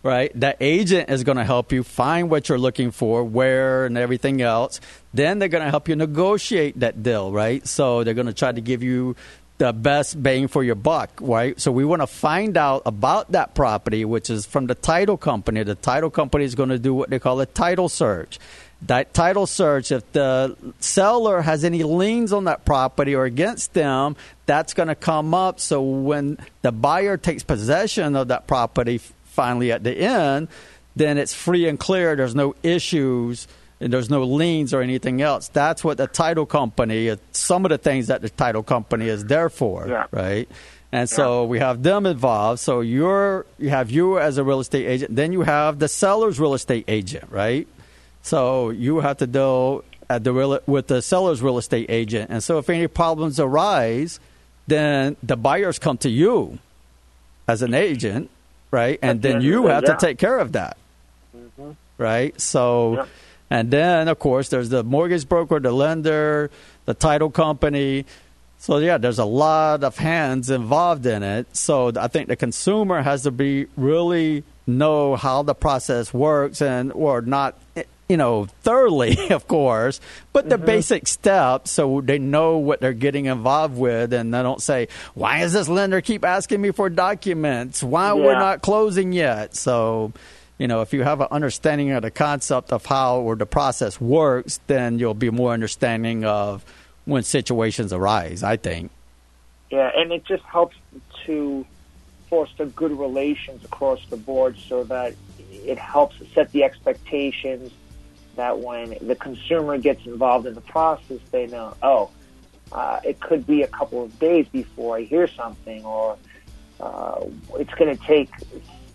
right? 0.07 0.31
The 0.39 0.57
agent 0.61 1.11
is 1.11 1.25
going 1.25 1.37
to 1.37 1.45
help 1.45 1.73
you 1.73 1.83
find 1.83 2.31
what 2.31 2.49
you're 2.49 2.59
looking 2.59 2.93
for, 2.93 3.25
where, 3.25 3.85
and 3.85 3.99
everything 3.99 4.41
else. 4.41 4.81
Then 5.13 5.39
they're 5.39 5.49
going 5.49 5.65
to 5.65 5.71
help 5.71 5.89
you 5.89 5.97
negotiate 5.97 6.79
that 6.81 7.03
deal, 7.03 7.33
right? 7.33 7.67
So 7.67 8.05
they're 8.05 8.15
going 8.15 8.29
to 8.29 8.33
try 8.33 8.53
to 8.53 8.61
give 8.61 8.85
you 8.85 9.17
the 9.59 9.73
best 9.73 10.23
bang 10.23 10.49
for 10.49 10.63
your 10.63 10.75
buck, 10.75 11.11
right? 11.21 11.59
So 11.61 11.73
we 11.73 11.85
want 11.85 12.03
to 12.03 12.07
find 12.07 12.57
out 12.57 12.83
about 12.87 13.33
that 13.33 13.55
property, 13.55 14.05
which 14.05 14.31
is 14.31 14.47
from 14.47 14.67
the 14.67 14.75
title 14.75 15.17
company. 15.17 15.63
The 15.63 15.75
title 15.75 16.11
company 16.11 16.45
is 16.45 16.55
going 16.55 16.69
to 16.69 16.79
do 16.79 16.95
what 16.95 17.11
they 17.11 17.19
call 17.19 17.41
a 17.41 17.47
title 17.47 17.89
search. 17.89 18.39
That 18.83 19.15
title 19.15 19.47
search, 19.47 19.91
if 19.91 20.11
the 20.13 20.57
seller 20.81 21.41
has 21.41 21.65
any 21.65 21.83
liens 21.83 22.33
on 22.33 22.45
that 22.45 22.65
property 22.65 23.15
or 23.15 23.25
against 23.25 23.73
them, 23.73 24.17
that's 24.45 24.75
going 24.75 24.89
to 24.89 24.95
come 24.95 25.33
up. 25.33 25.61
So 25.61 25.83
when 25.83 26.39
the 26.63 26.73
buyer 26.73 27.17
takes 27.17 27.43
possession 27.43 28.17
of 28.17 28.29
that 28.29 28.47
property 28.47 28.99
finally 29.25 29.73
at 29.73 29.83
the 29.83 29.97
end, 29.97 30.49
then 30.95 31.19
it's 31.19 31.35
free 31.35 31.69
and 31.69 31.79
clear. 31.79 32.17
There's 32.17 32.35
no 32.35 32.55
issues 32.63 33.49
and 33.81 33.93
there's 33.93 34.11
no 34.11 34.25
liens 34.25 34.73
or 34.73 34.81
anything 34.83 35.21
else. 35.21 35.49
That's 35.49 35.85
what 35.85 35.99
the 35.99 36.07
title 36.07 36.47
company, 36.47 37.11
uh, 37.11 37.17
some 37.33 37.65
of 37.65 37.71
the 37.71 37.79
things 37.79 38.07
that 38.07 38.23
the 38.23 38.31
title 38.31 38.63
company 38.63 39.09
is 39.09 39.25
there 39.25 39.51
for, 39.51 39.87
yeah. 39.89 40.07
right? 40.11 40.49
And 40.93 41.11
so 41.11 41.43
yeah. 41.43 41.49
we 41.49 41.59
have 41.59 41.83
them 41.83 42.07
involved. 42.07 42.61
So 42.61 42.81
you're 42.81 43.45
you 43.59 43.69
have 43.71 43.91
you 43.91 44.19
as 44.19 44.39
a 44.39 44.45
real 44.45 44.61
estate 44.61 44.87
agent. 44.87 45.15
Then 45.15 45.33
you 45.33 45.43
have 45.43 45.79
the 45.79 45.89
seller's 45.89 46.41
real 46.41 46.55
estate 46.55 46.85
agent, 46.89 47.31
right? 47.31 47.69
So 48.27 48.71
you 48.71 48.99
have 49.01 49.19
to 49.19 49.27
deal 49.29 49.85
at 50.11 50.25
the 50.25 50.33
real, 50.33 50.59
with 50.67 50.89
the 50.89 51.01
seller's 51.01 51.41
real 51.41 51.59
estate 51.59 51.87
agent. 51.89 52.29
And 52.29 52.43
so 52.43 52.59
if 52.59 52.69
any 52.69 52.89
problems 52.89 53.39
arise, 53.39 54.19
then 54.67 55.17
the 55.23 55.37
buyers 55.37 55.79
come 55.79 55.97
to 55.99 56.11
you 56.11 56.59
as 57.47 57.63
an 57.63 57.73
agent, 57.73 58.29
right? 58.73 58.99
And 59.01 59.23
then 59.23 59.43
you 59.43 59.69
have 59.69 59.85
yeah. 59.87 59.95
to 59.95 59.97
take 60.05 60.19
care 60.19 60.41
of 60.41 60.53
that, 60.53 60.77
mm-hmm. 61.37 61.73
right? 61.99 62.39
So, 62.41 62.95
yeah. 62.97 63.07
and 63.49 63.71
then 63.71 64.09
of 64.09 64.19
course 64.19 64.49
there's 64.49 64.71
the 64.71 64.83
mortgage 64.83 65.29
broker, 65.29 65.61
the 65.61 65.71
lender, 65.71 66.51
the 66.85 66.95
title 66.95 67.31
company. 67.31 68.07
So 68.59 68.79
yeah, 68.79 68.99
there's 68.99 69.21
a 69.21 69.25
lot 69.25 69.85
of 69.85 69.99
hands 69.99 70.51
involved 70.51 71.07
in 71.07 71.23
it. 71.23 71.55
So 71.55 71.93
I 71.97 72.09
think 72.09 72.27
the 72.27 72.35
consumer 72.35 73.03
has 73.03 73.23
to 73.23 73.31
be 73.31 73.67
really 73.77 74.43
know 74.67 75.15
how 75.15 75.45
the 75.45 75.55
process 75.55 76.13
works 76.13 76.61
and 76.61 76.91
or 76.91 77.21
not 77.21 77.57
you 78.09 78.17
know, 78.17 78.47
thoroughly, 78.63 79.17
of 79.31 79.49
course, 79.49 80.01
but 80.33 80.49
the 80.49 80.57
mm-hmm. 80.57 80.67
basic 80.67 81.07
steps 81.09 81.71
so 81.71 82.01
they 82.01 82.19
know 82.19 82.59
what 82.59 82.81
they're 82.81 82.93
getting 82.93 83.27
involved 83.27 83.77
with 83.77 84.13
and 84.13 84.33
they 84.33 84.43
don't 84.43 84.63
say, 84.63 84.89
why 85.15 85.43
is 85.43 85.53
this 85.53 85.69
lender 85.69 86.01
keep 86.01 86.25
asking 86.25 86.61
me 86.61 86.71
for 86.71 86.89
documents? 86.89 87.83
Why 87.83 88.09
yeah. 88.09 88.15
we're 88.15 88.39
not 88.39 88.63
closing 88.63 89.13
yet? 89.13 89.57
So, 89.57 90.13
you 90.59 90.69
know, 90.69 90.83
if 90.83 90.93
you 90.93 91.03
have 91.03 91.21
an 91.21 91.29
understanding 91.31 91.91
of 91.93 92.03
the 92.03 92.11
concept 92.11 92.73
of 92.73 92.87
how 92.87 93.21
or 93.21 93.37
the 93.37 93.47
process 93.47 94.01
works, 94.01 94.61
then 94.67 94.99
you'll 94.99 95.15
be 95.15 95.31
more 95.31 95.53
understanding 95.53 96.25
of 96.25 96.65
when 97.05 97.23
situations 97.23 97.93
arise, 97.93 98.43
I 98.43 98.57
think. 98.57 98.91
Yeah, 99.71 99.91
and 99.97 100.13
it 100.13 100.25
just 100.25 100.45
helps 100.45 100.77
to 101.27 101.67
foster 102.31 102.67
good 102.67 102.93
relations 102.93 103.65
across 103.65 104.05
the 104.07 104.17
board 104.17 104.57
so 104.69 104.85
that 104.85 105.15
it 105.51 105.79
helps 105.79 106.17
set 106.35 106.53
the 106.53 106.63
expectations– 106.63 107.73
that 108.37 108.59
when 108.59 108.97
the 109.01 109.15
consumer 109.15 109.79
gets 109.79 110.07
involved 110.07 110.47
in 110.47 110.55
the 110.55 110.61
process, 110.61 111.19
they 111.31 111.47
know, 111.47 111.75
oh, 111.83 112.11
uh, 112.73 113.01
it 113.05 113.21
could 113.21 113.47
be 113.47 113.63
a 113.63 113.67
couple 113.67 114.05
of 114.05 114.19
days 114.19 114.47
before 114.49 114.97
I 114.97 115.03
hear 115.03 115.27
something, 115.29 115.85
or 115.85 116.17
uh, 116.81 117.25
it's 117.59 117.73
going 117.75 117.97
to 117.97 118.05
take 118.05 118.31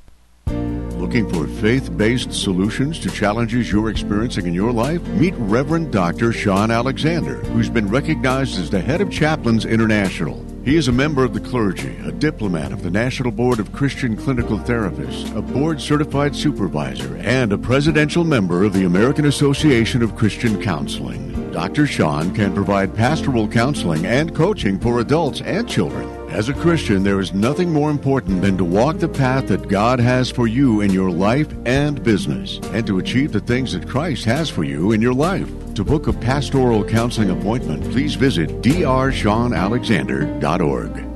Looking 1.09 1.33
for 1.33 1.47
faith 1.59 1.97
based 1.97 2.31
solutions 2.31 2.99
to 2.99 3.09
challenges 3.09 3.71
you're 3.71 3.89
experiencing 3.89 4.45
in 4.45 4.53
your 4.53 4.71
life? 4.71 5.01
Meet 5.07 5.33
Reverend 5.37 5.91
Dr. 5.91 6.31
Sean 6.31 6.69
Alexander, 6.69 7.37
who's 7.45 7.67
been 7.67 7.89
recognized 7.89 8.59
as 8.59 8.69
the 8.69 8.79
head 8.79 9.01
of 9.01 9.09
Chaplains 9.09 9.65
International. 9.65 10.45
He 10.63 10.75
is 10.75 10.87
a 10.87 10.91
member 10.91 11.23
of 11.23 11.33
the 11.33 11.39
clergy, 11.39 11.97
a 12.05 12.11
diplomat 12.11 12.71
of 12.71 12.83
the 12.83 12.91
National 12.91 13.31
Board 13.31 13.59
of 13.59 13.73
Christian 13.73 14.15
Clinical 14.15 14.59
Therapists, 14.59 15.35
a 15.35 15.41
board 15.41 15.81
certified 15.81 16.35
supervisor, 16.35 17.17
and 17.17 17.51
a 17.51 17.57
presidential 17.57 18.23
member 18.23 18.63
of 18.63 18.73
the 18.73 18.85
American 18.85 19.25
Association 19.25 20.03
of 20.03 20.15
Christian 20.15 20.61
Counseling. 20.61 21.51
Dr. 21.51 21.87
Sean 21.87 22.35
can 22.35 22.53
provide 22.53 22.93
pastoral 22.93 23.47
counseling 23.47 24.05
and 24.05 24.35
coaching 24.35 24.77
for 24.77 24.99
adults 24.99 25.41
and 25.41 25.67
children. 25.67 26.18
As 26.31 26.47
a 26.47 26.53
Christian, 26.53 27.03
there 27.03 27.19
is 27.19 27.33
nothing 27.33 27.73
more 27.73 27.89
important 27.89 28.43
than 28.43 28.55
to 28.57 28.63
walk 28.63 28.99
the 28.99 29.09
path 29.09 29.47
that 29.47 29.67
God 29.67 29.99
has 29.99 30.29
for 30.29 30.45
you 30.47 30.81
in 30.81 30.91
your 30.91 31.09
life 31.09 31.51
and 31.65 32.03
business, 32.03 32.59
and 32.71 32.85
to 32.85 32.99
achieve 32.99 33.31
the 33.31 33.39
things 33.39 33.73
that 33.73 33.89
Christ 33.89 34.25
has 34.25 34.47
for 34.47 34.63
you 34.63 34.91
in 34.91 35.01
your 35.01 35.15
life. 35.15 35.49
To 35.73 35.83
book 35.83 36.05
a 36.07 36.13
pastoral 36.13 36.85
counseling 36.85 37.31
appointment, 37.31 37.83
please 37.91 38.13
visit 38.13 38.61
drseanalexander.org. 38.61 41.08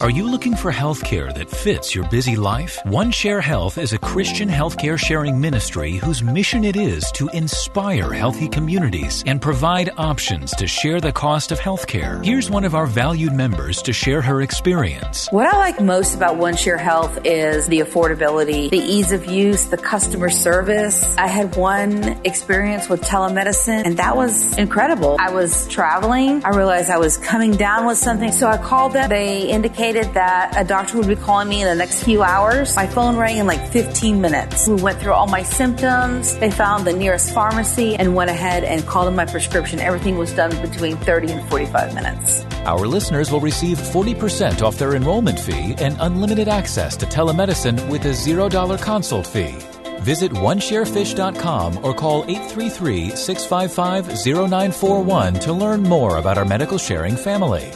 Are 0.00 0.10
you 0.10 0.30
looking 0.30 0.54
for 0.54 0.70
health 0.70 1.02
care 1.02 1.32
that 1.32 1.50
fits 1.50 1.92
your 1.92 2.08
busy 2.08 2.36
life? 2.36 2.78
One 2.84 3.10
Share 3.10 3.40
Health 3.40 3.78
is 3.78 3.92
a 3.92 3.98
Christian 3.98 4.48
healthcare 4.48 4.96
sharing 4.96 5.40
ministry 5.40 5.96
whose 5.96 6.22
mission 6.22 6.62
it 6.62 6.76
is 6.76 7.10
to 7.16 7.28
inspire 7.30 8.12
healthy 8.12 8.46
communities 8.48 9.24
and 9.26 9.42
provide 9.42 9.90
options 9.96 10.52
to 10.52 10.68
share 10.68 11.00
the 11.00 11.10
cost 11.10 11.50
of 11.50 11.58
healthcare. 11.58 12.24
Here's 12.24 12.48
one 12.48 12.62
of 12.64 12.76
our 12.76 12.86
valued 12.86 13.32
members 13.32 13.82
to 13.82 13.92
share 13.92 14.22
her 14.22 14.40
experience. 14.40 15.26
What 15.32 15.52
I 15.52 15.56
like 15.56 15.80
most 15.80 16.14
about 16.14 16.36
One 16.36 16.54
Share 16.54 16.78
Health 16.78 17.18
is 17.24 17.66
the 17.66 17.80
affordability, 17.80 18.70
the 18.70 18.78
ease 18.78 19.10
of 19.10 19.26
use, 19.26 19.64
the 19.64 19.78
customer 19.78 20.30
service. 20.30 21.16
I 21.16 21.26
had 21.26 21.56
one 21.56 22.24
experience 22.24 22.88
with 22.88 23.02
telemedicine 23.02 23.84
and 23.84 23.96
that 23.96 24.16
was 24.16 24.56
incredible. 24.58 25.16
I 25.18 25.32
was 25.32 25.66
traveling. 25.66 26.44
I 26.44 26.50
realized 26.50 26.88
I 26.88 26.98
was 26.98 27.16
coming 27.16 27.56
down 27.56 27.84
with 27.84 27.98
something. 27.98 28.30
So 28.30 28.46
I 28.46 28.58
called 28.58 28.92
them. 28.92 29.08
They 29.08 29.48
indicated 29.48 29.87
that 29.92 30.54
a 30.56 30.64
doctor 30.64 30.98
would 30.98 31.08
be 31.08 31.16
calling 31.16 31.48
me 31.48 31.62
in 31.62 31.68
the 31.68 31.74
next 31.74 32.04
few 32.04 32.22
hours. 32.22 32.74
My 32.76 32.86
phone 32.86 33.16
rang 33.16 33.38
in 33.38 33.46
like 33.46 33.70
15 33.70 34.20
minutes. 34.20 34.68
We 34.68 34.80
went 34.82 35.00
through 35.00 35.12
all 35.12 35.26
my 35.26 35.42
symptoms. 35.42 36.36
They 36.38 36.50
found 36.50 36.86
the 36.86 36.92
nearest 36.92 37.32
pharmacy 37.32 37.96
and 37.96 38.14
went 38.14 38.30
ahead 38.30 38.64
and 38.64 38.86
called 38.86 39.08
in 39.08 39.16
my 39.16 39.26
prescription. 39.26 39.80
Everything 39.80 40.18
was 40.18 40.32
done 40.32 40.50
between 40.60 40.96
30 40.98 41.32
and 41.32 41.48
45 41.48 41.94
minutes. 41.94 42.44
Our 42.66 42.86
listeners 42.86 43.30
will 43.30 43.40
receive 43.40 43.78
40% 43.78 44.62
off 44.62 44.78
their 44.78 44.94
enrollment 44.94 45.40
fee 45.40 45.74
and 45.78 45.96
unlimited 46.00 46.48
access 46.48 46.96
to 46.98 47.06
telemedicine 47.06 47.88
with 47.88 48.04
a 48.04 48.10
$0 48.10 48.82
consult 48.82 49.26
fee. 49.26 49.56
Visit 50.00 50.32
onesharefish.com 50.32 51.84
or 51.84 51.94
call 51.94 52.24
833 52.24 53.10
655 53.10 54.06
0941 54.24 55.34
to 55.34 55.52
learn 55.52 55.82
more 55.82 56.18
about 56.18 56.38
our 56.38 56.44
medical 56.44 56.78
sharing 56.78 57.16
family. 57.16 57.72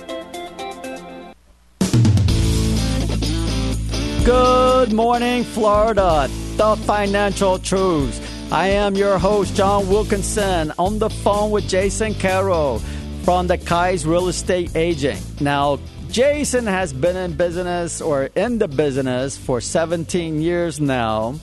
Good 4.25 4.93
morning, 4.93 5.43
Florida. 5.43 6.29
The 6.57 6.77
Financial 6.87 7.59
Truths. 7.59 8.21
I 8.53 8.69
am 8.69 8.95
your 8.95 9.19
host, 9.19 9.57
John 9.57 9.89
Wilkinson, 9.89 10.73
on 10.79 11.01
the 11.01 11.11
phone 11.11 11.51
with 11.51 11.69
Jason 11.69 12.15
Quero 12.15 12.79
from 13.25 13.49
the 13.49 13.59
Keyes 13.59 14.07
Real 14.07 14.29
Estate 14.29 14.77
Agent. 14.77 15.41
Now, 15.41 15.81
Jason 16.09 16.69
has 16.69 16.93
been 16.93 17.17
in 17.17 17.33
business 17.33 18.01
or 18.01 18.27
in 18.37 18.59
the 18.59 18.69
business 18.69 19.37
for 19.37 19.61
17 19.61 20.41
years 20.41 20.81
now, 20.81 21.35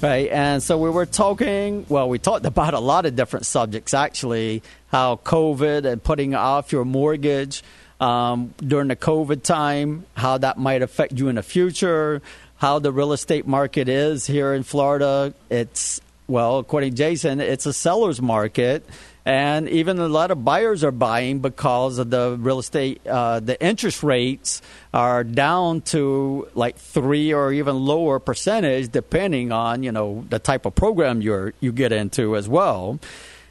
right? 0.00 0.30
And 0.30 0.62
so 0.62 0.78
we 0.78 0.90
were 0.90 1.06
talking, 1.06 1.86
well, 1.88 2.08
we 2.08 2.20
talked 2.20 2.46
about 2.46 2.72
a 2.72 2.78
lot 2.78 3.04
of 3.04 3.16
different 3.16 3.46
subjects 3.46 3.94
actually, 3.94 4.62
how 4.92 5.16
COVID 5.16 5.84
and 5.84 6.00
putting 6.00 6.36
off 6.36 6.70
your 6.70 6.84
mortgage 6.84 7.64
um, 8.00 8.54
during 8.58 8.88
the 8.88 8.96
COVID 8.96 9.42
time, 9.42 10.06
how 10.14 10.38
that 10.38 10.58
might 10.58 10.82
affect 10.82 11.12
you 11.12 11.28
in 11.28 11.36
the 11.36 11.42
future, 11.42 12.22
how 12.56 12.78
the 12.78 12.92
real 12.92 13.12
estate 13.12 13.46
market 13.46 13.88
is 13.88 14.26
here 14.26 14.52
in 14.54 14.62
Florida. 14.62 15.34
It's, 15.50 16.00
well, 16.26 16.58
according 16.58 16.90
to 16.90 16.96
Jason, 16.96 17.40
it's 17.40 17.66
a 17.66 17.72
seller's 17.72 18.20
market. 18.20 18.84
And 19.28 19.68
even 19.68 19.98
a 19.98 20.08
lot 20.08 20.30
of 20.30 20.42
buyers 20.42 20.82
are 20.84 20.90
buying 20.90 21.40
because 21.40 21.98
of 21.98 22.08
the 22.08 22.34
real 22.40 22.60
estate, 22.60 23.06
uh, 23.06 23.40
the 23.40 23.62
interest 23.62 24.02
rates 24.02 24.62
are 24.94 25.22
down 25.22 25.82
to 25.82 26.48
like 26.54 26.78
three 26.78 27.34
or 27.34 27.52
even 27.52 27.76
lower 27.76 28.20
percentage, 28.20 28.90
depending 28.90 29.52
on 29.52 29.82
you 29.82 29.92
know 29.92 30.24
the 30.30 30.38
type 30.38 30.64
of 30.64 30.74
program 30.74 31.20
you're 31.20 31.52
you 31.60 31.72
get 31.72 31.92
into 31.92 32.36
as 32.36 32.48
well. 32.48 32.98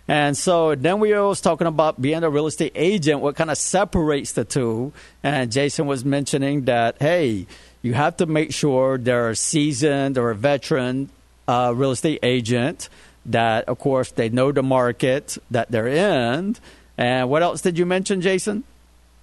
And 0.08 0.38
so 0.38 0.74
then 0.74 0.99
we 0.99 1.14
were 1.14 1.36
talking 1.36 1.68
about 1.68 2.01
being 2.01 2.24
a 2.24 2.30
real 2.30 2.47
estate 2.47 2.72
agent, 2.76 3.20
what 3.20 3.36
kind 3.36 3.51
of 3.51 3.58
separates 3.58 4.32
the 4.32 4.45
two. 4.45 4.93
And 5.22 5.51
Jason 5.51 5.86
was 5.86 6.05
mentioning 6.05 6.66
that, 6.66 6.95
hey, 6.99 7.45
you 7.82 7.93
have 7.93 8.18
to 8.18 8.26
make 8.26 8.53
sure 8.53 8.97
they're 8.97 9.32
a 9.32 9.36
seasoned 9.36 10.18
or 10.18 10.32
a 10.32 10.36
veteran 10.36 11.10
uh, 11.47 11.74
real 11.76 11.91
estate 11.91 12.20
agent 12.24 12.89
that, 13.26 13.66
of 13.66 13.80
course, 13.80 14.12
they 14.12 14.30
know 14.30 14.51
the 14.53 14.64
market 14.64 15.38
that 15.51 15.70
they're 15.70 15.88
in. 15.88 16.55
And 16.97 17.30
what 17.30 17.43
else 17.43 17.62
did 17.62 17.78
you 17.78 17.86
mention, 17.86 18.22
Jason? 18.22 18.64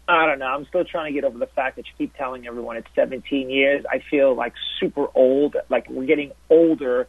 I 0.06 0.26
don't 0.26 0.38
know. 0.38 0.46
I'm 0.46 0.66
still 0.66 0.84
trying 0.84 1.12
to 1.12 1.18
get 1.18 1.24
over 1.24 1.38
the 1.38 1.46
fact 1.46 1.76
that 1.76 1.86
you 1.86 1.92
keep 1.96 2.14
telling 2.16 2.46
everyone 2.46 2.76
it's 2.76 2.88
17 2.94 3.48
years. 3.48 3.86
I 3.90 4.00
feel 4.10 4.34
like 4.34 4.52
super 4.78 5.06
old. 5.14 5.56
Like 5.70 5.88
we're 5.88 6.04
getting 6.04 6.32
older 6.50 7.08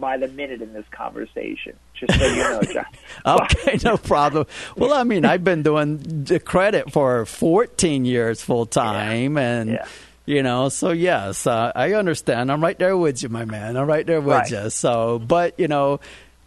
by 0.00 0.16
the 0.16 0.28
minute 0.28 0.62
in 0.62 0.72
this 0.72 0.86
conversation. 0.90 1.74
Just 1.94 2.18
so 2.18 2.26
you 2.26 2.36
know, 2.42 2.62
John. 2.62 2.86
okay, 3.42 3.78
no 3.84 3.96
problem. 3.96 4.46
Well, 4.76 4.92
I 4.92 5.04
mean, 5.04 5.24
I've 5.24 5.44
been 5.44 5.62
doing 5.62 5.98
the 6.24 6.40
credit 6.40 6.90
for 6.90 7.26
14 7.26 8.04
years 8.04 8.42
full 8.42 8.66
time, 8.66 9.36
yeah. 9.36 9.42
and 9.42 9.70
yeah. 9.70 9.86
you 10.26 10.42
know, 10.42 10.68
so 10.70 10.90
yes, 10.90 11.46
uh, 11.46 11.70
I 11.74 11.92
understand. 11.92 12.50
I'm 12.50 12.62
right 12.62 12.78
there 12.78 12.96
with 12.96 13.22
you, 13.22 13.28
my 13.28 13.44
man. 13.44 13.76
I'm 13.76 13.86
right 13.86 14.06
there 14.06 14.20
with 14.20 14.28
Right. 14.34 14.50
you. 14.50 14.70
So, 14.70 15.18
but 15.20 15.58
you 15.60 15.68
know. 15.68 16.00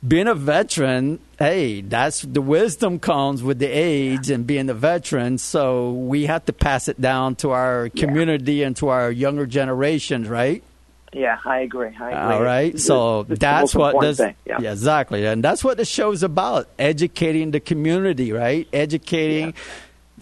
Being 0.06 0.28
a 0.28 0.36
veteran, 0.36 1.20
hey, 1.40 1.80
that's 1.80 2.24
the 2.24 2.42
wisdom 2.42 3.00
comes 3.00 3.42
with 3.42 3.60
the 3.60 3.68
age 3.68 4.30
and 4.30 4.46
being 4.46 4.70
a 4.70 4.74
veteran. 4.74 5.38
So 5.38 5.94
we 5.94 6.26
have 6.26 6.44
to 6.48 6.52
pass 6.52 6.90
it 6.90 7.00
down 7.00 7.36
to 7.36 7.52
our 7.52 7.88
community 7.88 8.64
and 8.64 8.76
to 8.84 8.90
our 8.90 9.10
younger 9.10 9.46
generations, 9.46 10.28
right? 10.28 10.62
Yeah, 11.14 11.38
I 11.46 11.60
agree. 11.60 11.90
I 12.00 12.12
agree. 12.12 12.36
All 12.36 12.44
right. 12.44 12.68
It's- 12.70 12.84
So 12.84 13.26
it's 13.30 13.40
that's 13.40 13.76
what 13.76 14.00
this 14.02 14.18
thing. 14.18 14.36
Yeah. 14.46 14.60
exactly, 14.72 15.26
and 15.26 15.44
that's 15.44 15.64
what 15.64 15.78
the 15.78 15.86
show's 15.86 16.24
about: 16.24 16.68
educating 16.80 17.52
the 17.52 17.60
community, 17.60 18.32
right? 18.32 18.68
Educating, 18.74 19.54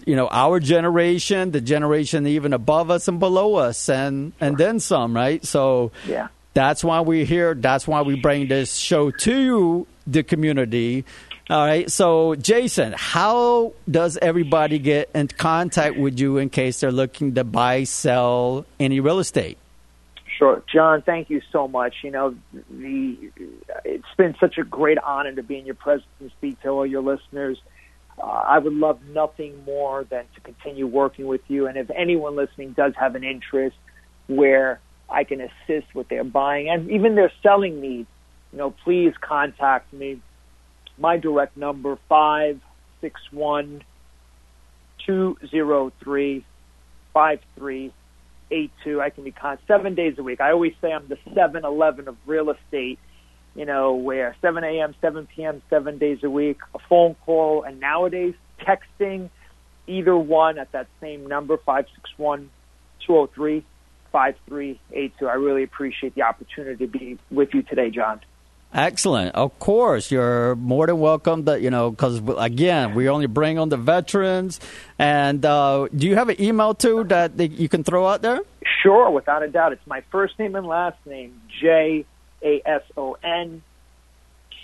you 0.04 0.16
know, 0.16 0.28
our 0.30 0.60
generation, 0.60 1.50
the 1.52 1.60
generation 1.60 2.26
even 2.26 2.52
above 2.52 2.90
us 2.90 3.08
and 3.08 3.18
below 3.18 3.56
us, 3.56 3.88
and 3.88 4.32
and 4.40 4.58
then 4.58 4.80
some, 4.80 5.14
right? 5.14 5.44
So 5.44 5.92
Yeah. 6.06 6.28
that's 6.54 6.82
why 6.84 7.00
we're 7.00 7.24
here. 7.24 7.54
That's 7.54 7.86
why 7.88 8.02
we 8.02 8.16
bring 8.20 8.48
this 8.48 8.74
show 8.76 9.10
to 9.10 9.86
the 10.06 10.22
community. 10.22 11.04
All 11.50 11.66
right. 11.66 11.90
So, 11.90 12.34
Jason, 12.36 12.94
how 12.96 13.72
does 13.90 14.16
everybody 14.22 14.78
get 14.78 15.10
in 15.14 15.28
contact 15.28 15.98
with 15.98 16.18
you 16.18 16.38
in 16.38 16.48
case 16.48 16.80
they're 16.80 16.92
looking 16.92 17.34
to 17.34 17.44
buy, 17.44 17.84
sell 17.84 18.64
any 18.80 19.00
real 19.00 19.18
estate? 19.18 19.58
Sure, 20.38 20.62
John. 20.72 21.02
Thank 21.02 21.30
you 21.30 21.42
so 21.52 21.68
much. 21.68 21.96
You 22.02 22.10
know, 22.10 22.34
the 22.70 23.30
it's 23.84 24.04
been 24.16 24.34
such 24.40 24.58
a 24.58 24.64
great 24.64 24.98
honor 24.98 25.32
to 25.34 25.42
be 25.42 25.58
in 25.58 25.66
your 25.66 25.74
presence 25.74 26.06
and 26.20 26.30
speak 26.38 26.60
to 26.62 26.68
all 26.68 26.86
your 26.86 27.02
listeners. 27.02 27.58
Uh, 28.18 28.26
I 28.26 28.58
would 28.58 28.72
love 28.72 29.00
nothing 29.08 29.64
more 29.64 30.04
than 30.04 30.24
to 30.34 30.40
continue 30.40 30.86
working 30.86 31.26
with 31.26 31.42
you. 31.48 31.66
And 31.66 31.76
if 31.76 31.90
anyone 31.90 32.36
listening 32.36 32.72
does 32.72 32.94
have 32.96 33.14
an 33.14 33.24
interest 33.24 33.76
where 34.26 34.80
I 35.08 35.24
can 35.24 35.40
assist 35.40 35.94
with 35.94 36.08
their 36.08 36.24
buying 36.24 36.68
and 36.68 36.90
even 36.90 37.14
their 37.14 37.32
selling 37.42 37.80
needs, 37.80 38.08
you 38.52 38.58
know, 38.58 38.70
please 38.84 39.14
contact 39.20 39.92
me. 39.92 40.20
My 40.98 41.16
direct 41.16 41.56
number 41.56 41.98
five 42.08 42.60
six 43.00 43.20
one 43.30 43.82
two 45.06 45.36
zero 45.50 45.92
three 46.02 46.44
five 47.12 47.40
three 47.56 47.92
eight 48.52 48.70
two. 48.84 49.00
I 49.00 49.10
can 49.10 49.24
be 49.24 49.32
con 49.32 49.58
seven 49.66 49.94
days 49.94 50.14
a 50.18 50.22
week. 50.22 50.40
I 50.40 50.52
always 50.52 50.74
say 50.80 50.92
I'm 50.92 51.08
the 51.08 51.18
seven 51.34 51.64
eleven 51.64 52.08
of 52.08 52.16
real 52.26 52.50
estate. 52.50 52.98
You 53.54 53.66
know, 53.66 53.94
where 53.94 54.34
seven 54.40 54.64
a.m., 54.64 54.94
seven 55.02 55.26
p.m., 55.34 55.60
seven 55.68 55.98
days 55.98 56.20
a 56.22 56.30
week, 56.30 56.58
a 56.74 56.78
phone 56.88 57.16
call, 57.26 57.64
and 57.64 57.80
nowadays 57.80 58.34
texting, 58.60 59.28
either 59.86 60.16
one 60.16 60.58
at 60.58 60.72
that 60.72 60.86
same 61.00 61.26
number 61.26 61.58
five 61.58 61.84
six 61.94 62.10
one 62.16 62.50
two 63.06 63.12
zero 63.12 63.26
three 63.34 63.64
five 64.10 64.36
three 64.46 64.80
eight 64.92 65.12
two. 65.18 65.26
I 65.26 65.34
really 65.34 65.64
appreciate 65.64 66.14
the 66.14 66.22
opportunity 66.22 66.86
to 66.86 66.90
be 66.90 67.18
with 67.30 67.52
you 67.52 67.62
today, 67.62 67.90
John. 67.90 68.20
Excellent. 68.74 69.34
Of 69.34 69.58
course, 69.58 70.10
you're 70.10 70.56
more 70.56 70.86
than 70.86 70.98
welcome. 70.98 71.44
To, 71.44 71.60
you 71.60 71.70
know, 71.70 71.90
because 71.90 72.22
again, 72.38 72.94
we 72.94 73.08
only 73.08 73.26
bring 73.26 73.58
on 73.58 73.68
the 73.68 73.76
veterans. 73.76 74.60
And 74.98 75.44
uh, 75.44 75.88
do 75.94 76.06
you 76.06 76.14
have 76.16 76.30
an 76.30 76.40
email 76.40 76.74
too 76.74 77.04
that 77.04 77.36
that 77.36 77.48
you 77.48 77.68
can 77.68 77.84
throw 77.84 78.06
out 78.06 78.22
there? 78.22 78.40
Sure, 78.82 79.10
without 79.10 79.42
a 79.42 79.48
doubt. 79.48 79.72
It's 79.72 79.86
my 79.86 80.02
first 80.10 80.38
name 80.38 80.54
and 80.56 80.66
last 80.66 80.96
name, 81.04 81.42
J 81.60 82.06
A 82.42 82.62
S 82.64 82.82
O 82.96 83.16
N 83.22 83.62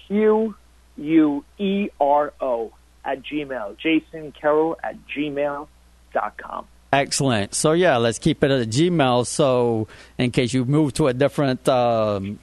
Q 0.06 0.54
U 0.96 1.44
E 1.58 1.88
R 2.00 2.32
O 2.40 2.72
at 3.04 3.22
Gmail. 3.22 3.76
Jason 3.76 4.32
Quero 4.32 4.76
at 4.82 4.96
gmail 5.14 5.68
dot 6.14 6.38
com. 6.38 6.66
Excellent. 6.90 7.54
So 7.54 7.72
yeah, 7.72 7.98
let's 7.98 8.18
keep 8.18 8.42
it 8.42 8.50
at 8.50 8.68
Gmail. 8.68 9.26
So 9.26 9.86
in 10.16 10.30
case 10.30 10.54
you 10.54 10.64
move 10.64 10.94
to 10.94 11.08
a 11.08 11.12
different 11.12 11.68
um, 11.68 12.38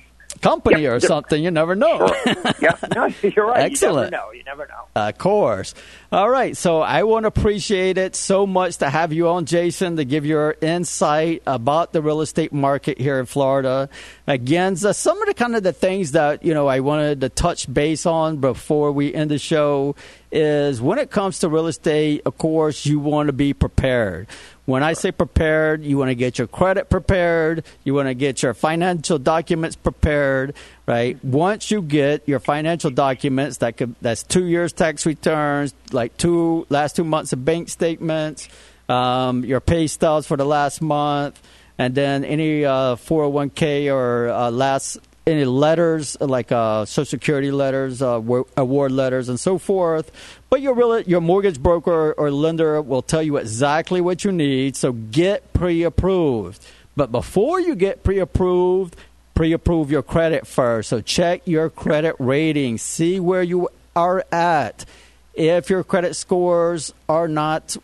company 0.46 0.84
yeah, 0.84 0.92
or 0.92 1.00
something. 1.00 1.44
You 1.44 1.52
never 1.52 1.76
know. 1.76 2.08
Sure. 2.08 2.36
yeah, 2.62 2.78
no, 2.96 3.08
you're 3.24 3.48
right. 3.48 3.72
Excellent. 3.72 4.08
You 4.08 4.12
never 4.12 4.26
know. 4.28 4.32
You 4.32 4.44
never 4.44 4.68
know. 4.68 4.86
Of 4.96 5.18
course. 5.18 5.74
All 6.12 6.30
right. 6.30 6.56
So 6.56 6.82
I 6.82 7.04
want 7.04 7.24
to 7.24 7.28
appreciate 7.28 7.98
it 7.98 8.16
so 8.16 8.46
much 8.46 8.78
to 8.78 8.90
have 8.90 9.12
you 9.12 9.28
on, 9.30 9.46
Jason, 9.46 9.98
to 9.98 10.06
give 10.06 10.26
your 10.26 10.56
insight 10.62 11.42
about 11.48 11.94
the 11.94 12.02
real 12.02 12.22
estate 12.22 12.54
market 12.54 13.00
here 13.00 13.20
in 13.20 13.26
Florida. 13.26 13.90
Again, 14.28 14.76
so 14.76 14.92
some 14.92 15.22
of 15.22 15.28
the 15.28 15.34
kind 15.34 15.56
of 15.56 15.64
the 15.64 15.74
things 15.74 16.12
that 16.14 16.44
you 16.44 16.54
know 16.54 16.68
I 16.68 16.80
wanted 16.80 17.22
to 17.22 17.30
touch 17.30 17.72
base 17.72 18.06
on 18.06 18.38
before 18.38 18.92
we 18.92 19.14
end 19.14 19.32
the 19.32 19.40
show 19.40 19.96
is 20.32 20.82
when 20.82 21.00
it 21.00 21.10
comes 21.12 21.40
to 21.40 21.50
real 21.50 21.68
estate. 21.68 22.22
Of 22.26 22.38
course, 22.38 22.86
you 22.86 23.00
want 23.00 23.28
to 23.28 23.34
be 23.34 23.54
prepared. 23.54 24.28
When 24.66 24.82
I 24.82 24.94
say 24.94 25.12
prepared, 25.12 25.84
you 25.84 25.98
want 26.00 26.10
to 26.10 26.16
get 26.16 26.40
your 26.40 26.48
credit 26.48 26.90
prepared, 26.90 27.64
you 27.84 27.94
want 27.94 28.08
to 28.08 28.16
get 28.16 28.42
your 28.42 28.56
financial 28.56 29.20
documents 29.20 29.76
prepared, 29.76 30.56
right? 30.88 31.24
Once 31.24 31.70
you 31.70 31.84
get 31.84 32.28
your 32.28 32.40
financial 32.40 32.90
documents, 32.90 33.58
that 33.58 33.78
could 33.78 33.94
that's 34.02 34.24
two 34.24 34.46
years 34.46 34.74
tax 34.74 35.06
returns, 35.06 35.76
like 35.92 36.18
two 36.18 36.66
last 36.70 36.96
two 36.96 37.04
months 37.04 37.32
of 37.32 37.46
bank 37.46 37.70
statements, 37.70 38.50
um, 38.90 39.46
your 39.46 39.60
pay 39.60 39.86
stubs 39.86 40.26
for 40.26 40.36
the 40.36 40.46
last 40.46 40.82
month, 40.82 41.40
and 41.78 41.94
then 41.94 42.26
any 42.26 42.66
uh, 42.66 42.96
401k 42.96 43.94
or 43.94 44.30
uh, 44.30 44.50
last 44.50 44.98
any 45.28 45.46
letters 45.46 46.16
like 46.20 46.52
uh, 46.52 46.86
Social 46.86 47.06
Security 47.10 47.52
letters, 47.52 48.02
uh, 48.02 48.22
award 48.58 48.92
letters, 48.92 49.30
and 49.30 49.40
so 49.40 49.58
forth. 49.58 50.12
But 50.50 50.62
your 50.62 50.74
real, 50.74 51.02
your 51.02 51.22
mortgage 51.22 51.60
broker 51.60 52.14
or 52.14 52.32
lender 52.32 52.82
will 52.82 53.02
tell 53.02 53.24
you 53.24 53.38
exactly 53.38 54.02
what 54.02 54.24
you 54.24 54.32
need. 54.32 54.76
So 54.76 54.92
get 54.92 55.52
pre-approved. 55.54 56.66
But 56.96 57.12
before 57.12 57.60
you 57.60 57.76
get 57.76 58.04
pre-approved, 58.04 58.96
pre-approve 59.34 59.92
your 59.92 60.04
credit 60.04 60.48
first. 60.48 60.90
So 60.90 61.02
check 61.02 61.42
your 61.46 61.70
credit 61.70 62.16
rating. 62.20 62.78
See 62.78 63.20
where 63.20 63.44
you 63.44 63.70
are 63.96 64.24
at. 64.32 64.86
If 65.34 65.70
your 65.70 65.84
credit 65.84 66.16
scores 66.16 66.94
are 67.10 67.28
not 67.28 67.76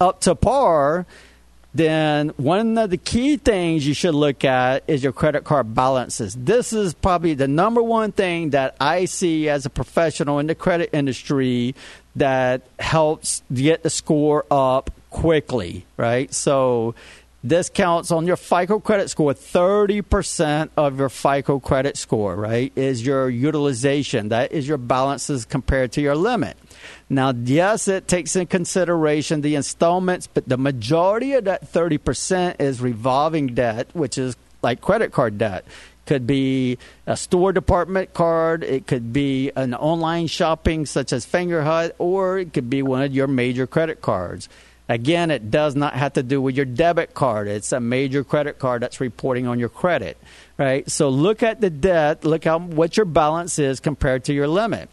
up 0.00 0.20
to 0.20 0.34
par, 0.34 1.06
then 1.76 2.28
one 2.36 2.78
of 2.78 2.90
the 2.90 2.96
key 2.96 3.36
things 3.36 3.86
you 3.86 3.94
should 3.94 4.14
look 4.14 4.44
at 4.44 4.84
is 4.86 5.02
your 5.02 5.12
credit 5.12 5.44
card 5.44 5.74
balances. 5.74 6.34
This 6.34 6.72
is 6.72 6.94
probably 6.94 7.34
the 7.34 7.48
number 7.48 7.82
one 7.82 8.12
thing 8.12 8.50
that 8.50 8.76
I 8.80 9.04
see 9.04 9.48
as 9.48 9.66
a 9.66 9.70
professional 9.70 10.38
in 10.38 10.46
the 10.46 10.54
credit 10.54 10.90
industry 10.92 11.74
that 12.16 12.62
helps 12.78 13.42
get 13.52 13.82
the 13.82 13.90
score 13.90 14.44
up 14.50 14.90
quickly, 15.10 15.86
right? 15.96 16.32
So 16.32 16.94
this 17.44 17.70
counts 17.70 18.10
on 18.10 18.26
your 18.26 18.36
FICO 18.36 18.80
credit 18.80 19.08
score. 19.08 19.32
30% 19.32 20.70
of 20.76 20.98
your 20.98 21.08
FICO 21.08 21.60
credit 21.60 21.96
score, 21.96 22.34
right, 22.34 22.72
is 22.74 23.06
your 23.06 23.30
utilization. 23.30 24.30
That 24.30 24.52
is 24.52 24.66
your 24.66 24.78
balances 24.78 25.44
compared 25.44 25.92
to 25.92 26.00
your 26.00 26.16
limit. 26.16 26.56
Now, 27.08 27.32
yes, 27.32 27.88
it 27.88 28.08
takes 28.08 28.36
in 28.36 28.46
consideration 28.46 29.40
the 29.40 29.54
installments, 29.54 30.26
but 30.26 30.48
the 30.48 30.56
majority 30.56 31.32
of 31.34 31.44
that 31.44 31.72
30% 31.72 32.60
is 32.60 32.80
revolving 32.80 33.48
debt, 33.54 33.88
which 33.92 34.18
is 34.18 34.36
like 34.62 34.80
credit 34.80 35.12
card 35.12 35.38
debt. 35.38 35.64
Could 36.06 36.26
be 36.26 36.78
a 37.06 37.16
store 37.16 37.52
department 37.52 38.14
card, 38.14 38.62
it 38.62 38.86
could 38.86 39.12
be 39.12 39.50
an 39.56 39.74
online 39.74 40.28
shopping 40.28 40.86
such 40.86 41.12
as 41.12 41.26
Fingerhut, 41.26 41.92
or 41.98 42.38
it 42.38 42.52
could 42.52 42.70
be 42.70 42.82
one 42.82 43.02
of 43.02 43.12
your 43.12 43.26
major 43.26 43.66
credit 43.66 44.00
cards. 44.00 44.48
Again, 44.88 45.32
it 45.32 45.50
does 45.50 45.74
not 45.74 45.94
have 45.94 46.12
to 46.12 46.22
do 46.22 46.40
with 46.40 46.54
your 46.54 46.64
debit 46.64 47.12
card. 47.12 47.48
It's 47.48 47.72
a 47.72 47.80
major 47.80 48.22
credit 48.22 48.60
card 48.60 48.82
that's 48.82 49.00
reporting 49.00 49.48
on 49.48 49.58
your 49.58 49.68
credit, 49.68 50.16
right? 50.58 50.88
So 50.88 51.08
look 51.08 51.42
at 51.42 51.60
the 51.60 51.70
debt, 51.70 52.24
look 52.24 52.44
how 52.44 52.60
what 52.60 52.96
your 52.96 53.06
balance 53.06 53.58
is 53.58 53.80
compared 53.80 54.24
to 54.24 54.32
your 54.32 54.46
limit 54.46 54.88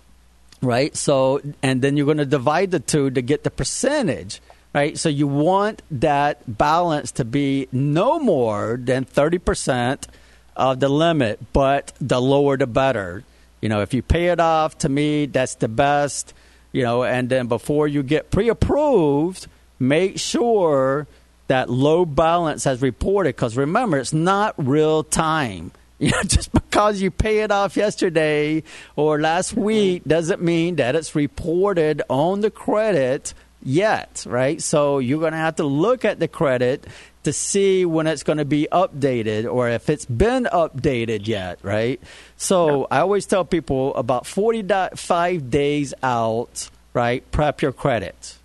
right? 0.63 0.95
So, 0.95 1.41
and 1.61 1.81
then 1.81 1.97
you're 1.97 2.05
going 2.05 2.17
to 2.17 2.25
divide 2.25 2.71
the 2.71 2.79
two 2.79 3.09
to 3.11 3.21
get 3.21 3.43
the 3.43 3.51
percentage, 3.51 4.41
right? 4.73 4.97
So 4.97 5.09
you 5.09 5.27
want 5.27 5.81
that 5.91 6.57
balance 6.57 7.11
to 7.13 7.25
be 7.25 7.67
no 7.71 8.19
more 8.19 8.79
than 8.81 9.05
30% 9.05 10.07
of 10.55 10.79
the 10.79 10.89
limit, 10.89 11.53
but 11.53 11.93
the 11.99 12.21
lower 12.21 12.57
the 12.57 12.67
better. 12.67 13.23
You 13.61 13.69
know, 13.69 13.81
if 13.81 13.93
you 13.93 14.01
pay 14.01 14.27
it 14.27 14.39
off, 14.39 14.77
to 14.79 14.89
me, 14.89 15.25
that's 15.25 15.55
the 15.55 15.67
best, 15.67 16.33
you 16.71 16.83
know, 16.83 17.03
and 17.03 17.29
then 17.29 17.47
before 17.47 17.87
you 17.87 18.03
get 18.03 18.29
pre 18.29 18.49
approved, 18.49 19.47
make 19.79 20.19
sure 20.19 21.07
that 21.47 21.69
low 21.69 22.05
balance 22.05 22.63
has 22.63 22.81
reported 22.81 23.35
because 23.35 23.57
remember, 23.57 23.97
it's 23.97 24.13
not 24.13 24.55
real 24.57 25.03
time 25.03 25.71
you 26.07 26.11
know, 26.11 26.23
just 26.23 26.51
because 26.51 27.01
you 27.01 27.09
pay 27.09 27.39
it 27.39 27.51
off 27.51 27.77
yesterday 27.77 28.61
or 28.97 29.21
last 29.21 29.53
week 29.53 30.03
doesn't 30.03 30.41
mean 30.41 30.75
that 30.75 30.97
it's 30.97 31.15
reported 31.15 32.01
on 32.09 32.41
the 32.41 32.51
credit 32.51 33.33
yet, 33.63 34.25
right? 34.27 34.61
So 34.61 34.99
you're 34.99 35.21
going 35.21 35.31
to 35.31 35.37
have 35.37 35.55
to 35.57 35.63
look 35.63 36.03
at 36.03 36.19
the 36.19 36.27
credit 36.27 36.85
to 37.23 37.31
see 37.31 37.85
when 37.85 38.05
it's 38.05 38.23
going 38.23 38.39
to 38.39 38.43
be 38.43 38.67
updated 38.69 39.49
or 39.49 39.69
if 39.69 39.89
it's 39.89 40.03
been 40.03 40.43
updated 40.51 41.25
yet, 41.25 41.59
right? 41.63 42.01
So 42.35 42.81
yeah. 42.81 42.97
I 42.97 42.99
always 42.99 43.25
tell 43.25 43.45
people 43.45 43.95
about 43.95 44.27
45 44.27 45.49
days 45.49 45.93
out, 46.03 46.69
right? 46.93 47.29
Prep 47.31 47.61
your 47.61 47.71
credit. 47.71 48.37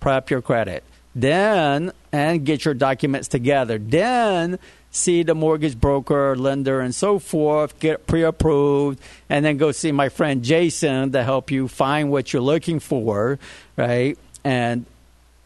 Prep 0.00 0.30
your 0.30 0.40
credit. 0.40 0.82
Then, 1.14 1.92
and 2.10 2.46
get 2.46 2.64
your 2.64 2.72
documents 2.72 3.28
together. 3.28 3.76
Then, 3.76 4.58
see 4.92 5.24
the 5.24 5.34
mortgage 5.34 5.80
broker, 5.80 6.36
lender, 6.36 6.80
and 6.80 6.94
so 6.94 7.18
forth, 7.18 7.80
get 7.80 8.06
pre 8.06 8.22
approved, 8.22 9.00
and 9.28 9.44
then 9.44 9.56
go 9.56 9.72
see 9.72 9.90
my 9.90 10.08
friend 10.08 10.44
Jason 10.44 11.10
to 11.12 11.24
help 11.24 11.50
you 11.50 11.66
find 11.66 12.12
what 12.12 12.32
you're 12.32 12.42
looking 12.42 12.78
for, 12.78 13.40
right? 13.76 14.16
And 14.44 14.86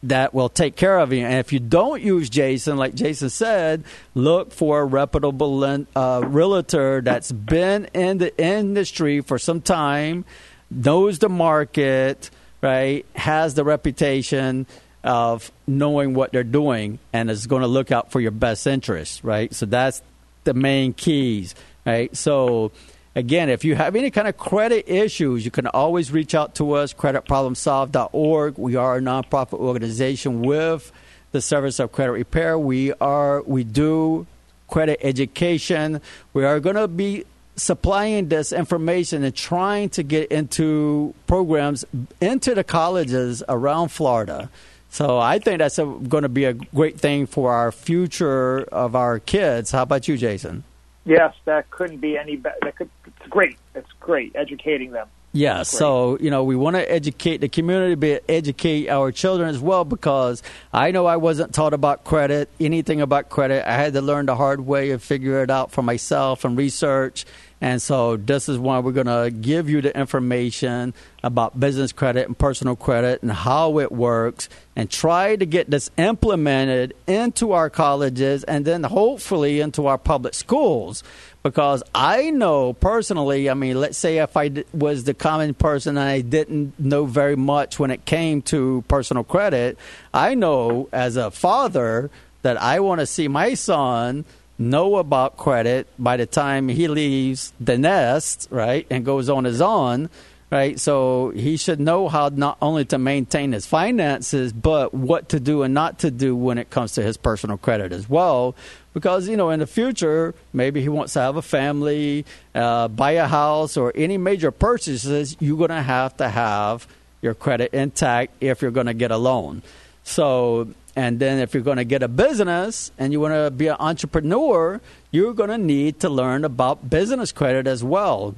that 0.02 0.34
will 0.34 0.48
take 0.48 0.76
care 0.76 0.98
of 0.98 1.12
you. 1.12 1.24
And 1.24 1.34
if 1.34 1.52
you 1.52 1.60
don't 1.60 2.02
use 2.02 2.28
Jason, 2.28 2.76
like 2.76 2.94
Jason 2.94 3.30
said, 3.30 3.84
look 4.14 4.52
for 4.52 4.80
a 4.80 4.84
reputable 4.84 5.64
uh, 5.64 6.20
realtor 6.24 7.00
that's 7.00 7.32
been 7.32 7.88
in 7.94 8.18
the 8.18 8.36
industry 8.38 9.20
for 9.20 9.38
some 9.38 9.60
time, 9.60 10.24
knows 10.70 11.18
the 11.20 11.28
market, 11.28 12.30
right? 12.60 13.06
Has 13.14 13.54
the 13.54 13.64
reputation 13.64 14.66
of 15.06 15.52
knowing 15.68 16.14
what 16.14 16.32
they're 16.32 16.44
doing 16.44 16.98
and 17.12 17.30
is 17.30 17.46
going 17.46 17.62
to 17.62 17.68
look 17.68 17.92
out 17.92 18.10
for 18.10 18.20
your 18.20 18.32
best 18.32 18.66
interests, 18.66 19.22
right? 19.24 19.54
So 19.54 19.64
that's 19.64 20.02
the 20.44 20.52
main 20.52 20.92
keys, 20.92 21.54
right? 21.86 22.14
So 22.16 22.72
again, 23.14 23.48
if 23.48 23.64
you 23.64 23.76
have 23.76 23.94
any 23.94 24.10
kind 24.10 24.26
of 24.26 24.36
credit 24.36 24.90
issues, 24.92 25.44
you 25.44 25.52
can 25.52 25.68
always 25.68 26.10
reach 26.10 26.34
out 26.34 26.56
to 26.56 26.72
us, 26.72 26.92
creditproblemsolve.org. 26.92 28.58
We 28.58 28.74
are 28.74 28.96
a 28.96 29.00
nonprofit 29.00 29.60
organization 29.60 30.42
with 30.42 30.90
the 31.30 31.40
service 31.40 31.78
of 31.78 31.92
credit 31.92 32.12
repair. 32.12 32.58
We 32.58 32.92
are 32.94 33.42
we 33.42 33.62
do 33.62 34.26
credit 34.68 34.98
education. 35.02 36.00
We 36.32 36.44
are 36.44 36.58
going 36.58 36.76
to 36.76 36.88
be 36.88 37.24
supplying 37.54 38.28
this 38.28 38.52
information 38.52 39.22
and 39.22 39.34
trying 39.34 39.88
to 39.90 40.02
get 40.02 40.30
into 40.32 41.14
programs 41.26 41.84
into 42.20 42.54
the 42.54 42.64
colleges 42.64 43.42
around 43.48 43.88
Florida 43.90 44.50
so 44.96 45.18
I 45.18 45.38
think 45.40 45.58
that's 45.58 45.76
going 45.76 46.22
to 46.22 46.30
be 46.30 46.46
a 46.46 46.54
great 46.54 46.98
thing 46.98 47.26
for 47.26 47.52
our 47.52 47.70
future 47.70 48.60
of 48.72 48.96
our 48.96 49.18
kids. 49.18 49.70
How 49.70 49.82
about 49.82 50.08
you, 50.08 50.16
Jason? 50.16 50.64
Yes, 51.04 51.34
that 51.44 51.70
couldn't 51.70 51.98
be 51.98 52.16
any 52.16 52.36
better. 52.36 52.56
That 52.62 52.76
could, 52.76 52.88
it's 53.04 53.28
great. 53.28 53.58
It's 53.74 53.92
great 54.00 54.32
educating 54.34 54.92
them. 54.92 55.06
Yeah, 55.34 55.64
so 55.64 56.16
you 56.18 56.30
know 56.30 56.44
we 56.44 56.56
want 56.56 56.76
to 56.76 56.90
educate 56.90 57.42
the 57.42 57.48
community, 57.50 57.94
but 57.94 58.24
educate 58.26 58.88
our 58.88 59.12
children 59.12 59.50
as 59.50 59.58
well 59.58 59.84
because 59.84 60.42
I 60.72 60.92
know 60.92 61.04
I 61.04 61.16
wasn't 61.16 61.52
taught 61.52 61.74
about 61.74 62.04
credit, 62.04 62.48
anything 62.58 63.02
about 63.02 63.28
credit. 63.28 63.68
I 63.68 63.74
had 63.74 63.92
to 63.92 64.00
learn 64.00 64.24
the 64.24 64.34
hard 64.34 64.62
way 64.62 64.92
and 64.92 65.02
figure 65.02 65.42
it 65.42 65.50
out 65.50 65.72
for 65.72 65.82
myself 65.82 66.46
and 66.46 66.56
research. 66.56 67.26
And 67.60 67.80
so 67.80 68.16
this 68.16 68.48
is 68.48 68.58
why 68.58 68.80
we're 68.80 68.92
going 68.92 69.06
to 69.06 69.30
give 69.30 69.70
you 69.70 69.80
the 69.80 69.96
information 69.98 70.92
about 71.22 71.58
business 71.58 71.90
credit 71.90 72.26
and 72.26 72.38
personal 72.38 72.76
credit 72.76 73.22
and 73.22 73.32
how 73.32 73.78
it 73.78 73.90
works 73.90 74.50
and 74.74 74.90
try 74.90 75.36
to 75.36 75.46
get 75.46 75.70
this 75.70 75.90
implemented 75.96 76.94
into 77.06 77.52
our 77.52 77.70
colleges 77.70 78.44
and 78.44 78.66
then 78.66 78.82
hopefully 78.82 79.60
into 79.60 79.86
our 79.86 79.96
public 79.96 80.34
schools. 80.34 81.02
Because 81.42 81.82
I 81.94 82.30
know 82.30 82.74
personally, 82.74 83.48
I 83.48 83.54
mean, 83.54 83.80
let's 83.80 83.96
say 83.96 84.18
if 84.18 84.36
I 84.36 84.64
was 84.74 85.04
the 85.04 85.14
common 85.14 85.54
person 85.54 85.96
and 85.96 86.06
I 86.06 86.20
didn't 86.20 86.78
know 86.78 87.06
very 87.06 87.36
much 87.36 87.78
when 87.78 87.90
it 87.90 88.04
came 88.04 88.42
to 88.42 88.84
personal 88.88 89.24
credit, 89.24 89.78
I 90.12 90.34
know 90.34 90.88
as 90.92 91.16
a 91.16 91.30
father 91.30 92.10
that 92.42 92.60
I 92.60 92.80
want 92.80 93.00
to 93.00 93.06
see 93.06 93.28
my 93.28 93.54
son 93.54 94.24
know 94.58 94.96
about 94.96 95.36
credit 95.36 95.86
by 95.98 96.16
the 96.16 96.26
time 96.26 96.68
he 96.68 96.88
leaves 96.88 97.52
the 97.60 97.78
nest, 97.78 98.48
right, 98.50 98.86
and 98.90 99.04
goes 99.04 99.28
on 99.28 99.44
his 99.44 99.60
own, 99.60 100.08
right? 100.50 100.78
So 100.78 101.30
he 101.30 101.56
should 101.56 101.80
know 101.80 102.08
how 102.08 102.28
not 102.28 102.56
only 102.62 102.84
to 102.86 102.98
maintain 102.98 103.52
his 103.52 103.66
finances, 103.66 104.52
but 104.52 104.94
what 104.94 105.28
to 105.30 105.40
do 105.40 105.62
and 105.62 105.74
not 105.74 105.98
to 106.00 106.10
do 106.10 106.34
when 106.36 106.58
it 106.58 106.70
comes 106.70 106.92
to 106.92 107.02
his 107.02 107.16
personal 107.16 107.56
credit 107.56 107.92
as 107.92 108.08
well. 108.08 108.54
Because, 108.94 109.28
you 109.28 109.36
know, 109.36 109.50
in 109.50 109.60
the 109.60 109.66
future, 109.66 110.34
maybe 110.52 110.80
he 110.80 110.88
wants 110.88 111.12
to 111.14 111.20
have 111.20 111.36
a 111.36 111.42
family, 111.42 112.24
uh, 112.54 112.88
buy 112.88 113.12
a 113.12 113.26
house, 113.26 113.76
or 113.76 113.92
any 113.94 114.16
major 114.16 114.50
purchases, 114.50 115.36
you're 115.38 115.58
going 115.58 115.68
to 115.68 115.82
have 115.82 116.16
to 116.16 116.28
have 116.28 116.86
your 117.20 117.34
credit 117.34 117.74
intact 117.74 118.32
if 118.40 118.62
you're 118.62 118.70
going 118.70 118.86
to 118.86 118.94
get 118.94 119.10
a 119.10 119.18
loan. 119.18 119.62
So, 120.04 120.68
and 120.96 121.20
then 121.20 121.38
if 121.38 121.54
you're 121.54 121.62
going 121.62 121.76
to 121.76 121.84
get 121.84 122.02
a 122.02 122.08
business 122.08 122.90
and 122.98 123.12
you 123.12 123.20
want 123.20 123.34
to 123.34 123.50
be 123.50 123.68
an 123.68 123.76
entrepreneur, 123.78 124.80
you're 125.12 125.34
going 125.34 125.50
to 125.50 125.58
need 125.58 126.00
to 126.00 126.08
learn 126.08 126.44
about 126.44 126.90
business 126.90 127.30
credit 127.30 127.66
as 127.66 127.84
well 127.84 128.34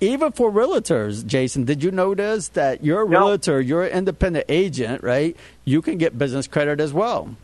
even 0.00 0.32
for 0.32 0.50
realtors, 0.50 1.26
Jason, 1.26 1.64
did 1.64 1.82
you 1.82 1.90
notice 1.90 2.48
that 2.48 2.84
you're 2.84 3.02
a 3.02 3.04
realtor, 3.04 3.60
you're 3.60 3.84
an 3.84 3.92
independent 3.92 4.46
agent, 4.48 5.02
right? 5.02 5.36
You 5.64 5.82
can 5.82 5.98
get 5.98 6.16
business 6.16 6.46
credit 6.46 6.80
as 6.80 6.92
well. 6.92 7.34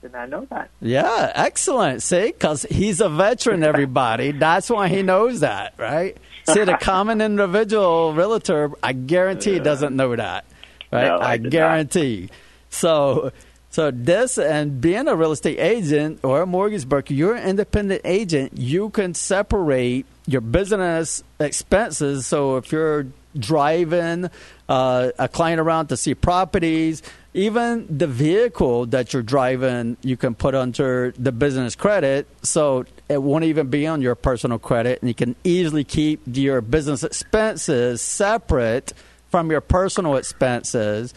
Did 0.00 0.12
not 0.12 0.22
I 0.22 0.26
know 0.26 0.46
that. 0.46 0.70
Yeah, 0.80 1.30
excellent. 1.34 2.02
See, 2.02 2.26
because 2.26 2.62
he's 2.64 3.00
a 3.00 3.08
veteran, 3.08 3.62
everybody. 3.72 4.32
That's 4.32 4.70
why 4.70 4.88
he 4.88 5.02
knows 5.02 5.40
that, 5.40 5.74
right? 5.76 6.16
See, 6.48 6.64
the 6.64 6.76
common 6.80 7.20
individual 7.20 8.14
realtor, 8.14 8.72
I 8.82 8.94
guarantee, 8.94 9.58
doesn't 9.58 9.94
know 9.94 10.16
that, 10.16 10.44
right? 10.90 11.08
No, 11.08 11.18
I 11.18 11.32
I 11.32 11.36
guarantee. 11.36 12.30
So, 12.70 13.32
so 13.72 13.90
this 13.90 14.36
and 14.36 14.82
being 14.82 15.08
a 15.08 15.16
real 15.16 15.32
estate 15.32 15.58
agent 15.58 16.20
or 16.22 16.42
a 16.42 16.46
mortgage 16.46 16.86
broker, 16.86 17.14
you're 17.14 17.34
an 17.34 17.48
independent 17.48 18.02
agent. 18.04 18.58
You 18.58 18.90
can 18.90 19.14
separate 19.14 20.04
your 20.26 20.42
business 20.42 21.24
expenses. 21.40 22.26
So 22.26 22.58
if 22.58 22.70
you're 22.70 23.06
driving 23.34 24.28
uh, 24.68 25.12
a 25.18 25.26
client 25.26 25.58
around 25.58 25.86
to 25.86 25.96
see 25.96 26.14
properties, 26.14 27.02
even 27.32 27.86
the 27.88 28.06
vehicle 28.06 28.84
that 28.86 29.14
you're 29.14 29.22
driving, 29.22 29.96
you 30.02 30.18
can 30.18 30.34
put 30.34 30.54
under 30.54 31.14
the 31.16 31.32
business 31.32 31.74
credit. 31.74 32.28
So 32.42 32.84
it 33.08 33.22
won't 33.22 33.44
even 33.44 33.68
be 33.68 33.86
on 33.86 34.02
your 34.02 34.16
personal 34.16 34.58
credit, 34.58 35.00
and 35.00 35.08
you 35.08 35.14
can 35.14 35.34
easily 35.44 35.84
keep 35.84 36.20
your 36.26 36.60
business 36.60 37.04
expenses 37.04 38.02
separate 38.02 38.92
from 39.30 39.50
your 39.50 39.62
personal 39.62 40.16
expenses. 40.16 41.14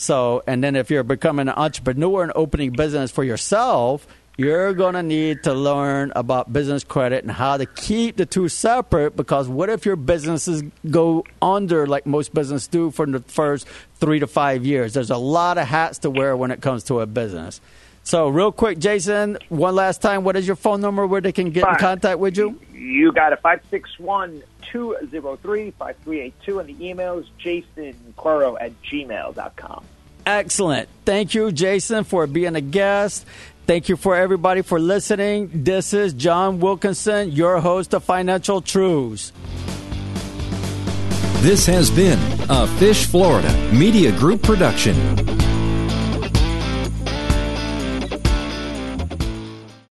So, 0.00 0.44
and 0.46 0.62
then 0.62 0.76
if 0.76 0.92
you're 0.92 1.02
becoming 1.02 1.48
an 1.48 1.54
entrepreneur 1.56 2.22
and 2.22 2.32
opening 2.36 2.70
business 2.70 3.10
for 3.10 3.24
yourself, 3.24 4.06
you're 4.36 4.72
going 4.72 4.94
to 4.94 5.02
need 5.02 5.42
to 5.42 5.52
learn 5.52 6.12
about 6.14 6.52
business 6.52 6.84
credit 6.84 7.24
and 7.24 7.32
how 7.32 7.56
to 7.56 7.66
keep 7.66 8.16
the 8.16 8.24
two 8.24 8.48
separate 8.48 9.16
because 9.16 9.48
what 9.48 9.68
if 9.68 9.84
your 9.84 9.96
businesses 9.96 10.62
go 10.88 11.24
under 11.42 11.88
like 11.88 12.06
most 12.06 12.32
businesses 12.32 12.68
do 12.68 12.92
for 12.92 13.06
the 13.06 13.18
first 13.18 13.66
three 13.96 14.20
to 14.20 14.28
five 14.28 14.64
years? 14.64 14.94
There's 14.94 15.10
a 15.10 15.16
lot 15.16 15.58
of 15.58 15.66
hats 15.66 15.98
to 15.98 16.10
wear 16.10 16.36
when 16.36 16.52
it 16.52 16.62
comes 16.62 16.84
to 16.84 17.00
a 17.00 17.06
business. 17.06 17.60
So, 18.08 18.28
real 18.30 18.52
quick, 18.52 18.78
Jason, 18.78 19.36
one 19.50 19.74
last 19.74 20.00
time, 20.00 20.24
what 20.24 20.34
is 20.34 20.46
your 20.46 20.56
phone 20.56 20.80
number 20.80 21.06
where 21.06 21.20
they 21.20 21.30
can 21.30 21.50
get 21.50 21.68
in 21.68 21.74
contact 21.74 22.18
with 22.18 22.38
you? 22.38 22.58
You 22.72 23.12
got 23.12 23.34
it. 23.34 23.40
561 23.42 24.42
203 24.62 25.72
5382. 25.72 26.58
And 26.58 26.68
the 26.70 26.88
email 26.88 27.18
is 27.18 27.26
jasonquero 27.38 28.56
at 28.58 28.72
gmail.com. 28.80 29.84
Excellent. 30.24 30.88
Thank 31.04 31.34
you, 31.34 31.52
Jason, 31.52 32.04
for 32.04 32.26
being 32.26 32.56
a 32.56 32.62
guest. 32.62 33.26
Thank 33.66 33.90
you 33.90 33.96
for 33.98 34.16
everybody 34.16 34.62
for 34.62 34.80
listening. 34.80 35.50
This 35.52 35.92
is 35.92 36.14
John 36.14 36.60
Wilkinson, 36.60 37.32
your 37.32 37.60
host 37.60 37.92
of 37.92 38.04
Financial 38.04 38.62
Truths. 38.62 39.34
This 41.42 41.66
has 41.66 41.90
been 41.90 42.18
a 42.48 42.66
Fish 42.78 43.04
Florida 43.04 43.54
Media 43.70 44.12
Group 44.18 44.42
production. 44.42 44.96